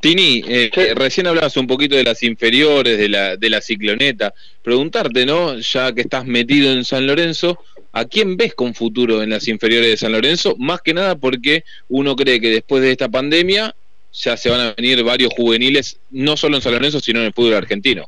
Tini, 0.00 0.44
eh, 0.46 0.70
recién 0.94 1.26
hablabas 1.26 1.56
un 1.56 1.66
poquito 1.66 1.96
de 1.96 2.04
las 2.04 2.22
inferiores, 2.22 2.98
de 2.98 3.08
la, 3.08 3.36
de 3.36 3.50
la 3.50 3.60
cicloneta. 3.60 4.32
Preguntarte, 4.62 5.26
¿no? 5.26 5.58
Ya 5.58 5.92
que 5.92 6.02
estás 6.02 6.24
metido 6.24 6.70
en 6.70 6.84
San 6.84 7.06
Lorenzo, 7.06 7.58
¿A 7.92 8.04
quién 8.04 8.36
ves 8.36 8.54
con 8.54 8.74
futuro 8.74 9.22
en 9.22 9.30
las 9.30 9.48
inferiores 9.48 9.90
de 9.90 9.96
San 9.96 10.12
Lorenzo? 10.12 10.54
Más 10.58 10.82
que 10.82 10.94
nada 10.94 11.16
porque 11.16 11.64
uno 11.88 12.14
cree 12.16 12.40
que 12.40 12.50
después 12.50 12.82
de 12.82 12.92
esta 12.92 13.08
pandemia 13.08 13.74
ya 14.12 14.36
se 14.36 14.50
van 14.50 14.60
a 14.60 14.74
venir 14.74 15.02
varios 15.04 15.32
juveniles, 15.34 16.00
no 16.10 16.36
solo 16.36 16.56
en 16.56 16.62
San 16.62 16.72
Lorenzo, 16.72 17.00
sino 17.00 17.20
en 17.20 17.26
el 17.26 17.32
fútbol 17.32 17.54
argentino. 17.54 18.04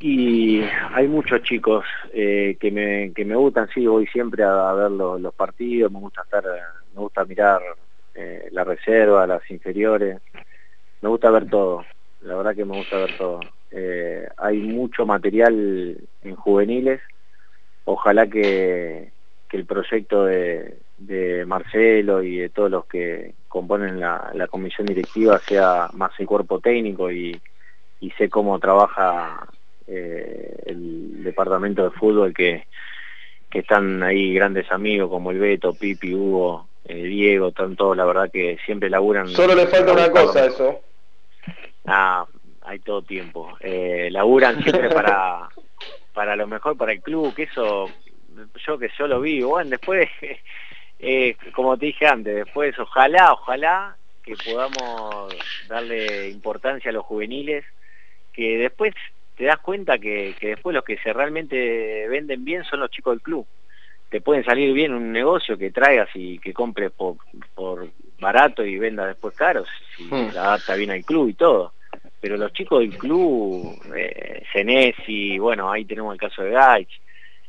Y 0.00 0.60
hay 0.92 1.08
muchos 1.08 1.42
chicos 1.42 1.84
eh, 2.12 2.56
que, 2.60 2.70
me, 2.70 3.12
que 3.14 3.24
me 3.24 3.34
gustan, 3.34 3.68
sí, 3.72 3.86
voy 3.86 4.06
siempre 4.08 4.42
a, 4.44 4.72
ver 4.74 4.90
los, 4.90 5.34
partidos, 5.34 5.90
me 5.90 6.00
gusta 6.00 6.22
estar, 6.22 6.44
me 6.94 7.00
gusta 7.00 7.24
mirar 7.24 7.62
eh, 8.14 8.48
la 8.52 8.64
reserva, 8.64 9.26
las 9.26 9.48
inferiores, 9.50 10.20
me 11.00 11.08
gusta 11.08 11.30
ver 11.30 11.48
todo, 11.48 11.84
la 12.22 12.36
verdad 12.36 12.54
que 12.54 12.64
me 12.64 12.76
gusta 12.76 12.98
ver 12.98 13.16
todo. 13.16 13.40
Eh, 13.70 14.28
hay 14.36 14.58
mucho 14.58 15.06
material 15.06 15.98
en 16.22 16.36
juveniles 16.36 17.00
ojalá 17.86 18.26
que, 18.26 19.10
el 19.52 19.64
proyecto 19.64 20.26
de, 20.26 20.76
de 20.98 21.46
Marcelo 21.46 22.22
y 22.22 22.36
de 22.36 22.50
todos 22.50 22.70
los 22.70 22.84
que 22.84 23.32
componen 23.48 23.98
la, 23.98 24.30
la 24.34 24.48
comisión 24.48 24.86
directiva 24.86 25.38
sea 25.38 25.88
más 25.94 26.12
el 26.18 26.26
cuerpo 26.26 26.60
técnico 26.60 27.10
y, 27.10 27.40
y 28.00 28.10
sé 28.10 28.28
cómo 28.28 28.58
trabaja 28.58 29.48
eh, 29.86 30.56
el 30.66 31.24
departamento 31.24 31.84
de 31.84 31.90
fútbol 31.90 32.34
que, 32.34 32.66
que 33.48 33.60
están 33.60 34.02
ahí 34.02 34.34
grandes 34.34 34.70
amigos 34.70 35.08
como 35.08 35.30
el 35.30 35.38
Beto, 35.38 35.72
Pipi, 35.72 36.14
Hugo, 36.14 36.68
eh, 36.84 37.02
Diego, 37.04 37.48
están 37.48 37.76
todos, 37.76 37.96
la 37.96 38.04
verdad 38.04 38.30
que 38.30 38.58
siempre 38.66 38.90
laburan. 38.90 39.28
Solo 39.28 39.54
le 39.54 39.66
falta 39.68 39.92
una 39.92 40.10
cosa 40.10 40.40
a 40.40 40.46
eso. 40.46 40.80
Ah, 41.86 42.26
hay 42.62 42.80
todo 42.80 43.02
tiempo. 43.02 43.56
Eh, 43.60 44.08
laburan 44.10 44.62
siempre 44.62 44.90
para 44.90 45.48
para 46.16 46.34
lo 46.34 46.46
mejor 46.46 46.78
para 46.78 46.92
el 46.92 47.02
club, 47.02 47.34
que 47.34 47.42
eso 47.42 47.90
yo 48.66 48.78
que 48.78 48.90
yo 48.98 49.06
lo 49.06 49.20
vi, 49.20 49.42
bueno, 49.42 49.68
después 49.68 50.08
eh, 50.98 51.36
como 51.52 51.76
te 51.76 51.86
dije 51.86 52.06
antes, 52.06 52.34
después 52.34 52.76
ojalá, 52.78 53.34
ojalá 53.34 53.96
que 54.24 54.34
podamos 54.34 55.36
darle 55.68 56.30
importancia 56.30 56.90
a 56.90 56.94
los 56.94 57.04
juveniles, 57.04 57.66
que 58.32 58.56
después 58.56 58.94
te 59.36 59.44
das 59.44 59.58
cuenta 59.58 59.98
que, 59.98 60.34
que 60.40 60.48
después 60.48 60.72
los 60.72 60.84
que 60.84 60.96
se 60.96 61.12
realmente 61.12 62.08
venden 62.08 62.46
bien 62.46 62.64
son 62.64 62.80
los 62.80 62.90
chicos 62.90 63.12
del 63.12 63.22
club. 63.22 63.46
Te 64.08 64.22
pueden 64.22 64.42
salir 64.42 64.72
bien 64.72 64.94
un 64.94 65.12
negocio 65.12 65.58
que 65.58 65.70
traigas 65.70 66.08
y 66.14 66.38
que 66.38 66.54
compres 66.54 66.92
por, 66.92 67.16
por 67.54 67.88
barato 68.18 68.64
y 68.64 68.78
vendas 68.78 69.08
después 69.08 69.34
caros, 69.36 69.68
si 69.98 70.04
Hmm. 70.04 70.30
la 70.32 70.44
adapta 70.44 70.76
bien 70.76 70.92
al 70.92 71.04
club 71.04 71.28
y 71.28 71.34
todo. 71.34 71.74
Pero 72.20 72.36
los 72.36 72.52
chicos 72.52 72.80
del 72.80 72.96
club, 72.96 73.78
eh, 73.94 75.38
bueno, 75.38 75.70
ahí 75.70 75.84
tenemos 75.84 76.14
el 76.14 76.20
caso 76.20 76.42
de 76.42 76.50
Gaich, 76.50 77.00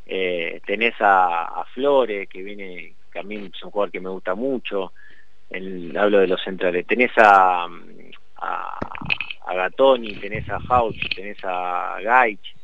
eh, 0.06 0.62
tenés 0.66 0.96
a, 1.00 1.66
Flores, 1.74 2.28
que 2.30 2.42
viene, 2.42 2.94
que 3.12 3.20
a 3.20 3.24
mí 3.24 3.36
es 3.54 3.64
un 3.64 3.72
jugador 3.72 3.92
que 3.92 4.00
me 4.00 4.10
gusta 4.10 4.36
mucho, 4.36 4.94
hablo 5.96 6.20
de 6.20 6.28
los 6.28 6.42
centrales, 6.44 6.86
tenés 6.86 7.12
a, 7.18 7.66
a, 8.38 8.80
a 9.46 9.54
Gatoni, 9.54 10.16
tenés 10.16 10.48
a 10.50 10.60
Hauch, 10.68 11.16
tenés 11.16 11.38
a 11.44 11.98
Gaich, 12.02 12.56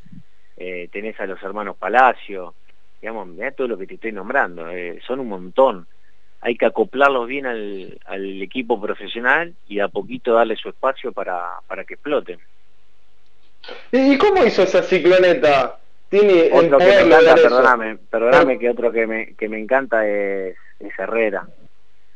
eh, 0.58 0.90
tenés 0.92 1.20
a 1.20 1.26
los 1.26 1.42
hermanos 1.42 1.78
Palacio, 1.78 2.56
digamos, 3.02 3.28
mirá 3.28 3.52
todo 3.52 3.68
lo 3.70 3.78
que 3.78 3.88
te 3.88 3.96
estoy 3.96 4.12
nombrando, 4.12 4.70
eh, 4.70 5.00
son 5.06 5.20
un 5.20 5.30
montón. 5.30 5.88
Hay 6.46 6.56
que 6.58 6.66
acoplarlos 6.66 7.28
bien 7.28 7.46
al, 7.46 7.98
al 8.06 8.42
equipo 8.42 8.80
profesional 8.82 9.56
y 9.68 9.80
a 9.80 9.88
poquito 9.88 10.34
darle 10.34 10.58
su 10.58 10.70
espacio 10.70 11.14
para, 11.14 11.42
para 11.68 11.86
que 11.86 11.94
exploten. 11.94 12.40
¿Y 13.92 14.18
cómo 14.18 14.44
hizo 14.44 14.64
esa 14.64 14.84
cicloneta? 14.84 15.80
Tiene 16.10 16.48
en 16.48 16.54
Otro 16.66 16.78
que 16.80 16.86
me 16.86 17.00
encanta, 17.02 17.36
perdóname, 17.36 17.98
perdóname 18.10 18.60
que 18.60 18.70
otro 18.70 18.92
que 18.92 19.08
me, 19.08 19.36
que 19.36 19.48
me 19.48 19.58
encanta 19.58 20.06
es, 20.08 20.56
es 20.80 21.00
Herrera. 21.00 21.48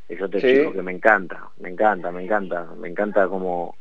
Es 0.09 0.21
otro 0.21 0.39
Sí. 0.39 0.47
chico 0.47 0.73
que 0.73 0.81
me 0.81 0.91
encanta, 0.91 1.49
me 1.59 1.69
encanta, 1.69 2.11
me 2.11 2.23
encanta, 2.23 2.67
me 2.77 2.87
encanta 2.89 3.27
como 3.27 3.75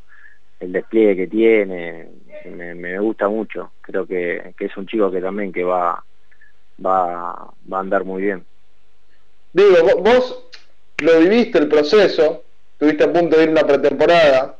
el 0.60 0.72
despliegue 0.72 1.16
que 1.16 1.26
tiene, 1.26 2.08
me, 2.46 2.74
me 2.74 2.98
gusta 2.98 3.28
mucho. 3.28 3.72
Creo 3.80 4.06
que, 4.06 4.54
que 4.56 4.66
es 4.66 4.76
un 4.76 4.86
chico 4.86 5.10
que 5.10 5.20
también 5.20 5.52
que 5.52 5.64
va, 5.64 6.02
va, 6.84 7.52
va 7.72 7.76
a 7.76 7.80
andar 7.80 8.04
muy 8.04 8.22
bien. 8.22 8.44
Digo, 9.56 9.76
vo- 9.88 10.02
vos 10.02 10.48
lo 10.98 11.18
viviste 11.20 11.56
el 11.58 11.68
proceso, 11.68 12.44
estuviste 12.72 13.04
a 13.04 13.12
punto 13.12 13.38
de 13.38 13.44
ir 13.44 13.48
una 13.50 13.66
pretemporada. 13.66 14.58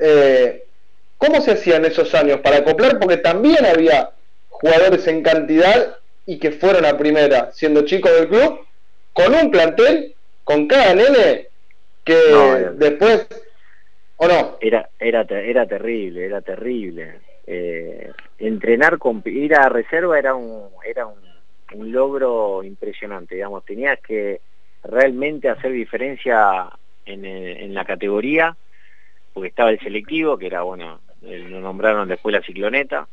Eh, 0.00 0.64
¿Cómo 1.16 1.40
se 1.40 1.50
hacían 1.52 1.84
esos 1.84 2.14
años 2.14 2.38
para 2.40 2.58
acoplar? 2.58 3.00
Porque 3.00 3.16
también 3.16 3.66
había 3.66 4.12
jugadores 4.48 5.08
en 5.08 5.22
cantidad 5.24 5.96
y 6.24 6.38
que 6.38 6.52
fueron 6.52 6.84
a 6.84 6.96
primera, 6.96 7.50
siendo 7.52 7.84
chicos 7.84 8.12
del 8.12 8.28
club, 8.28 8.60
con 9.12 9.34
un 9.34 9.50
plantel, 9.50 10.14
con 10.44 10.68
cada 10.68 10.94
nene, 10.94 11.48
que 12.04 12.16
No, 12.30 12.72
después, 12.74 13.26
¿o 14.18 14.28
no? 14.28 14.56
Era, 14.60 14.88
era, 15.00 15.26
era 15.28 15.66
terrible, 15.66 16.26
era 16.26 16.40
terrible. 16.42 17.20
Eh, 17.44 18.12
entrenar 18.38 18.98
con 18.98 19.20
ir 19.24 19.54
a 19.56 19.68
reserva 19.68 20.16
era 20.16 20.36
un, 20.36 20.70
era 20.84 21.06
un, 21.06 21.27
un 21.74 21.92
logro 21.92 22.62
impresionante, 22.64 23.34
digamos, 23.34 23.64
tenías 23.64 23.98
que 24.00 24.40
realmente 24.84 25.48
hacer 25.48 25.72
diferencia 25.72 26.70
en, 27.04 27.24
eh, 27.24 27.64
en 27.64 27.74
la 27.74 27.84
categoría, 27.84 28.56
porque 29.32 29.48
estaba 29.48 29.70
el 29.70 29.80
selectivo, 29.80 30.38
que 30.38 30.46
era 30.46 30.62
bueno, 30.62 31.00
eh, 31.22 31.38
lo 31.48 31.60
nombraron 31.60 32.08
después 32.08 32.32
la 32.32 32.42
cicloneta, 32.42 33.06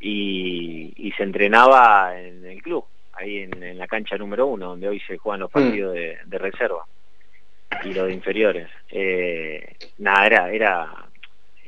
y, 0.00 0.92
y 0.96 1.12
se 1.12 1.22
entrenaba 1.22 2.18
en 2.20 2.44
el 2.44 2.62
club, 2.62 2.84
ahí 3.14 3.38
en, 3.38 3.62
en 3.62 3.78
la 3.78 3.86
cancha 3.86 4.16
número 4.18 4.46
uno, 4.46 4.70
donde 4.70 4.88
hoy 4.88 5.00
se 5.00 5.16
juegan 5.16 5.40
los 5.40 5.50
partidos 5.50 5.94
de, 5.94 6.18
de 6.24 6.38
reserva 6.38 6.84
y 7.84 7.94
los 7.94 8.06
de 8.06 8.12
inferiores. 8.12 8.68
Eh, 8.90 9.76
nada, 9.98 10.26
era, 10.26 10.52
era, 10.52 10.94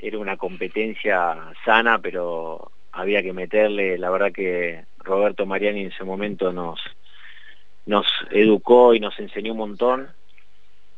era 0.01 0.19
una 0.19 0.37
competencia 0.37 1.53
sana, 1.65 1.99
pero 1.99 2.71
había 2.93 3.23
que 3.23 3.33
meterle, 3.33 3.97
la 3.99 4.11
verdad 4.11 4.33
que 4.33 4.85
Roberto 5.07 5.47
Mariani 5.47 5.83
en 5.83 5.93
ese 5.93 6.05
momento 6.05 6.53
nos, 6.53 6.81
nos 7.87 8.07
educó 8.31 8.95
y 8.95 9.01
nos 9.01 9.19
enseñó 9.19 9.53
un 9.53 9.59
montón. 9.59 10.09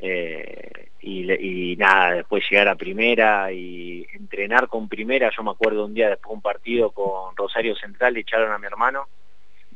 eh, 0.00 0.84
y, 1.00 1.76
nada, 1.76 2.14
después 2.14 2.44
llegar 2.50 2.68
a 2.68 2.74
primera 2.74 3.52
y 3.52 4.06
entrenar 4.12 4.68
con 4.68 4.88
primera, 4.88 5.30
yo 5.34 5.42
me 5.42 5.52
acuerdo 5.52 5.86
un 5.86 5.94
día 5.94 6.10
después 6.10 6.30
de 6.30 6.34
un 6.34 6.42
partido 6.42 6.90
con 6.90 7.36
Rosario 7.36 7.76
Central, 7.76 8.14
le 8.14 8.20
echaron 8.20 8.52
a 8.52 8.58
mi 8.58 8.66
hermano, 8.66 9.06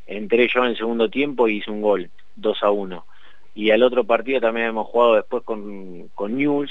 entré 0.06 0.48
yo 0.48 0.60
en 0.60 0.70
el 0.70 0.76
segundo 0.76 1.08
tiempo 1.08 1.48
y 1.48 1.58
hice 1.58 1.70
un 1.70 1.80
gol, 1.80 2.10
2 2.36 2.62
a 2.62 2.70
1 2.70 3.06
y 3.54 3.70
al 3.70 3.82
otro 3.82 4.04
partido 4.04 4.40
también 4.40 4.66
hemos 4.68 4.88
jugado 4.88 5.16
después 5.16 5.42
con, 5.42 6.08
con 6.14 6.36
News 6.36 6.70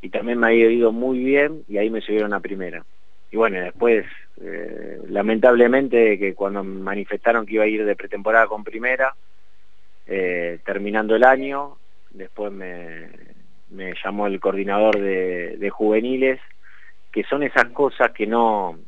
y 0.00 0.08
también 0.08 0.38
me 0.38 0.48
había 0.48 0.70
ido 0.70 0.92
muy 0.92 1.18
bien 1.18 1.62
y 1.68 1.78
ahí 1.78 1.90
me 1.90 2.00
subieron 2.00 2.32
a 2.32 2.40
primera. 2.40 2.84
Y 3.30 3.36
bueno, 3.36 3.60
después, 3.60 4.06
eh, 4.40 5.00
lamentablemente, 5.08 6.18
que 6.18 6.34
cuando 6.34 6.62
manifestaron 6.62 7.44
que 7.44 7.54
iba 7.54 7.64
a 7.64 7.68
ir 7.68 7.84
de 7.84 7.96
pretemporada 7.96 8.46
con 8.46 8.64
primera, 8.64 9.14
eh, 10.06 10.60
terminando 10.64 11.16
el 11.16 11.24
año, 11.24 11.78
después 12.10 12.52
me, 12.52 13.08
llamó 14.04 14.26
el 14.26 14.40
coordinador 14.40 14.98
de, 14.98 15.56
de 15.56 15.70
juveniles, 15.70 16.40
que 17.10 17.24
son 17.24 17.42
esas 17.42 17.66
cosas 17.70 18.12
que 18.12 18.26
no, 18.26 18.78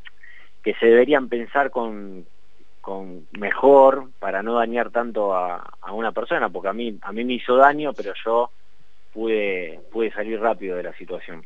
que 0.63 0.75
se 0.75 0.87
deberían 0.87 1.29
pensar 1.29 1.71
con, 1.71 2.27
con 2.81 3.27
mejor 3.33 4.11
para 4.19 4.43
no 4.43 4.55
dañar 4.55 4.91
tanto 4.91 5.35
a, 5.35 5.57
a 5.81 5.93
una 5.93 6.13
persona, 6.13 6.49
porque 6.49 6.69
a 6.69 6.73
mí, 6.73 6.99
a 7.03 7.13
mí 7.13 7.25
me 7.25 7.35
hizo 7.35 7.57
daño, 7.57 7.93
pero 7.93 8.13
yo 8.25 8.51
pude, 9.13 9.81
pude 9.91 10.11
salir 10.13 10.41
rápido 10.41 10.77
de 10.77 10.85
la 10.85 10.95
situación. 10.95 11.45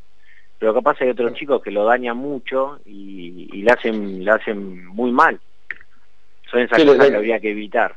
Pero 0.62 0.74
capaz 0.74 1.00
hay 1.00 1.08
otros 1.10 1.34
chicos 1.34 1.60
que 1.60 1.72
lo 1.72 1.84
dañan 1.84 2.16
mucho 2.16 2.78
y, 2.84 3.48
y 3.52 3.62
le 3.62 3.72
hacen, 3.72 4.24
le 4.24 4.30
hacen 4.30 4.86
muy 4.86 5.10
mal. 5.10 5.40
Son 6.48 6.60
esas 6.60 6.80
Sí, 6.80 6.86
cosas 6.86 7.02
le- 7.06 7.10
que 7.10 7.16
habría 7.16 7.40
que 7.40 7.50
evitar. 7.50 7.96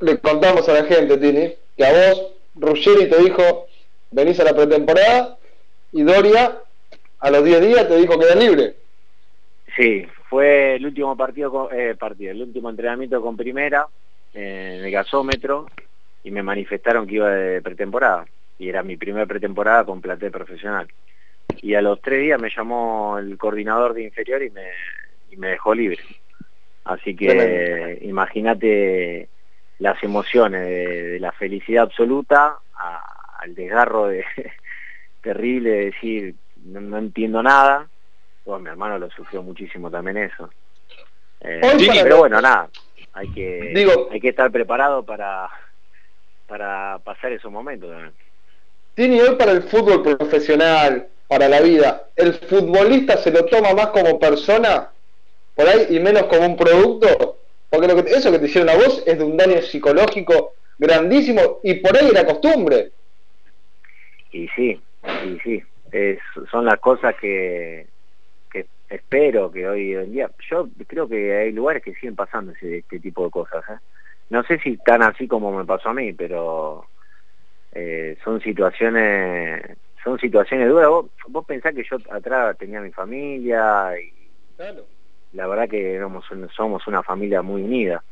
Le 0.00 0.18
contamos 0.18 0.68
a 0.68 0.72
la 0.72 0.82
gente, 0.86 1.16
Tini, 1.18 1.54
que 1.76 1.84
a 1.86 1.92
vos, 1.92 2.34
Ruggeri 2.56 3.08
te 3.08 3.22
dijo, 3.22 3.68
venís 4.10 4.40
a 4.40 4.44
la 4.44 4.56
pretemporada, 4.56 5.38
y 5.92 6.02
Doria, 6.02 6.60
a 7.20 7.30
los 7.30 7.44
10 7.44 7.60
días 7.60 7.86
te 7.86 7.96
dijo 7.96 8.18
que 8.18 8.26
era 8.26 8.34
libre. 8.34 8.74
Sí, 9.76 10.04
fue 10.28 10.74
el 10.74 10.84
último 10.84 11.16
partido, 11.16 11.52
con- 11.52 11.68
eh, 11.70 11.94
partido, 11.94 12.32
el 12.32 12.42
último 12.42 12.70
entrenamiento 12.70 13.22
con 13.22 13.36
primera 13.36 13.86
eh, 14.32 14.78
en 14.80 14.84
el 14.84 14.90
gasómetro 14.90 15.68
y 16.24 16.32
me 16.32 16.42
manifestaron 16.42 17.06
que 17.06 17.14
iba 17.14 17.30
de 17.30 17.62
pretemporada 17.62 18.26
y 18.58 18.68
era 18.68 18.82
mi 18.82 18.96
primera 18.96 19.26
pretemporada 19.26 19.84
con 19.84 20.00
platé 20.00 20.28
profesional. 20.32 20.88
Y 21.62 21.74
a 21.74 21.82
los 21.82 22.00
tres 22.00 22.20
días 22.20 22.40
me 22.40 22.50
llamó 22.54 23.18
el 23.18 23.36
coordinador 23.38 23.94
de 23.94 24.02
inferior 24.04 24.42
y 24.42 24.50
me, 24.50 24.70
y 25.30 25.36
me 25.36 25.48
dejó 25.48 25.74
libre. 25.74 25.98
Así 26.84 27.14
que 27.16 27.98
imagínate 28.02 29.28
las 29.78 30.02
emociones 30.02 30.62
de, 30.62 31.02
de 31.08 31.20
la 31.20 31.32
felicidad 31.32 31.84
absoluta 31.84 32.56
a- 32.74 33.36
al 33.40 33.54
desgarro 33.54 34.06
de 34.08 34.24
terrible 35.22 35.70
de 35.70 35.84
decir 35.86 36.34
no, 36.64 36.80
no 36.80 36.98
entiendo 36.98 37.42
nada. 37.42 37.88
Bueno, 38.44 38.60
mi 38.64 38.70
hermano 38.70 38.98
lo 38.98 39.10
sufrió 39.10 39.42
muchísimo 39.42 39.90
también 39.90 40.16
eso. 40.16 40.50
Eh, 41.40 41.60
pero 42.02 42.18
bueno, 42.18 42.40
nada, 42.40 42.68
hay 43.12 43.28
que 43.32 43.72
Digo- 43.74 44.08
hay 44.10 44.20
que 44.20 44.30
estar 44.30 44.50
preparado 44.50 45.04
para 45.04 45.48
para 46.46 46.98
pasar 47.04 47.32
esos 47.32 47.52
momentos 47.52 47.90
también. 47.90 48.12
Tini, 48.94 49.20
hoy 49.20 49.36
para 49.36 49.52
el 49.52 49.62
fútbol 49.64 50.02
profesional, 50.02 51.06
para 51.28 51.48
la 51.48 51.60
vida, 51.60 52.08
¿el 52.16 52.32
futbolista 52.34 53.18
se 53.18 53.30
lo 53.30 53.44
toma 53.44 53.74
más 53.74 53.88
como 53.88 54.18
persona 54.18 54.90
por 55.54 55.68
ahí 55.68 55.86
y 55.90 56.00
menos 56.00 56.24
como 56.24 56.46
un 56.46 56.56
producto? 56.56 57.36
Porque 57.70 57.86
lo 57.86 58.02
que, 58.02 58.10
eso 58.10 58.32
que 58.32 58.38
te 58.38 58.46
hicieron 58.46 58.70
a 58.70 58.76
vos 58.76 59.02
es 59.06 59.18
de 59.18 59.24
un 59.24 59.36
daño 59.36 59.60
psicológico 59.60 60.54
grandísimo 60.78 61.60
y 61.62 61.74
por 61.74 61.96
ahí 61.96 62.08
era 62.10 62.24
costumbre. 62.24 62.92
Y 64.32 64.48
sí, 64.48 64.80
y 65.26 65.38
sí, 65.40 65.62
son 66.50 66.64
las 66.64 66.80
cosas 66.80 67.14
que, 67.20 67.86
que 68.50 68.66
espero 68.88 69.50
que 69.50 69.68
hoy 69.68 69.94
en 69.94 70.12
día, 70.12 70.30
yo 70.50 70.68
creo 70.86 71.08
que 71.08 71.36
hay 71.36 71.52
lugares 71.52 71.82
que 71.82 71.94
siguen 71.94 72.16
pasando 72.16 72.52
ese, 72.52 72.78
este 72.78 73.00
tipo 73.00 73.24
de 73.24 73.30
cosas, 73.30 73.64
¿eh? 73.68 73.78
no 74.30 74.42
sé 74.44 74.58
si 74.60 74.76
tan 74.78 75.02
así 75.02 75.26
como 75.26 75.56
me 75.56 75.64
pasó 75.64 75.90
a 75.90 75.94
mí, 75.94 76.12
pero 76.12 76.86
eh, 77.72 78.16
son 78.24 78.40
situaciones 78.40 79.76
son 80.02 80.18
situaciones 80.18 80.68
duras. 80.68 80.88
Vos, 80.88 81.06
vos 81.28 81.44
pensás 81.46 81.74
que 81.74 81.84
yo 81.88 81.96
atrás 82.10 82.56
tenía 82.58 82.80
mi 82.80 82.90
familia 82.92 83.92
y 84.00 84.12
la 85.32 85.46
verdad 85.46 85.68
que 85.68 85.94
éramos 85.94 86.24
somos 86.56 86.86
una 86.86 87.02
familia 87.02 87.42
muy 87.42 87.62
unida. 87.62 88.02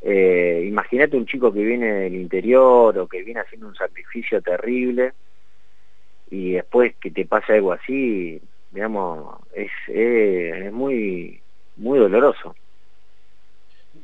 Eh, 0.00 0.64
Imagínate 0.68 1.16
un 1.16 1.26
chico 1.26 1.52
que 1.52 1.60
viene 1.64 1.92
del 1.92 2.14
interior 2.14 2.96
o 2.98 3.08
que 3.08 3.22
viene 3.22 3.40
haciendo 3.40 3.66
un 3.68 3.74
sacrificio 3.74 4.40
terrible 4.40 5.12
y 6.30 6.52
después 6.52 6.94
que 7.00 7.10
te 7.10 7.24
pase 7.26 7.54
algo 7.54 7.72
así, 7.72 8.40
digamos, 8.70 9.40
es, 9.54 9.70
eh, 9.88 10.66
es 10.66 10.72
muy 10.72 11.40
muy 11.76 11.98
doloroso. 11.98 12.54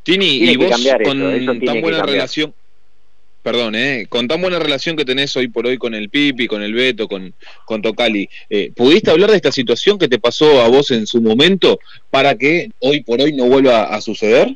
Tini, 0.02 0.38
Tiene 0.38 0.52
y 0.52 0.56
que 0.56 0.64
vos 0.64 0.72
cambiar 0.72 1.02
eso, 1.02 1.10
con 1.10 1.22
eso 1.22 1.52
tiene 1.52 1.66
tan 1.66 1.80
buena 1.80 1.96
cambiar. 1.98 2.14
relación, 2.16 2.54
perdón, 3.44 3.74
eh, 3.74 4.06
con 4.08 4.26
tan 4.26 4.40
buena 4.40 4.58
relación 4.58 4.96
que 4.96 5.04
tenés 5.04 5.36
hoy 5.36 5.48
por 5.48 5.66
hoy 5.66 5.76
con 5.76 5.94
el 5.94 6.08
Pipi, 6.08 6.46
con 6.48 6.62
el 6.62 6.72
Beto, 6.72 7.06
con, 7.06 7.34
con 7.66 7.82
Tocali, 7.82 8.26
eh, 8.48 8.72
¿pudiste 8.74 9.10
hablar 9.10 9.30
de 9.30 9.36
esta 9.36 9.52
situación 9.52 9.98
que 9.98 10.08
te 10.08 10.18
pasó 10.18 10.62
a 10.62 10.68
vos 10.68 10.90
en 10.90 11.06
su 11.06 11.20
momento 11.20 11.78
para 12.10 12.34
que 12.36 12.70
hoy 12.80 13.02
por 13.02 13.20
hoy 13.20 13.34
no 13.34 13.44
vuelva 13.44 13.84
a 13.94 14.00
suceder? 14.00 14.48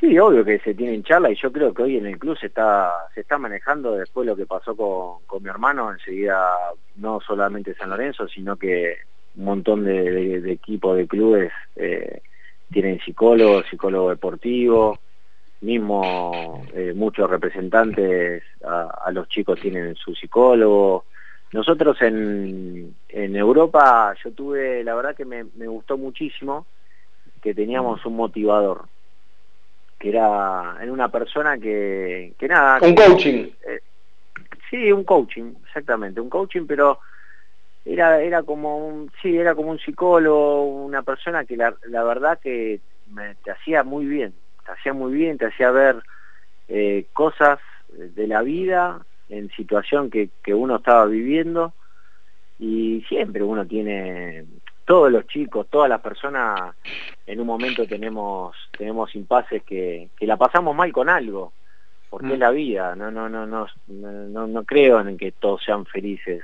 Sí, 0.00 0.16
obvio 0.16 0.44
que 0.44 0.60
se 0.60 0.74
tienen 0.74 1.02
charla 1.02 1.28
y 1.32 1.34
yo 1.34 1.50
creo 1.50 1.74
que 1.74 1.82
hoy 1.82 1.96
en 1.96 2.06
el 2.06 2.18
club 2.20 2.38
se 2.38 2.46
está 2.46 2.92
se 3.16 3.22
está 3.22 3.36
manejando 3.36 3.96
después 3.96 4.24
lo 4.28 4.36
que 4.36 4.46
pasó 4.46 4.76
con, 4.76 5.24
con 5.26 5.42
mi 5.42 5.48
hermano, 5.48 5.90
enseguida 5.90 6.38
no 6.96 7.20
solamente 7.26 7.74
San 7.74 7.90
Lorenzo, 7.90 8.28
sino 8.28 8.56
que 8.56 8.94
un 9.36 9.44
montón 9.44 9.84
de, 9.84 10.40
de- 10.40 10.52
equipos 10.52 10.96
de 10.96 11.08
clubes 11.08 11.50
eh, 11.74 12.20
tienen 12.70 13.00
psicólogos, 13.00 13.66
psicólogo 13.68 14.10
deportivo, 14.10 15.00
mismo 15.60 16.66
eh, 16.74 16.92
muchos 16.94 17.28
representantes 17.28 18.42
a, 18.64 19.02
a 19.06 19.10
los 19.10 19.28
chicos 19.28 19.58
tienen 19.58 19.94
su 19.96 20.14
psicólogo. 20.14 21.06
Nosotros 21.52 22.00
en, 22.02 22.94
en 23.08 23.36
Europa 23.36 24.14
yo 24.22 24.32
tuve, 24.32 24.84
la 24.84 24.94
verdad 24.94 25.16
que 25.16 25.24
me, 25.24 25.44
me 25.54 25.66
gustó 25.66 25.96
muchísimo 25.96 26.66
que 27.40 27.54
teníamos 27.54 28.04
un 28.06 28.16
motivador 28.16 28.88
que 29.98 30.10
era, 30.10 30.76
era 30.80 30.92
una 30.92 31.10
persona 31.10 31.58
que, 31.58 32.34
que 32.38 32.48
nada... 32.48 32.78
Un 32.80 32.94
que- 32.94 33.02
coaching. 33.02 33.50
eh, 33.66 33.80
sí, 34.70 34.92
un 34.92 35.02
coaching, 35.04 35.54
exactamente, 35.64 36.20
un 36.20 36.30
coaching, 36.30 36.66
pero 36.66 37.00
era 37.84 38.20
era 38.20 38.42
como 38.42 38.86
un 38.86 39.10
sí, 39.22 39.36
era 39.36 39.54
como 39.54 39.70
un 39.70 39.78
psicólogo, 39.78 40.64
una 40.84 41.02
persona 41.02 41.44
que 41.44 41.56
la, 41.56 41.74
la 41.88 42.04
verdad 42.04 42.38
que 42.40 42.80
me, 43.06 43.34
te 43.36 43.50
hacía 43.50 43.82
muy 43.82 44.06
bien, 44.06 44.34
te 44.68 44.74
hacía 44.74 44.92
muy 44.92 45.12
bien, 45.12 45.38
te 45.38 45.46
hacía 45.46 45.70
ver 45.70 46.02
eh, 46.68 47.06
cosas 47.14 47.58
de 47.88 48.26
la 48.26 48.42
vida 48.42 49.00
en 49.30 49.50
situación 49.50 50.10
que, 50.10 50.28
que 50.42 50.52
uno 50.52 50.76
estaba 50.76 51.06
viviendo. 51.06 51.72
Y 52.58 53.04
siempre 53.08 53.42
uno 53.42 53.66
tiene 53.66 54.44
todos 54.84 55.10
los 55.10 55.26
chicos, 55.26 55.68
todas 55.70 55.88
las 55.88 56.00
personas 56.00 56.74
en 57.26 57.40
un 57.40 57.46
momento 57.46 57.86
tenemos 57.86 58.56
tenemos 58.76 59.14
impases 59.14 59.62
que, 59.62 60.08
que 60.18 60.26
la 60.26 60.36
pasamos 60.36 60.74
mal 60.74 60.90
con 60.92 61.08
algo 61.08 61.52
porque 62.10 62.32
es 62.32 62.38
la 62.38 62.50
vida. 62.50 62.96
No 62.96 63.10
no 63.10 63.28
no 63.28 63.46
no 63.46 63.66
no, 63.86 64.46
no 64.46 64.64
creo 64.64 65.00
en 65.00 65.16
que 65.16 65.32
todos 65.32 65.62
sean 65.62 65.86
felices. 65.86 66.42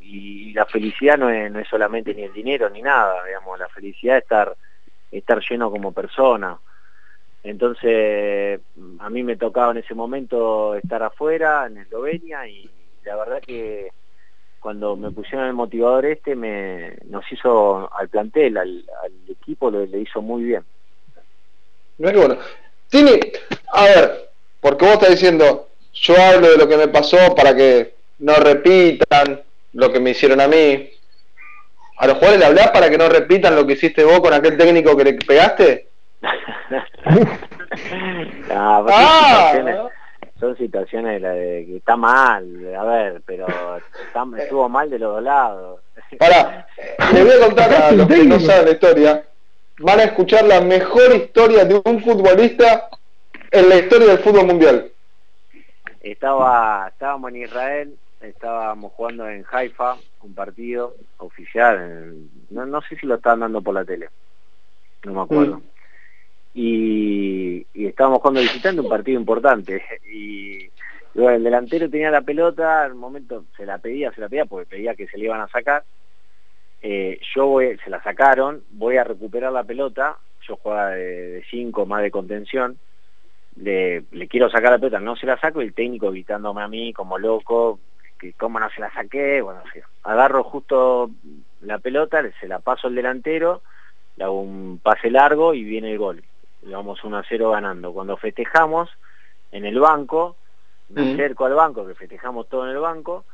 Y 0.00 0.52
la 0.52 0.66
felicidad 0.66 1.18
no 1.18 1.28
es, 1.30 1.50
no 1.50 1.58
es 1.58 1.68
solamente 1.68 2.14
ni 2.14 2.22
el 2.22 2.32
dinero 2.32 2.70
ni 2.70 2.80
nada 2.80 3.24
digamos. 3.26 3.58
La 3.58 3.68
felicidad 3.68 4.18
es 4.18 4.22
estar 4.22 4.56
estar 5.10 5.42
lleno 5.48 5.70
como 5.70 5.92
persona 5.92 6.58
entonces 7.44 8.60
a 8.98 9.10
mí 9.10 9.22
me 9.22 9.36
tocaba 9.36 9.72
en 9.72 9.78
ese 9.78 9.94
momento 9.94 10.74
estar 10.74 11.02
afuera 11.02 11.66
en 11.66 11.78
Eslovenia 11.78 12.48
y 12.48 12.68
la 13.04 13.16
verdad 13.16 13.40
que 13.40 13.90
cuando 14.58 14.96
me 14.96 15.10
pusieron 15.10 15.46
el 15.46 15.52
motivador 15.52 16.06
este 16.06 16.34
me 16.34 16.96
nos 17.04 17.30
hizo 17.30 17.88
al 17.94 18.08
plantel 18.08 18.56
al, 18.56 18.84
equipo 19.28 19.70
lo, 19.70 19.84
le 19.86 20.00
hizo 20.00 20.20
muy 20.20 20.42
bien 20.44 20.64
qué 21.98 22.16
bueno. 22.16 22.36
Tini, 22.88 23.20
a 23.72 23.84
ver, 23.84 24.30
porque 24.60 24.84
vos 24.84 24.94
estás 24.94 25.10
diciendo, 25.10 25.68
yo 25.92 26.14
hablo 26.20 26.50
de 26.50 26.58
lo 26.58 26.68
que 26.68 26.76
me 26.76 26.88
pasó 26.88 27.34
para 27.34 27.54
que 27.54 27.94
no 28.18 28.34
repitan 28.36 29.42
lo 29.72 29.92
que 29.92 30.00
me 30.00 30.10
hicieron 30.10 30.40
a 30.40 30.48
mí. 30.48 30.90
¿A 31.96 32.06
los 32.06 32.16
jugadores 32.16 32.40
le 32.40 32.46
hablás 32.46 32.70
para 32.70 32.90
que 32.90 32.98
no 32.98 33.08
repitan 33.08 33.54
lo 33.54 33.66
que 33.66 33.74
hiciste 33.74 34.04
vos 34.04 34.20
con 34.20 34.32
aquel 34.32 34.56
técnico 34.56 34.96
que 34.96 35.04
le 35.04 35.14
pegaste? 35.14 35.88
Ah, 38.50 38.82
son 38.86 38.88
situaciones, 39.26 39.76
son 40.40 40.56
situaciones 40.56 41.12
de 41.14 41.20
la 41.20 41.32
de 41.34 41.66
que 41.66 41.76
está 41.76 41.96
mal, 41.96 42.74
a 42.78 42.84
ver, 42.84 43.22
pero 43.26 43.46
está- 43.76 44.26
estuvo 44.38 44.68
mal 44.68 44.90
de 44.90 44.98
los 44.98 45.14
dos 45.14 45.22
lados. 45.22 45.80
Pará, 46.18 46.66
le 47.12 47.24
voy 47.24 47.32
a 47.32 47.46
contar 47.46 47.72
a 47.74 47.92
los 47.92 48.06
que 48.06 48.24
no 48.24 48.38
saben 48.40 48.64
la 48.66 48.70
historia. 48.72 49.24
Van 49.78 49.98
a 50.00 50.04
escuchar 50.04 50.44
la 50.44 50.60
mejor 50.60 51.12
historia 51.14 51.64
de 51.64 51.80
un 51.84 52.02
futbolista 52.02 52.88
en 53.50 53.68
la 53.68 53.76
historia 53.76 54.08
del 54.08 54.18
fútbol 54.18 54.46
mundial. 54.46 54.90
Estaba, 56.00 56.88
estábamos 56.88 57.30
en 57.30 57.36
Israel, 57.42 57.96
estábamos 58.20 58.92
jugando 58.92 59.28
en 59.28 59.44
Haifa, 59.50 59.96
un 60.22 60.34
partido 60.34 60.94
oficial, 61.18 61.76
en- 61.76 62.30
no, 62.50 62.66
no 62.66 62.80
sé 62.82 62.96
si 62.96 63.06
lo 63.06 63.16
estaban 63.16 63.40
dando 63.40 63.62
por 63.62 63.74
la 63.74 63.84
tele, 63.84 64.08
no 65.04 65.12
me 65.12 65.22
acuerdo. 65.22 65.60
Y, 66.54 67.66
estábamos 67.74 68.20
jugando 68.20 68.40
visitando 68.40 68.82
un 68.82 68.88
partido 68.88 69.18
importante. 69.18 69.82
Y, 70.12 70.70
el 71.16 71.44
delantero 71.44 71.88
tenía 71.88 72.10
la 72.10 72.22
pelota, 72.22 72.82
al 72.82 72.94
momento 72.94 73.44
se 73.56 73.64
la 73.64 73.78
pedía, 73.78 74.10
se 74.12 74.20
la 74.20 74.28
pedía 74.28 74.46
porque 74.46 74.66
pedía 74.66 74.96
que 74.96 75.06
se 75.06 75.16
le 75.16 75.26
iban 75.26 75.40
a 75.40 75.46
sacar. 75.46 75.84
Eh, 76.82 77.20
yo 77.34 77.46
voy, 77.46 77.78
se 77.84 77.88
la 77.88 78.02
sacaron, 78.02 78.64
voy 78.72 78.96
a 78.96 79.04
recuperar 79.04 79.52
la 79.52 79.62
pelota, 79.62 80.18
yo 80.46 80.56
jugaba 80.56 80.90
de 80.90 81.44
5 81.50 81.86
más 81.86 82.02
de 82.02 82.10
contención, 82.10 82.78
le, 83.56 84.04
quiero 84.28 84.50
sacar 84.50 84.72
la 84.72 84.78
pelota, 84.78 85.00
no 85.00 85.16
se 85.16 85.26
la 85.26 85.38
saco 85.38 85.62
y 85.62 85.66
el 85.66 85.74
técnico 85.74 86.10
gritándome 86.10 86.62
a 86.62 86.68
mí 86.68 86.92
como 86.92 87.18
loco, 87.18 87.78
que 88.18 88.32
cómo 88.34 88.58
no 88.58 88.68
se 88.70 88.80
la 88.80 88.92
saqué, 88.92 89.40
bueno, 89.40 89.62
sí. 89.72 89.80
agarro 90.02 90.44
justo 90.44 91.10
la 91.62 91.78
pelota, 91.78 92.22
se 92.40 92.48
la 92.48 92.58
paso 92.58 92.88
al 92.88 92.94
delantero, 92.94 93.62
le 94.16 94.24
hago 94.24 94.40
un 94.40 94.80
pase 94.82 95.10
largo 95.10 95.54
y 95.54 95.64
viene 95.64 95.92
el 95.92 95.98
gol. 95.98 96.22
Y 96.66 96.70
vamos 96.70 97.02
1 97.04 97.18
a 97.18 97.24
0 97.28 97.50
ganando. 97.50 97.92
Cuando 97.92 98.16
festejamos 98.16 98.90
en 99.52 99.64
el 99.64 99.78
banco, 99.78 100.36
me 100.88 101.02
Mm. 101.02 101.14
acerco 101.14 101.44
al 101.44 101.54
banco, 101.54 101.86
que 101.86 101.94
festejamos 101.94 102.48
todo 102.48 102.64
en 102.64 102.70
el 102.70 102.78
banco, 102.78 103.24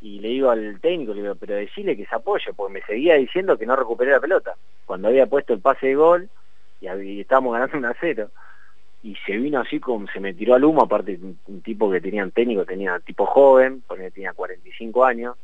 y 0.00 0.20
le 0.20 0.28
digo 0.28 0.50
al 0.50 0.80
técnico, 0.80 1.14
le 1.14 1.22
digo, 1.22 1.34
pero 1.36 1.54
decirle 1.54 1.96
que 1.96 2.06
se 2.06 2.14
apoye, 2.14 2.52
porque 2.54 2.74
me 2.74 2.82
seguía 2.82 3.14
diciendo 3.14 3.56
que 3.56 3.66
no 3.66 3.76
recuperé 3.76 4.10
la 4.10 4.20
pelota. 4.20 4.56
Cuando 4.84 5.08
había 5.08 5.26
puesto 5.26 5.54
el 5.54 5.60
pase 5.60 5.88
de 5.88 5.94
gol, 5.94 6.28
y, 6.80 7.20
estábamos 7.20 7.54
ganando 7.54 7.78
1 7.78 7.88
a 7.88 7.96
0 7.98 8.30
y 9.02 9.16
se 9.26 9.36
vino 9.36 9.60
así 9.60 9.80
como 9.80 10.06
se 10.08 10.20
me 10.20 10.34
tiró 10.34 10.54
al 10.54 10.64
humo, 10.64 10.82
aparte 10.82 11.18
un, 11.20 11.38
un 11.46 11.62
tipo 11.62 11.90
que 11.90 12.00
tenía 12.00 12.24
un 12.24 12.30
técnico, 12.30 12.64
tenía 12.64 12.98
tipo 13.00 13.26
joven, 13.26 13.82
porque 13.86 14.10
tenía 14.10 14.32
45 14.32 15.04
años 15.04 15.36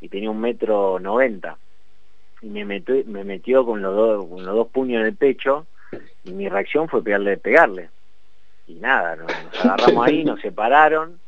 y 0.00 0.08
tenía 0.08 0.30
un 0.30 0.40
metro 0.40 0.98
90 0.98 1.58
y 2.42 2.48
me 2.48 2.64
metió, 2.64 2.94
me 3.06 3.24
metió 3.24 3.64
con 3.64 3.82
los 3.82 3.94
dos 3.94 4.26
con 4.26 4.44
los 4.44 4.54
dos 4.54 4.68
puños 4.68 5.00
en 5.00 5.06
el 5.06 5.16
pecho 5.16 5.66
y 6.24 6.32
mi 6.32 6.48
reacción 6.48 6.88
fue 6.88 7.02
pegarle 7.02 7.36
pegarle. 7.36 7.90
Y 8.66 8.74
nada, 8.74 9.16
nos, 9.16 9.32
agarramos 9.64 10.06
ahí, 10.06 10.24
nos 10.24 10.40
separaron, 10.40 11.18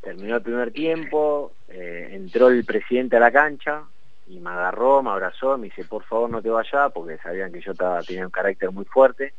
terminó 0.00 0.36
el 0.36 0.42
primer 0.42 0.70
tiempo, 0.70 1.52
eh, 1.68 2.10
entró 2.12 2.48
el 2.48 2.64
presidente 2.64 3.16
a 3.16 3.20
la 3.20 3.32
cancha 3.32 3.82
y 4.28 4.38
me 4.38 4.50
agarró, 4.50 5.02
me 5.02 5.10
abrazó, 5.10 5.58
me 5.58 5.66
dice 5.66 5.84
por 5.84 6.04
favor 6.04 6.30
no 6.30 6.40
te 6.40 6.50
vayas 6.50 6.92
porque 6.92 7.18
sabían 7.18 7.52
que 7.52 7.60
yo 7.60 7.72
estaba, 7.72 8.02
tenía 8.02 8.24
un 8.24 8.30
carácter 8.30 8.70
muy 8.70 8.84
fuerte. 8.84 9.32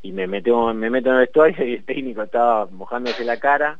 Y 0.00 0.12
me 0.12 0.26
meto, 0.26 0.72
me 0.74 0.90
meto 0.90 1.08
en 1.08 1.16
el 1.16 1.20
vestuario 1.22 1.66
y 1.66 1.74
el 1.74 1.84
técnico 1.84 2.22
estaba 2.22 2.66
mojándose 2.66 3.24
la 3.24 3.38
cara 3.38 3.78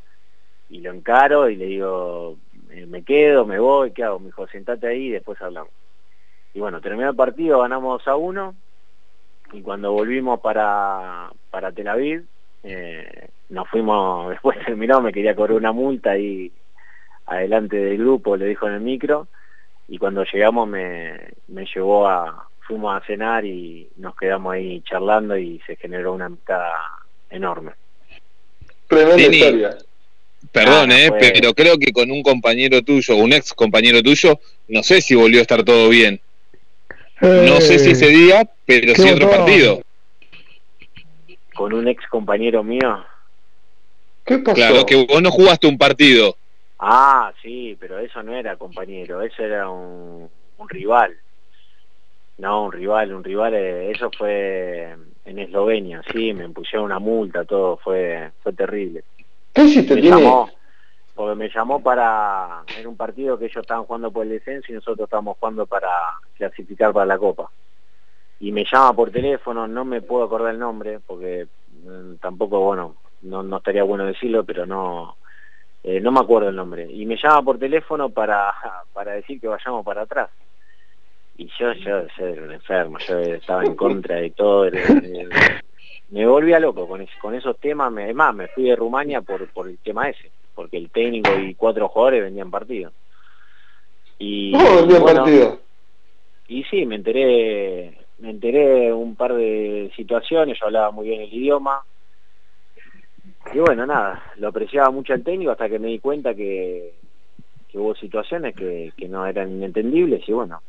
y 0.68 0.80
lo 0.80 0.92
encaro 0.92 1.48
y 1.48 1.56
le 1.56 1.66
digo, 1.66 2.36
eh, 2.70 2.86
me 2.86 3.02
quedo, 3.02 3.46
me 3.46 3.58
voy, 3.58 3.92
¿qué 3.92 4.04
hago? 4.04 4.18
Me 4.18 4.26
dijo, 4.26 4.46
sentate 4.48 4.88
ahí 4.88 5.06
y 5.06 5.10
después 5.12 5.40
hablamos. 5.40 5.70
Y 6.52 6.60
bueno, 6.60 6.80
terminó 6.80 7.10
el 7.10 7.16
partido, 7.16 7.60
ganamos 7.60 8.06
a 8.08 8.16
uno 8.16 8.54
y 9.52 9.62
cuando 9.62 9.92
volvimos 9.92 10.40
para, 10.40 11.30
para 11.50 11.72
Tel 11.72 11.88
Aviv, 11.88 12.24
eh, 12.62 13.28
nos 13.48 13.68
fuimos, 13.68 14.30
después 14.30 14.58
terminó, 14.64 15.00
me 15.00 15.12
quería 15.12 15.34
cobrar 15.34 15.56
una 15.56 15.72
multa 15.72 16.12
ahí 16.12 16.52
adelante 17.26 17.76
del 17.76 17.98
grupo, 17.98 18.36
le 18.36 18.46
dijo 18.46 18.66
en 18.66 18.74
el 18.74 18.80
micro, 18.80 19.28
y 19.88 19.98
cuando 19.98 20.24
llegamos 20.24 20.68
me, 20.68 21.18
me 21.48 21.66
llevó 21.66 22.06
a, 22.06 22.48
fuimos 22.60 22.94
a 22.94 23.04
cenar 23.06 23.44
y 23.44 23.88
nos 23.96 24.14
quedamos 24.16 24.54
ahí 24.54 24.82
charlando 24.82 25.36
y 25.36 25.60
se 25.66 25.76
generó 25.76 26.12
una 26.12 26.26
amistad 26.26 26.62
enorme. 27.30 27.72
Tremenda 28.86 29.22
historia. 29.22 29.78
Perdón, 30.52 30.92
Ah, 30.92 31.00
eh, 31.00 31.10
pero 31.18 31.52
creo 31.52 31.78
que 31.78 31.92
con 31.92 32.10
un 32.10 32.22
compañero 32.22 32.82
tuyo, 32.82 33.16
un 33.16 33.32
ex 33.32 33.52
compañero 33.52 34.02
tuyo, 34.02 34.38
no 34.68 34.82
sé 34.82 35.00
si 35.00 35.14
volvió 35.14 35.40
a 35.40 35.42
estar 35.42 35.62
todo 35.64 35.88
bien. 35.88 36.20
No 37.20 37.60
sé 37.60 37.78
si 37.78 37.90
ese 37.90 38.08
día, 38.08 38.48
pero 38.64 38.94
sí 38.94 39.10
otro 39.10 39.30
partido. 39.30 39.80
con 41.54 41.72
un 41.72 41.88
ex 41.88 42.06
compañero 42.08 42.62
mío. 42.62 43.04
¿Qué 44.24 44.38
pasó? 44.38 44.54
Claro, 44.54 44.86
que 44.86 45.04
vos 45.06 45.20
no 45.22 45.30
jugaste 45.30 45.66
un 45.66 45.78
partido. 45.78 46.36
Ah, 46.78 47.32
sí, 47.42 47.76
pero 47.80 47.98
eso 47.98 48.22
no 48.22 48.36
era 48.36 48.56
compañero, 48.56 49.20
eso 49.22 49.42
era 49.42 49.68
un, 49.68 50.30
un 50.58 50.68
rival. 50.68 51.16
No, 52.36 52.66
un 52.66 52.72
rival, 52.72 53.12
un 53.12 53.24
rival, 53.24 53.54
eh, 53.54 53.90
eso 53.90 54.10
fue 54.16 54.94
en 55.24 55.38
Eslovenia, 55.40 56.02
sí, 56.12 56.32
me 56.32 56.48
pusieron 56.50 56.84
una 56.84 57.00
multa, 57.00 57.44
todo, 57.44 57.78
fue 57.78 58.30
fue 58.44 58.52
terrible. 58.52 59.02
¿Qué 59.52 59.64
hiciste, 59.64 59.96
me 59.96 60.02
Tini? 60.02 60.12
llamó, 60.14 60.48
porque 61.18 61.34
me 61.34 61.48
llamó 61.52 61.82
para, 61.82 62.62
era 62.78 62.88
un 62.88 62.96
partido 62.96 63.36
que 63.36 63.46
ellos 63.46 63.56
estaban 63.56 63.82
jugando 63.86 64.12
por 64.12 64.22
el 64.22 64.28
descenso 64.28 64.70
y 64.70 64.76
nosotros 64.76 65.00
estábamos 65.06 65.36
jugando 65.36 65.66
para 65.66 65.90
clasificar 66.36 66.92
para 66.92 67.06
la 67.06 67.18
Copa. 67.18 67.50
Y 68.38 68.52
me 68.52 68.64
llama 68.64 68.92
por 68.94 69.10
teléfono, 69.10 69.66
no 69.66 69.84
me 69.84 70.00
puedo 70.00 70.22
acordar 70.22 70.52
el 70.54 70.60
nombre, 70.60 71.00
porque 71.04 71.48
mm, 71.72 72.18
tampoco, 72.20 72.60
bueno, 72.60 72.98
no, 73.22 73.42
no 73.42 73.56
estaría 73.56 73.82
bueno 73.82 74.06
decirlo, 74.06 74.44
pero 74.44 74.64
no, 74.64 75.16
eh, 75.82 75.98
no 76.00 76.12
me 76.12 76.20
acuerdo 76.20 76.50
el 76.50 76.54
nombre. 76.54 76.86
Y 76.88 77.04
me 77.04 77.16
llama 77.20 77.42
por 77.42 77.58
teléfono 77.58 78.10
para, 78.10 78.54
para 78.92 79.14
decir 79.14 79.40
que 79.40 79.48
vayamos 79.48 79.84
para 79.84 80.02
atrás. 80.02 80.30
Y 81.36 81.50
yo, 81.58 81.72
yo, 81.72 82.06
yo 82.16 82.26
era 82.26 82.42
un 82.44 82.52
enfermo, 82.52 82.98
yo 83.00 83.18
estaba 83.18 83.64
en 83.64 83.74
contra 83.74 84.16
de 84.18 84.30
todo. 84.30 84.66
era- 84.66 84.78
era- 85.02 85.62
me 86.10 86.26
volvía 86.26 86.58
loco 86.58 86.86
con, 86.88 87.00
es- 87.02 87.10
con 87.20 87.34
esos 87.34 87.58
temas. 87.58 87.92
Me, 87.92 88.08
es 88.10 88.14
más, 88.14 88.34
me 88.34 88.48
fui 88.48 88.64
de 88.64 88.76
Rumania 88.76 89.20
por, 89.22 89.46
por 89.48 89.68
el 89.68 89.78
tema 89.78 90.08
ese, 90.08 90.30
porque 90.54 90.76
el 90.76 90.90
técnico 90.90 91.30
y 91.38 91.54
cuatro 91.54 91.88
jugadores 91.88 92.22
vendían 92.24 92.50
partido. 92.50 92.92
Y, 94.18 94.52
¿Cómo 94.56 94.76
vendían 94.76 95.02
bueno, 95.02 95.22
partido? 95.24 95.58
y 96.48 96.64
sí, 96.64 96.86
me 96.86 96.94
enteré, 96.96 97.98
me 98.18 98.30
enteré 98.30 98.92
un 98.92 99.14
par 99.16 99.34
de 99.34 99.92
situaciones, 99.94 100.58
yo 100.58 100.66
hablaba 100.66 100.90
muy 100.90 101.08
bien 101.08 101.20
el 101.20 101.32
idioma. 101.32 101.82
Y 103.54 103.58
bueno, 103.58 103.86
nada, 103.86 104.22
lo 104.36 104.48
apreciaba 104.48 104.90
mucho 104.90 105.12
el 105.14 105.22
técnico 105.24 105.50
hasta 105.50 105.68
que 105.68 105.78
me 105.78 105.88
di 105.88 105.98
cuenta 105.98 106.34
que, 106.34 106.94
que 107.68 107.78
hubo 107.78 107.94
situaciones 107.94 108.54
que, 108.54 108.92
que 108.96 109.08
no 109.08 109.26
eran 109.26 109.50
inentendibles 109.52 110.26
y 110.28 110.32
bueno, 110.32 110.62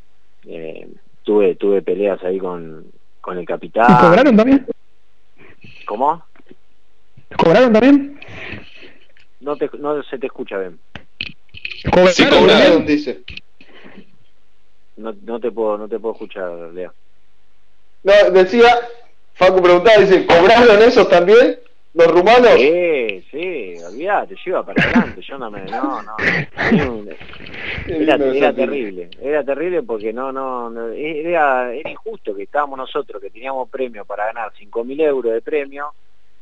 eh, 0.46 0.86
tuve 1.22 1.54
tuve 1.56 1.82
peleas 1.82 2.22
ahí 2.24 2.38
con, 2.38 2.86
con 3.20 3.38
el 3.38 3.46
capitán. 3.46 3.86
¿Y 3.90 4.00
cobraron 4.04 4.36
también? 4.36 4.66
¿Cómo? 5.86 6.22
¿Cobraron 7.36 7.72
también? 7.72 8.20
No, 9.40 9.56
te, 9.56 9.70
no 9.78 10.02
se 10.02 10.18
te 10.18 10.26
escucha 10.26 10.58
bien. 10.58 10.78
¿Cobraron 11.84 12.12
Sí, 12.12 12.22
también? 12.24 12.40
cobraron, 12.40 12.86
dice. 12.86 13.22
No, 14.96 15.14
no 15.22 15.40
te 15.40 15.50
puedo 15.50 15.78
no 15.78 15.88
te 15.88 15.98
puedo 15.98 16.14
escuchar, 16.14 16.50
Leo. 16.74 16.92
No, 18.02 18.12
decía, 18.32 18.68
Facu 19.34 19.62
preguntaba, 19.62 19.98
dice, 19.98 20.26
¿cobraron 20.26 20.82
esos 20.82 21.08
también? 21.08 21.58
¿Los 21.94 22.06
rumanos? 22.08 22.54
Sí, 22.56 23.24
sí, 23.30 23.59
olvídate, 24.00 24.34
yo 24.36 24.50
iba 24.50 24.62
para 24.64 24.82
adelante, 24.82 25.20
yo 25.20 25.38
no 25.38 25.50
me, 25.50 25.62
no, 25.64 26.02
no, 26.02 26.16
era, 27.86 28.14
era 28.14 28.52
terrible, 28.52 29.10
era 29.20 29.44
terrible 29.44 29.82
porque 29.82 30.12
no, 30.12 30.32
no, 30.32 30.70
no, 30.70 30.88
era, 30.88 31.72
era 31.74 31.90
injusto 31.90 32.34
que 32.34 32.44
estábamos 32.44 32.78
nosotros 32.78 33.20
que 33.20 33.30
teníamos 33.30 33.68
premio 33.68 34.06
para 34.06 34.26
ganar 34.26 34.52
5.000 34.52 35.02
euros 35.02 35.32
de 35.34 35.42
premio 35.42 35.92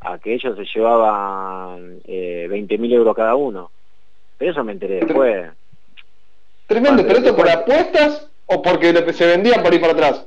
a 0.01 0.19
que 0.19 0.35
ellos 0.35 0.57
se 0.57 0.65
llevaban 0.73 2.01
eh, 2.05 2.47
20.000 2.49 2.93
euros 2.93 3.17
cada 3.17 3.35
uno. 3.35 3.73
Pero 4.37 4.53
eso 4.53 4.63
me 4.63 4.71
enteré 4.71 5.01
después. 5.01 5.51
Tremendo, 6.69 7.03
Cuando 7.03 7.09
¿pero 7.09 7.19
esto 7.19 7.37
por 7.37 7.49
apuestas 7.51 8.31
o 8.47 8.63
porque 8.63 8.93
se 9.13 9.27
vendían 9.27 9.61
para 9.65 9.75
ir 9.75 9.81
para 9.81 9.93
atrás? 9.95 10.27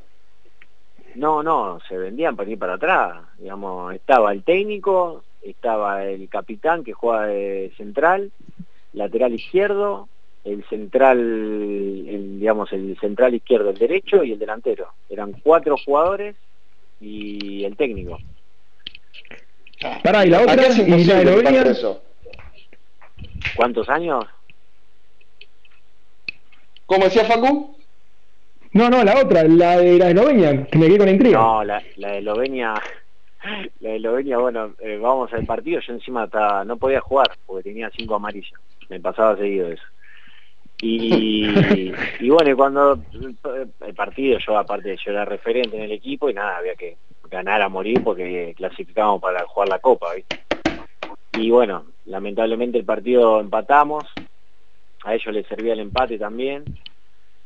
No, 1.16 1.42
no, 1.42 1.80
se 1.88 1.98
vendían 1.98 2.36
para 2.36 2.50
ir 2.50 2.60
para 2.60 2.74
atrás. 2.74 3.22
Digamos, 3.38 3.96
estaba 3.96 4.34
el 4.34 4.44
técnico, 4.44 5.24
estaba 5.42 6.06
el 6.06 6.30
capitán 6.30 6.84
que 6.84 6.94
juega 6.94 7.28
de 7.28 7.72
central, 7.78 8.32
lateral 8.94 9.34
izquierdo, 9.34 10.08
el 10.44 10.64
central, 10.66 11.20
el, 11.20 12.40
digamos, 12.40 12.72
el 12.74 12.98
central 13.00 13.36
izquierdo, 13.36 13.70
el 13.70 13.78
derecho 13.78 14.24
y 14.24 14.34
el 14.34 14.40
delantero. 14.40 14.90
Eran 15.10 15.34
cuatro 15.34 15.76
jugadores 15.78 16.36
y 17.00 17.64
el 17.64 17.76
técnico. 17.76 18.18
Pará, 20.04 20.26
y 20.26 20.30
la 20.30 20.42
otra, 20.42 20.54
y 20.54 21.04
la 21.06 21.62
eso. 21.64 22.04
¿Cuántos 23.56 23.90
años? 23.90 24.26
¿Cómo 26.86 27.06
decía 27.06 27.26
Facu? 27.26 27.76
No, 28.74 28.90
no, 28.90 29.04
la 29.04 29.20
otra, 29.20 29.44
la 29.44 29.78
de 29.78 29.98
la 29.98 30.10
Eslovenia, 30.10 30.66
que 30.68 30.78
me 30.78 30.88
quedé 30.88 30.98
con 30.98 31.08
la 31.08 31.12
intriga. 31.12 31.40
No, 31.40 31.64
la, 31.64 31.84
la 31.98 32.12
de 32.12 32.20
Eslovenia, 32.20 32.74
la 33.80 33.90
de 33.90 33.96
Eslovenia, 33.98 34.38
bueno, 34.38 34.76
eh, 34.80 34.98
vamos 34.98 35.32
al 35.34 35.46
partido, 35.46 35.80
yo 35.82 35.94
encima 35.94 36.26
estaba- 36.26 36.64
no 36.64 36.78
podía 36.78 37.02
jugar 37.02 37.28
porque 37.46 37.70
tenía 37.70 37.90
cinco 37.90 38.16
amarillas, 38.16 38.60
me 38.90 39.00
pasaba 39.00 39.38
seguido 39.38 39.70
eso. 39.70 39.84
Y, 40.82 41.92
y 42.20 42.30
bueno, 42.30 42.52
y 42.52 42.54
cuando 42.56 42.94
eh, 42.96 43.68
el 43.82 43.94
partido, 43.96 44.40
yo 44.40 44.58
aparte 44.58 44.98
yo 45.04 45.12
era 45.12 45.26
referente 45.26 45.78
en 45.78 45.84
el 45.84 45.92
equipo 45.92 46.30
y 46.30 46.34
nada, 46.34 46.58
había 46.58 46.76
que 46.76 46.98
ganar 47.30 47.62
a 47.62 47.70
morir 47.70 48.02
porque 48.04 48.54
clasificábamos 48.58 49.22
para 49.22 49.46
jugar 49.46 49.70
la 49.70 49.80
copa, 49.80 50.14
¿viste? 50.16 50.36
Y 51.34 51.50
bueno, 51.50 51.86
lamentablemente 52.06 52.78
el 52.78 52.86
partido 52.86 53.40
empatamos, 53.40 54.04
a 55.04 55.16
ellos 55.16 55.34
les 55.34 55.48
servía 55.48 55.74
el 55.74 55.80
empate 55.80 56.18
también, 56.18 56.64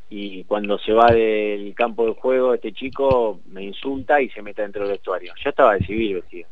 y 0.08 0.44
cuando 0.44 0.78
se 0.78 0.92
va 0.92 1.06
del 1.06 1.74
campo 1.74 2.06
de 2.06 2.12
juego 2.12 2.54
este 2.54 2.72
chico 2.72 3.40
me 3.50 3.64
insulta 3.64 4.20
y 4.20 4.28
se 4.30 4.42
mete 4.42 4.62
dentro 4.62 4.82
del 4.82 4.92
vestuario. 4.92 5.32
Yo 5.42 5.50
estaba 5.50 5.74
de 5.74 5.84
civil 5.84 6.14
vestido. 6.14 6.48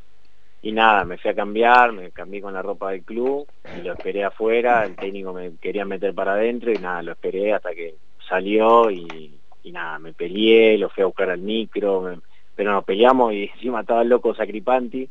Y 0.62 0.72
nada, 0.72 1.04
me 1.04 1.18
fui 1.18 1.30
a 1.30 1.34
cambiar, 1.34 1.92
me 1.92 2.10
cambié 2.10 2.40
con 2.40 2.54
la 2.54 2.62
ropa 2.62 2.90
del 2.90 3.02
club 3.02 3.46
y 3.78 3.82
lo 3.82 3.92
esperé 3.92 4.24
afuera, 4.24 4.84
el 4.84 4.96
técnico 4.96 5.32
me 5.32 5.56
quería 5.60 5.84
meter 5.84 6.14
para 6.14 6.32
adentro 6.32 6.72
y 6.72 6.78
nada, 6.78 7.02
lo 7.02 7.12
esperé 7.12 7.52
hasta 7.52 7.74
que 7.74 7.96
salió 8.26 8.90
y, 8.90 9.38
nada, 9.66 9.98
me 9.98 10.14
peleé, 10.14 10.78
lo 10.78 10.88
fui 10.88 11.02
a 11.02 11.06
buscar 11.06 11.30
al 11.30 11.40
micro, 11.40 12.18
pero 12.54 12.72
nos 12.72 12.84
peleamos 12.84 13.34
y 13.34 13.44
encima 13.54 13.82
estaba 13.82 14.02
el 14.02 14.08
loco 14.08 14.34
Sacripanti, 14.34 15.06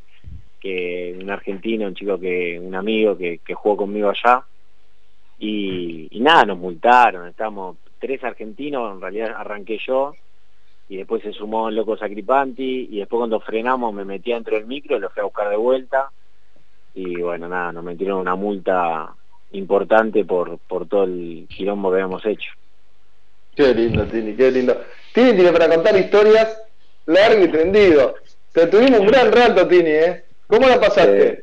que 0.60 1.16
un 1.22 1.30
argentino, 1.30 1.86
un 1.86 1.94
chico 1.94 2.20
que, 2.20 2.60
un 2.60 2.74
amigo 2.74 3.16
que, 3.16 3.40
jugó 3.54 3.78
conmigo 3.78 4.10
allá, 4.10 4.44
y, 5.38 6.08
y 6.10 6.20
nada, 6.20 6.46
nos 6.46 6.58
multaron, 6.58 7.28
estábamos 7.28 7.78
tres 8.04 8.22
argentinos, 8.22 8.94
en 8.94 9.00
realidad 9.00 9.34
arranqué 9.34 9.80
yo, 9.88 10.14
y 10.90 10.98
después 10.98 11.24
se 11.24 11.32
sumó 11.32 11.70
el 11.70 11.76
loco 11.76 11.96
Sacripanti, 11.96 12.90
y 12.92 12.98
después 13.00 13.18
cuando 13.18 13.40
frenamos 13.40 13.94
me 13.94 14.04
metí 14.04 14.34
dentro 14.34 14.58
del 14.58 14.68
micro, 14.68 15.00
lo 15.00 15.10
fui 15.10 15.22
a 15.22 15.24
buscar 15.24 15.50
de 15.50 15.56
vuelta, 15.56 16.12
y 16.94 17.22
bueno, 17.22 17.48
nada, 17.48 17.72
nos 17.72 17.82
metieron 17.86 18.20
una 18.20 18.36
multa 18.36 19.16
importante 19.54 20.26
por, 20.26 20.58
por 20.58 20.86
todo 20.86 21.06
el 21.06 21.48
quilombo 21.48 21.92
que 21.92 21.94
habíamos 21.96 22.26
hecho. 22.26 22.52
Qué 23.56 23.74
lindo, 23.74 24.04
Tini, 24.04 24.36
qué 24.36 24.52
lindo. 24.52 24.76
Tini 25.14 25.34
tiene 25.34 25.54
para 25.54 25.70
contar 25.70 25.96
historias 25.96 26.62
largo 27.06 27.46
y 27.46 27.48
tendido. 27.48 28.16
Te 28.52 28.68
tuvimos 28.68 29.00
un 29.00 29.08
gran 29.08 29.32
rato, 29.32 29.66
Tini, 29.66 29.90
¿eh? 29.90 30.26
¿Cómo 30.48 30.68
la 30.68 30.78
pasaste? 30.78 31.40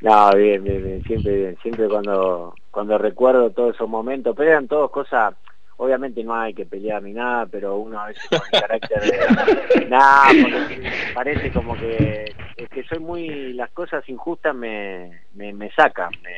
No, 0.00 0.32
bien, 0.34 0.64
bien, 0.64 0.82
bien, 0.82 1.04
siempre 1.04 1.36
bien, 1.36 1.58
siempre 1.62 1.88
cuando, 1.88 2.54
cuando 2.72 2.98
recuerdo 2.98 3.50
todos 3.50 3.76
esos 3.76 3.88
momentos, 3.88 4.34
pero 4.36 4.50
eran 4.50 4.66
todas 4.66 4.90
cosas, 4.90 5.34
obviamente 5.80 6.22
no 6.22 6.34
hay 6.34 6.52
que 6.52 6.66
pelear 6.66 7.02
ni 7.02 7.14
nada, 7.14 7.46
pero 7.46 7.78
uno 7.78 7.98
a 7.98 8.08
veces 8.08 8.22
con 8.28 8.40
el 8.52 8.60
carácter 8.60 9.00
de, 9.00 9.86
nada, 9.88 10.26
porque 10.42 10.92
parece 11.14 11.50
como 11.52 11.74
que, 11.74 12.34
es 12.56 12.68
que 12.68 12.84
soy 12.84 12.98
muy, 12.98 13.54
las 13.54 13.70
cosas 13.70 14.06
injustas 14.08 14.54
me, 14.54 15.22
me, 15.32 15.54
me 15.54 15.70
sacan, 15.72 16.10
me, 16.22 16.34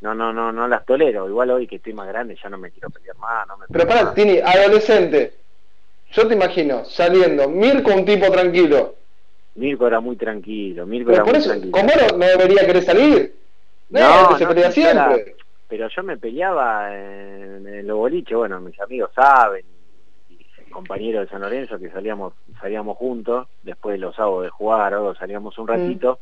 no, 0.00 0.16
no, 0.16 0.32
no, 0.32 0.50
no 0.50 0.66
las 0.66 0.84
tolero, 0.84 1.28
igual 1.28 1.52
hoy 1.52 1.68
que 1.68 1.76
estoy 1.76 1.92
más 1.92 2.08
grande 2.08 2.36
ya 2.42 2.48
no 2.48 2.58
me 2.58 2.72
quiero 2.72 2.90
pelear 2.90 3.16
más, 3.18 3.46
no 3.46 3.56
me 3.56 3.66
Pero 3.70 3.86
pará, 3.86 4.12
Tini, 4.14 4.38
adolescente. 4.38 5.32
Yo 6.12 6.26
te 6.26 6.34
imagino 6.34 6.84
saliendo, 6.84 7.48
Mirko 7.48 7.94
un 7.94 8.04
tipo 8.04 8.32
tranquilo. 8.32 8.96
Mirko 9.54 9.86
era 9.86 10.00
muy 10.00 10.16
tranquilo, 10.16 10.86
Mirko 10.86 11.12
Pero 11.12 11.16
era 11.18 11.24
por 11.24 11.34
muy 11.34 11.40
eso, 11.40 11.50
tranquilo. 11.50 11.72
¿cómo 11.72 11.88
no, 11.88 12.18
no 12.18 12.26
debería 12.26 12.66
querer 12.66 12.82
salir? 12.82 13.34
No, 13.90 14.36
se 14.36 14.46
pelea 14.46 14.64
era- 14.64 14.72
siempre. 14.72 15.36
Pero 15.70 15.88
yo 15.88 16.02
me 16.02 16.16
peleaba 16.16 16.92
en, 16.92 17.66
en 17.66 17.86
los 17.86 17.96
boliches, 17.96 18.36
bueno, 18.36 18.60
mis 18.60 18.78
amigos 18.80 19.12
saben, 19.14 19.64
y 20.28 20.44
compañeros 20.70 21.24
de 21.24 21.30
San 21.30 21.40
Lorenzo 21.40 21.78
que 21.78 21.90
salíamos 21.90 22.34
salíamos 22.60 22.98
juntos, 22.98 23.46
después 23.62 23.94
de 23.94 23.98
los 23.98 24.16
sábados 24.16 24.42
de 24.42 24.50
jugar, 24.50 24.92
o 24.94 25.14
salíamos 25.14 25.56
un 25.58 25.68
ratito, 25.68 26.18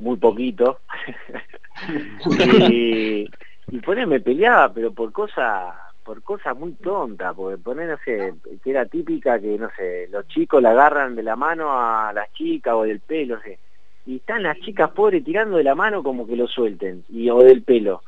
muy 0.00 0.16
poquito, 0.16 0.80
y, 2.68 3.30
y 3.68 3.78
poner 3.78 4.08
me 4.08 4.20
peleaba, 4.20 4.74
pero 4.74 4.92
por 4.92 5.12
cosas 5.12 5.72
por 6.02 6.22
cosas 6.22 6.58
muy 6.58 6.72
tontas, 6.72 7.32
porque 7.34 7.56
poner, 7.56 7.88
no 7.88 7.96
sé, 8.04 8.34
que 8.62 8.70
era 8.70 8.84
típica 8.86 9.38
que, 9.38 9.56
no 9.56 9.70
sé, 9.76 10.08
los 10.10 10.26
chicos 10.26 10.60
la 10.60 10.72
agarran 10.72 11.14
de 11.14 11.22
la 11.22 11.36
mano 11.36 11.70
a 11.72 12.12
las 12.12 12.30
chicas 12.32 12.74
o 12.74 12.82
del 12.82 13.00
pelo, 13.00 13.36
no 13.36 13.42
sé, 13.42 13.58
y 14.04 14.16
están 14.16 14.42
las 14.42 14.58
chicas 14.58 14.90
pobres 14.90 15.24
tirando 15.24 15.58
de 15.58 15.64
la 15.64 15.76
mano 15.76 16.02
como 16.02 16.26
que 16.26 16.34
lo 16.34 16.48
suelten, 16.48 17.04
y 17.08 17.30
o 17.30 17.38
del 17.38 17.62
pelo. 17.62 18.02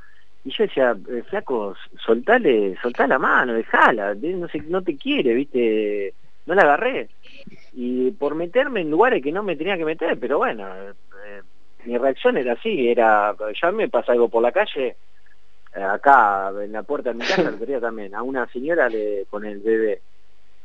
Y 0.46 0.52
yo 0.52 0.62
decía, 0.62 0.96
eh, 1.10 1.24
flaco, 1.28 1.74
soltale, 1.98 2.76
soltá 2.80 3.04
la 3.08 3.18
mano, 3.18 3.52
dejala, 3.52 4.14
de- 4.14 4.34
no 4.34 4.46
sé, 4.46 4.60
no 4.68 4.80
te 4.80 4.96
quiere, 4.96 5.34
viste, 5.34 6.14
no 6.46 6.54
la 6.54 6.62
agarré. 6.62 7.08
Y 7.72 8.12
por 8.12 8.36
meterme 8.36 8.82
en 8.82 8.90
lugares 8.92 9.20
que 9.24 9.32
no 9.32 9.42
me 9.42 9.56
tenía 9.56 9.76
que 9.76 9.84
meter, 9.84 10.16
pero 10.20 10.38
bueno, 10.38 10.64
eh, 10.90 11.42
mi 11.84 11.98
reacción 11.98 12.36
era 12.36 12.52
así, 12.52 12.88
era, 12.88 13.34
ya 13.60 13.72
me 13.72 13.88
pasa 13.88 14.12
algo 14.12 14.28
por 14.28 14.40
la 14.40 14.52
calle, 14.52 14.96
eh, 15.74 15.82
acá 15.82 16.52
en 16.62 16.70
la 16.70 16.84
puerta 16.84 17.10
de 17.10 17.16
mi 17.16 17.24
casa, 17.24 17.42
otro 17.52 17.66
día 17.66 17.80
también, 17.80 18.14
a 18.14 18.22
una 18.22 18.46
señora 18.52 18.88
le, 18.88 19.26
con 19.28 19.44
el 19.44 19.58
bebé 19.58 20.02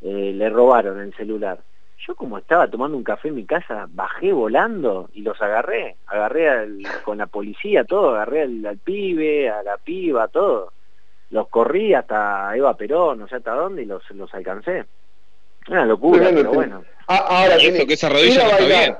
eh, 0.01 0.31
le 0.35 0.49
robaron 0.49 0.99
el 0.99 1.11
celular. 1.15 1.59
Yo 2.07 2.15
como 2.15 2.37
estaba 2.39 2.67
tomando 2.69 2.97
un 2.97 3.03
café 3.03 3.27
en 3.27 3.35
mi 3.35 3.45
casa, 3.45 3.85
bajé 3.89 4.31
volando 4.33 5.09
y 5.13 5.21
los 5.21 5.39
agarré, 5.41 5.97
agarré 6.07 6.49
al- 6.49 6.79
con 7.03 7.17
la 7.19 7.27
policía, 7.27 7.83
todo, 7.83 8.11
agarré 8.15 8.41
al, 8.43 8.65
al 8.65 8.77
pibe, 8.79 9.49
a 9.49 9.61
la 9.61 9.77
piba, 9.77 10.27
todo. 10.29 10.73
Los 11.29 11.47
corrí 11.49 11.93
hasta 11.93 12.55
Eva 12.57 12.75
Perón, 12.75 13.19
no 13.19 13.27
sé 13.27 13.35
hasta 13.35 13.51
dónde, 13.53 13.83
y 13.83 13.85
los, 13.85 14.03
los 14.11 14.33
alcancé. 14.33 14.85
Una 15.69 15.85
locura, 15.85 16.29
pero 16.33 16.51
bueno. 16.51 16.83
Ah, 17.07 17.25
ahora, 17.27 17.55
Y 17.59 17.67
eso 17.67 17.73
Tini, 17.73 17.87
que 17.87 17.93
esa 17.93 18.07
ir 18.07 18.13
rodilla 18.13 18.41
a 18.41 18.43
no 18.43 18.49
está 18.49 18.57
bailar. 18.63 18.83
bien. 18.83 18.97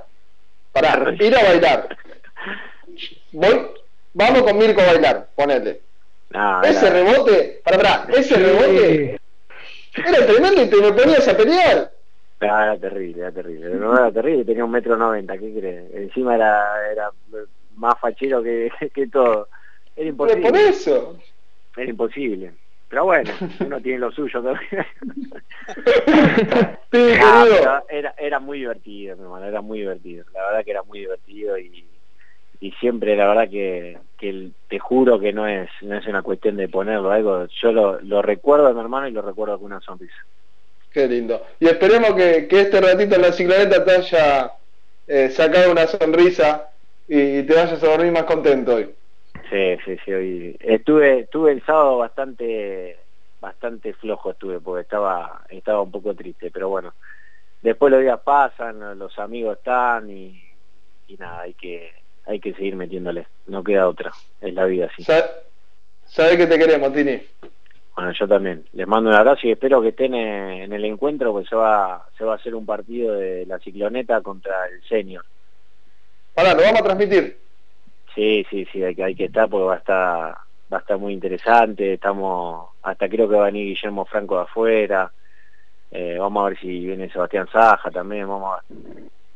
Pará, 0.71 1.13
ir 1.25 1.35
a 1.35 1.43
bailar. 1.43 1.97
Voy, 3.31 3.67
vamos 4.13 4.43
con 4.43 4.57
Mirko 4.57 4.81
a 4.81 4.85
bailar, 4.85 5.29
ponele. 5.35 5.81
No, 6.29 6.61
Ese 6.61 6.89
rebote, 6.89 7.61
para 7.65 7.77
atrás, 7.77 8.09
ese 8.09 8.35
rebote 8.37 9.19
era 9.95 10.25
tremendo 10.25 10.61
y 10.63 10.69
te 10.69 10.77
me 10.77 10.93
ponías 10.93 11.27
a 11.27 11.35
pelear. 11.35 11.91
No, 12.41 12.63
era 12.63 12.77
terrible, 12.79 13.21
era 13.21 13.31
terrible. 13.31 13.69
No 13.75 13.93
era 13.93 14.11
terrible, 14.11 14.45
tenía 14.45 14.65
un 14.65 14.71
metro 14.71 14.97
noventa, 14.97 15.37
¿qué 15.37 15.53
crees? 15.53 15.93
Encima 15.93 16.35
era, 16.35 16.91
era 16.91 17.11
más 17.75 17.99
fachero 17.99 18.41
que, 18.41 18.71
que 18.93 19.07
todo. 19.07 19.47
Era 19.95 19.95
Pero 19.95 20.07
imposible. 20.09 20.49
por 20.49 20.57
eso. 20.57 21.17
Era 21.77 21.89
imposible. 21.89 22.53
Pero 22.87 23.05
bueno, 23.05 23.31
uno 23.65 23.81
tiene 23.81 23.99
lo 23.99 24.11
suyo 24.11 24.41
también. 24.41 24.85
Ah, 27.23 27.45
pero 27.47 27.85
era, 27.87 28.13
era 28.17 28.39
muy 28.39 28.59
divertido, 28.59 29.15
mi 29.15 29.23
hermano, 29.23 29.45
era 29.45 29.61
muy 29.61 29.79
divertido. 29.79 30.25
La 30.33 30.45
verdad 30.47 30.65
que 30.65 30.71
era 30.71 30.83
muy 30.83 30.99
divertido 30.99 31.57
y, 31.57 31.87
y 32.59 32.71
siempre 32.73 33.15
la 33.15 33.27
verdad 33.27 33.49
que, 33.49 33.97
que 34.17 34.51
te 34.67 34.77
juro 34.77 35.17
que 35.19 35.31
no 35.31 35.47
es 35.47 35.69
no 35.81 35.95
es 35.97 36.05
una 36.07 36.21
cuestión 36.21 36.57
de 36.57 36.67
ponerlo 36.67 37.09
algo. 37.11 37.45
Yo 37.61 37.71
lo, 37.71 38.01
lo 38.01 38.21
recuerdo, 38.21 38.73
mi 38.73 38.81
hermano, 38.81 39.07
y 39.07 39.11
lo 39.11 39.21
recuerdo 39.21 39.57
con 39.57 39.67
una 39.67 39.79
sonrisa. 39.79 40.13
Qué 40.91 41.07
lindo. 41.07 41.41
Y 41.59 41.67
esperemos 41.67 42.13
que, 42.15 42.47
que 42.47 42.61
este 42.61 42.81
ratito 42.81 43.15
en 43.15 43.21
la 43.21 43.31
cicloneta 43.31 43.83
te 43.85 43.91
haya 43.91 44.53
eh, 45.07 45.29
sacado 45.29 45.71
una 45.71 45.87
sonrisa 45.87 46.69
y 47.07 47.43
te 47.43 47.53
vayas 47.53 47.81
a 47.81 47.87
dormir 47.87 48.11
más 48.11 48.23
contento 48.23 48.75
hoy. 48.75 48.93
Sí, 49.49 49.77
sí, 49.85 49.97
sí. 50.03 50.11
Hoy 50.11 50.57
estuve, 50.59 51.21
estuve 51.21 51.53
el 51.53 51.65
sábado 51.65 51.97
bastante, 51.97 52.97
bastante 53.39 53.93
flojo 53.93 54.31
estuve 54.31 54.59
porque 54.59 54.81
estaba, 54.81 55.43
estaba 55.49 55.81
un 55.81 55.91
poco 55.91 56.13
triste, 56.13 56.51
pero 56.51 56.69
bueno. 56.69 56.93
Después 57.61 57.91
los 57.91 58.01
días 58.01 58.19
pasan, 58.21 58.97
los 58.97 59.17
amigos 59.19 59.57
están 59.57 60.09
y, 60.09 60.41
y 61.07 61.15
nada, 61.17 61.41
hay 61.41 61.53
que, 61.53 61.91
hay 62.25 62.39
que 62.39 62.53
seguir 62.53 62.75
metiéndole. 62.75 63.27
No 63.45 63.63
queda 63.63 63.87
otra. 63.87 64.11
Es 64.41 64.53
la 64.53 64.65
vida 64.65 64.87
así. 64.91 65.03
Sa- 65.03 65.29
Sabés 66.05 66.35
que 66.37 66.47
te 66.47 66.57
queremos, 66.59 66.91
Tini. 66.91 67.21
Bueno, 67.95 68.11
yo 68.13 68.27
también. 68.27 68.65
Les 68.73 68.87
mando 68.87 69.09
un 69.09 69.15
abrazo 69.15 69.47
y 69.47 69.51
espero 69.51 69.81
que 69.81 69.89
estén 69.89 70.13
en, 70.13 70.71
el 70.71 70.85
encuentro, 70.85 71.33
porque 71.33 71.49
se 71.49 71.55
va, 71.55 72.05
se 72.17 72.23
va 72.23 72.33
a 72.33 72.35
hacer 72.35 72.55
un 72.55 72.65
partido 72.65 73.15
de 73.15 73.45
la 73.45 73.59
cicloneta 73.59 74.21
contra 74.21 74.67
el 74.67 74.81
senior. 74.87 75.25
Pará, 76.33 76.53
lo 76.53 76.61
vamos 76.61 76.79
a 76.79 76.83
transmitir. 76.83 77.37
Sí, 78.15 78.45
sí, 78.49 78.65
sí, 78.71 78.83
hay 78.83 78.95
que, 78.95 79.03
hay 79.03 79.15
que 79.15 79.25
estar 79.25 79.49
porque 79.49 79.65
va 79.65 79.75
a 79.75 79.77
estar, 79.77 80.35
va 80.71 80.77
a 80.77 80.79
estar 80.79 80.97
muy 80.97 81.13
interesante. 81.13 81.93
Estamos, 81.93 82.69
hasta 82.81 83.09
creo 83.09 83.27
que 83.29 83.35
va 83.35 83.43
a 83.43 83.51
venir 83.51 83.67
Guillermo 83.67 84.05
Franco 84.05 84.35
de 84.37 84.43
afuera. 84.43 85.11
Eh, 85.91 86.17
vamos 86.17 86.41
a 86.41 86.49
ver 86.49 86.59
si 86.59 86.85
viene 86.85 87.09
Sebastián 87.09 87.47
Saja 87.51 87.91
también. 87.91 88.27
Vamos 88.27 88.57
a 88.57 88.63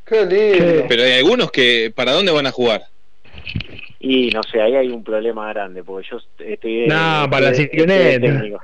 Qué 0.06 0.26
lindo. 0.26 0.86
Pero 0.88 1.04
hay 1.04 1.14
algunos 1.14 1.52
que, 1.52 1.92
¿para 1.94 2.14
dónde 2.14 2.32
van 2.32 2.48
a 2.48 2.52
jugar? 2.52 2.84
Y 4.08 4.30
no 4.30 4.44
sé, 4.44 4.62
ahí 4.62 4.76
hay 4.76 4.90
un 4.90 5.04
problema 5.04 5.50
grande, 5.52 5.84
porque 5.84 6.08
yo 6.12 6.18
estoy 6.38 6.82
de, 6.82 6.88
No, 6.88 7.28
para 7.30 7.48
la 7.50 7.52
estoy- 7.52 7.86
de 7.86 8.20
técnico. 8.20 8.62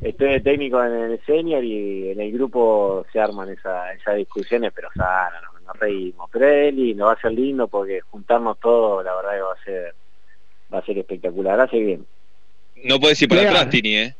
Estoy 0.00 0.28
de 0.30 0.40
técnico 0.40 0.82
en 0.84 0.92
el 0.92 1.20
senior 1.26 1.64
y 1.64 2.10
en 2.10 2.20
el 2.20 2.32
grupo 2.32 3.04
se 3.12 3.18
arman 3.20 3.48
esa, 3.50 3.92
esas 3.92 4.16
discusiones, 4.16 4.72
pero 4.74 4.88
sana, 4.96 5.40
nos, 5.52 5.62
nos 5.62 5.76
reímos. 5.76 6.28
Pero 6.32 6.46
es 6.48 6.74
lindo, 6.74 7.06
va 7.06 7.12
a 7.12 7.20
ser 7.20 7.32
lindo 7.32 7.66
porque 7.66 8.00
juntarnos 8.02 8.58
todos, 8.60 9.04
la 9.04 9.14
verdad 9.16 9.32
que 9.32 9.40
va 9.42 9.52
a 9.52 9.64
ser 9.64 9.94
va 10.72 10.78
a 10.78 10.84
ser 10.86 10.98
espectacular. 10.98 11.60
Hace 11.60 11.78
bien. 11.78 12.06
No 12.84 12.98
puedes 13.00 13.20
ir 13.20 13.28
para 13.28 13.42
Lea. 13.42 13.50
atrás, 13.50 13.68
Tini, 13.70 13.96
¿eh? 13.96 14.16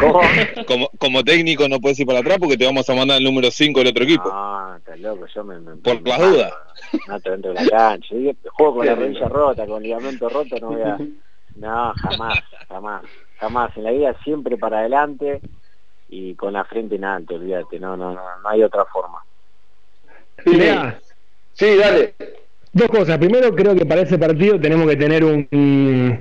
¿Cómo? 0.00 0.20
Como, 0.66 0.88
como 0.98 1.22
técnico 1.22 1.68
no 1.68 1.80
puedes 1.80 1.98
ir 2.00 2.06
para 2.06 2.18
atrás 2.18 2.38
porque 2.38 2.56
te 2.56 2.64
vamos 2.64 2.88
a 2.88 2.94
mandar 2.94 3.18
el 3.18 3.24
número 3.24 3.50
5 3.50 3.78
del 3.80 3.88
otro 3.88 4.04
equipo. 4.04 4.28
No, 4.28 4.76
estás 4.76 4.98
loco, 5.00 5.26
yo 5.32 5.44
me... 5.44 5.60
me 5.60 5.76
Por 5.76 6.00
me 6.02 6.08
las 6.10 6.20
dudas. 6.20 6.52
No 7.08 7.20
te 7.20 7.30
dentro 7.30 7.52
de 7.52 7.64
la 7.64 7.70
cancha. 7.70 8.14
Yo 8.16 8.32
juego 8.52 8.76
con 8.76 8.86
la 8.86 8.94
rodilla 8.94 9.28
rota, 9.28 9.66
con 9.66 9.82
ligamento 9.82 10.28
roto, 10.28 10.56
no 10.60 10.68
voy 10.68 10.82
a... 10.82 10.98
No, 11.54 11.92
jamás, 11.96 12.38
jamás, 12.66 13.02
jamás. 13.38 13.76
En 13.76 13.84
la 13.84 13.90
vida 13.90 14.16
siempre 14.24 14.56
para 14.56 14.78
adelante 14.78 15.40
y 16.08 16.34
con 16.34 16.54
la 16.54 16.64
frente 16.64 16.96
en 16.96 17.04
alto, 17.04 17.34
olvídate, 17.34 17.78
no, 17.78 17.94
no, 17.94 18.14
no, 18.14 18.22
no 18.42 18.48
hay 18.48 18.62
otra 18.62 18.86
forma. 18.86 19.18
Lea, 20.46 20.98
Sí, 21.54 21.76
dale. 21.76 22.14
Dos 22.72 22.88
cosas. 22.88 23.18
Primero, 23.18 23.54
creo 23.54 23.74
que 23.74 23.84
para 23.84 24.00
ese 24.00 24.18
partido 24.18 24.58
tenemos 24.58 24.88
que 24.88 24.96
tener 24.96 25.24
un, 25.24 25.46
un, 25.52 26.18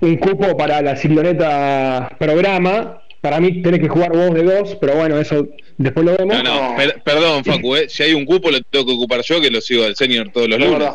un 0.00 0.16
cupo 0.16 0.56
para 0.56 0.80
la 0.82 0.96
cicloneta 0.96 2.10
programa. 2.18 3.02
Para 3.20 3.40
mí 3.40 3.62
tenés 3.62 3.80
que 3.80 3.88
jugar 3.88 4.12
vos 4.12 4.32
de 4.32 4.44
dos, 4.44 4.76
pero 4.80 4.94
bueno, 4.94 5.18
eso 5.18 5.48
después 5.76 6.06
lo 6.06 6.16
vemos. 6.16 6.36
No, 6.36 6.42
no, 6.70 6.76
per- 6.76 7.02
perdón, 7.02 7.44
Facu, 7.44 7.74
¿eh? 7.76 7.88
si 7.88 8.04
hay 8.04 8.14
un 8.14 8.24
cupo 8.24 8.50
lo 8.50 8.60
tengo 8.62 8.86
que 8.86 8.92
ocupar 8.92 9.22
yo, 9.22 9.40
que 9.40 9.50
lo 9.50 9.60
sigo 9.60 9.84
al 9.84 9.96
senior 9.96 10.30
todos 10.32 10.48
los 10.48 10.58
Es 10.60 10.64
lunes. 10.70 10.88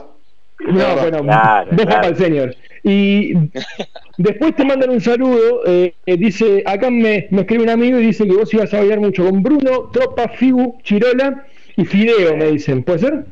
No, 0.65 0.95
bueno, 0.95 1.21
Claro, 1.23 1.69
para 1.85 2.07
el 2.07 2.15
señor. 2.15 2.55
Y 2.85 3.33
después 4.17 4.55
te 4.55 4.63
mandan 4.63 4.91
un 4.91 5.01
saludo. 5.01 5.63
eh, 5.65 5.93
eh, 6.05 6.15
dice, 6.17 6.63
acá 6.65 6.89
me, 6.89 7.27
me 7.31 7.41
escribe 7.41 7.63
un 7.63 7.69
amigo 7.69 7.99
y 7.99 8.05
dice 8.05 8.25
que 8.25 8.33
vos 8.33 8.53
ibas 8.53 8.73
a 8.73 8.77
bailar 8.77 9.01
mucho 9.01 9.25
con 9.25 9.43
Bruno, 9.43 9.89
Tropa, 9.91 10.29
Figu, 10.29 10.77
Chirola 10.83 11.45
y 11.75 11.83
Fideo, 11.83 12.37
me 12.37 12.51
dicen. 12.51 12.83
¿Puede 12.83 12.99
ser? 12.99 13.25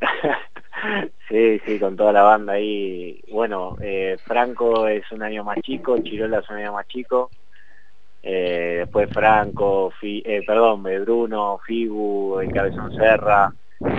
Sí, 1.28 1.60
sí, 1.64 1.78
con 1.78 1.96
toda 1.96 2.12
la 2.12 2.22
banda 2.22 2.54
ahí. 2.54 3.20
Bueno, 3.30 3.76
eh, 3.80 4.18
Franco 4.26 4.86
es 4.88 5.10
un 5.12 5.22
año 5.22 5.44
más 5.44 5.58
chico, 5.62 5.98
Chirola 6.02 6.40
es 6.40 6.50
un 6.50 6.56
año 6.56 6.72
más 6.72 6.86
chico. 6.88 7.30
Eh, 8.22 8.76
después 8.80 9.10
Franco, 9.12 9.92
Fi- 10.00 10.22
eh, 10.24 10.42
perdón, 10.46 10.82
Bruno, 10.82 11.60
Figu, 11.66 12.40
el 12.40 12.52
Cabezón 12.52 12.94
Serra. 12.96 13.52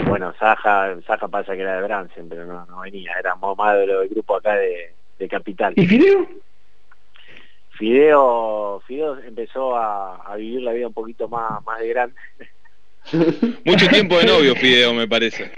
Bueno, 0.08 0.34
Saja, 0.40 0.96
Saja 1.06 1.28
pasa 1.28 1.56
que 1.56 1.62
era 1.62 1.76
de 1.78 1.84
Bransen, 1.84 2.30
pero 2.30 2.46
no, 2.46 2.66
no 2.66 2.82
venía, 2.82 3.14
era 3.20 3.36
más 3.36 3.78
de 3.78 3.88
lo 3.88 4.00
del 4.02 4.10
grupo 4.10 4.36
acá 4.38 4.56
de, 4.56 4.94
de 5.20 5.28
Capital. 5.28 5.74
¿Y 5.76 5.86
Fideo? 5.88 6.28
Fideo, 7.72 8.82
Fideo 8.86 9.18
empezó 9.20 9.76
a, 9.76 10.18
a 10.18 10.36
vivir 10.36 10.62
la 10.62 10.74
vida 10.74 10.88
un 10.88 10.94
poquito 10.94 11.28
más, 11.28 11.64
más 11.66 11.80
de 11.80 11.88
grande. 11.90 12.16
Mucho 13.66 13.88
tiempo 13.88 14.18
de 14.18 14.26
novio, 14.26 14.56
Fideo, 14.56 14.94
me 14.94 15.08
parece. 15.08 15.52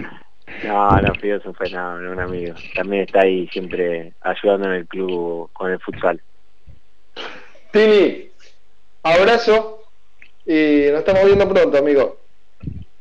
No, 0.64 1.00
no, 1.00 1.14
Fideo 1.14 1.38
es 1.38 1.46
un 1.46 1.54
fenómeno, 1.54 2.12
un 2.12 2.20
amigo. 2.20 2.54
También 2.74 3.02
está 3.02 3.20
ahí 3.22 3.48
siempre 3.48 4.12
ayudando 4.20 4.68
en 4.68 4.74
el 4.74 4.86
club 4.86 5.50
con 5.52 5.70
el 5.70 5.80
futsal. 5.80 6.20
Tini, 7.72 8.28
abrazo 9.02 9.82
y 10.44 10.86
nos 10.90 11.00
estamos 11.00 11.24
viendo 11.26 11.48
pronto, 11.48 11.78
amigo. 11.78 12.16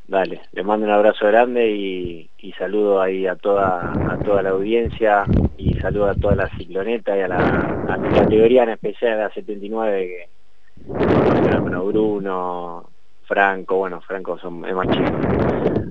Dale, 0.08 0.41
le 0.52 0.64
mando 0.64 0.86
un 0.86 0.91
abrazo 0.91 1.26
grande 1.28 1.72
y, 1.72 2.30
y 2.38 2.52
saludo 2.54 3.02
ahí 3.02 3.26
a 3.26 3.36
toda 3.36 3.91
a 3.91 4.20
toda 4.24 4.43
la 4.43 4.52
audiencia 4.52 5.24
y 5.58 5.74
saludo 5.76 6.10
a 6.10 6.16
toda 6.16 6.36
la 6.36 6.50
cicloneta 6.58 7.18
y 7.18 7.22
a, 7.22 7.28
la, 7.28 7.38
a 7.38 7.98
mi 7.98 8.14
categoría 8.14 8.64
en 8.64 8.70
especial 8.70 9.14
a 9.14 9.24
la 9.24 9.34
79 9.34 10.08
que 10.08 10.30
bueno, 10.86 11.86
Bruno, 11.86 12.89
Franco, 13.28 13.78
bueno, 13.78 14.02
Franco 14.02 14.38
son, 14.40 14.66
es 14.66 14.74
más 14.76 14.88
chico, 14.90 15.12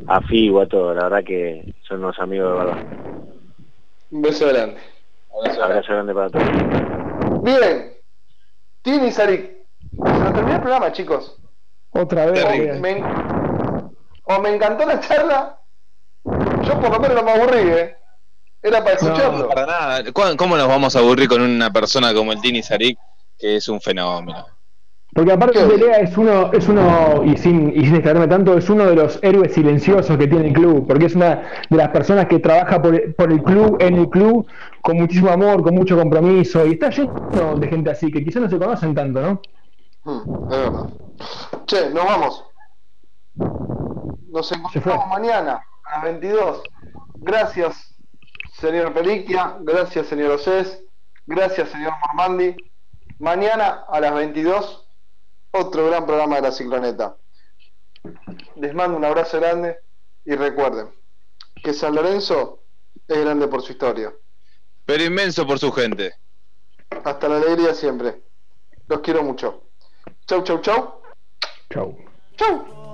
a 0.09 0.21
Figo, 0.23 0.61
a 0.61 0.67
todo, 0.67 0.95
la 0.95 1.05
verdad 1.05 1.25
que 1.25 1.75
son 1.89 1.99
unos 2.01 2.19
amigos 2.19 2.53
de 2.53 2.65
verdad. 2.65 2.85
Un 4.11 4.23
beso 4.23 4.49
grande. 4.49 4.77
Abrazo 5.63 5.93
grande 5.93 6.15
para 6.15 6.31
todos. 6.31 7.43
Bien. 7.43 7.93
Tini 8.83 9.11
Sarik. 9.11 9.51
Se 9.91 9.99
nos 9.99 10.33
terminó 10.33 10.55
el 10.57 10.61
programa, 10.61 10.93
chicos. 10.93 11.37
Otra 11.91 12.27
vez. 12.27 12.45
O 12.45 12.81
me, 12.81 13.03
o 14.25 14.41
me 14.41 14.55
encantó 14.55 14.87
la 14.87 15.01
charla. 15.01 15.59
Yo 16.25 16.81
por 16.81 16.91
lo 16.91 17.01
menos 17.01 17.17
no 17.17 17.23
me 17.23 17.33
aburrí, 17.33 17.59
¿eh? 17.71 17.97
Era 18.63 18.83
para 18.83 18.97
escucharlo. 18.97 19.39
No, 19.39 19.49
para 19.49 19.67
nada. 19.67 20.13
¿Cómo- 20.13 20.37
¿Cómo 20.37 20.57
nos 20.57 20.69
vamos 20.69 20.97
a 20.97 21.01
aburrir 21.01 21.29
con 21.29 21.43
una 21.43 21.71
persona 21.73 22.15
como 22.15 22.33
el 22.33 22.41
Tini 22.41 22.63
Sarik, 22.63 22.99
que 23.39 23.57
es 23.57 23.69
un 23.69 23.81
fenómeno? 23.81 24.47
Porque 25.15 25.33
aparte 25.33 25.65
de 25.65 25.79
Lea 25.79 26.01
es 26.01 26.17
uno, 26.19 26.53
es 26.53 26.69
uno, 26.69 27.23
y 27.25 27.37
sin, 27.37 27.71
y 27.71 27.85
sin 27.85 27.95
extraerme 27.95 28.27
tanto, 28.27 28.59
es 28.59 28.69
uno 28.69 28.85
de 28.85 28.97
los 28.97 29.21
héroes 29.23 29.55
silenciosos 29.55 30.17
que 30.17 30.27
tiene 30.27 30.49
el 30.49 30.53
club, 30.53 30.89
porque 30.89 31.07
es 31.07 31.15
una 31.15 31.43
de 31.71 31.77
las 31.77 31.91
personas 31.91 32.27
que 32.27 32.41
trabaja 32.41 32.83
por, 32.83 33.15
por 33.15 33.31
el 33.31 33.41
club, 33.45 33.77
en 33.81 33.95
el 33.95 34.09
club, 34.11 34.45
con 34.83 34.97
muchísimo 34.97 35.31
amor, 35.31 35.63
con 35.63 35.75
mucho 35.75 35.97
compromiso, 35.97 36.67
y 36.67 36.73
está 36.73 36.91
lleno 36.91 37.55
de 37.57 37.69
gente 37.69 37.91
así, 37.91 38.11
que 38.11 38.25
quizás 38.25 38.43
no 38.43 38.51
se 38.51 38.59
conocen 38.59 38.93
tanto, 38.93 39.21
¿no? 39.21 39.41
Hmm, 40.03 40.53
es 40.53 40.59
verdad. 40.59 40.89
Che, 41.67 41.91
nos 41.91 42.05
vamos. 42.05 42.45
Nos 44.31 44.53
encontramos 44.53 45.07
mañana 45.09 45.63
a 45.85 45.95
las 45.95 46.05
22. 46.05 46.63
Gracias, 47.19 47.95
señor 48.55 48.93
Peliquia. 48.93 49.59
Gracias, 49.61 50.09
señor 50.09 50.33
Océs. 50.33 50.85
Gracias, 51.27 51.69
señor 51.69 51.93
Mormandi. 52.05 52.57
Mañana 53.21 53.85
a 53.89 54.01
las 54.01 54.13
22, 54.13 54.84
otro 55.55 55.87
gran 55.87 56.05
programa 56.05 56.37
de 56.37 56.43
la 56.43 56.53
Cicloneta. 56.53 57.17
Les 58.57 58.75
mando 58.75 58.97
un 58.97 59.05
abrazo 59.05 59.39
grande 59.39 59.79
y 60.25 60.35
recuerden 60.35 60.91
que 61.63 61.73
San 61.73 61.95
Lorenzo 61.95 62.61
es 63.07 63.19
grande 63.19 63.47
por 63.49 63.63
su 63.63 63.73
historia. 63.73 64.13
Pero 64.85 65.05
inmenso 65.05 65.47
por 65.47 65.59
su 65.59 65.73
gente. 65.73 66.15
Hasta 67.05 67.29
la 67.29 67.37
alegría 67.37 67.75
siempre. 67.75 68.21
Los 68.89 69.01
quiero 69.01 69.23
mucho. 69.23 69.63
Chau, 70.27 70.43
chau, 70.43 70.61
chau. 70.61 71.01
Chau. 71.71 71.97
Chau. 72.37 72.85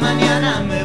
mañana 0.00 0.60
me 0.60 0.77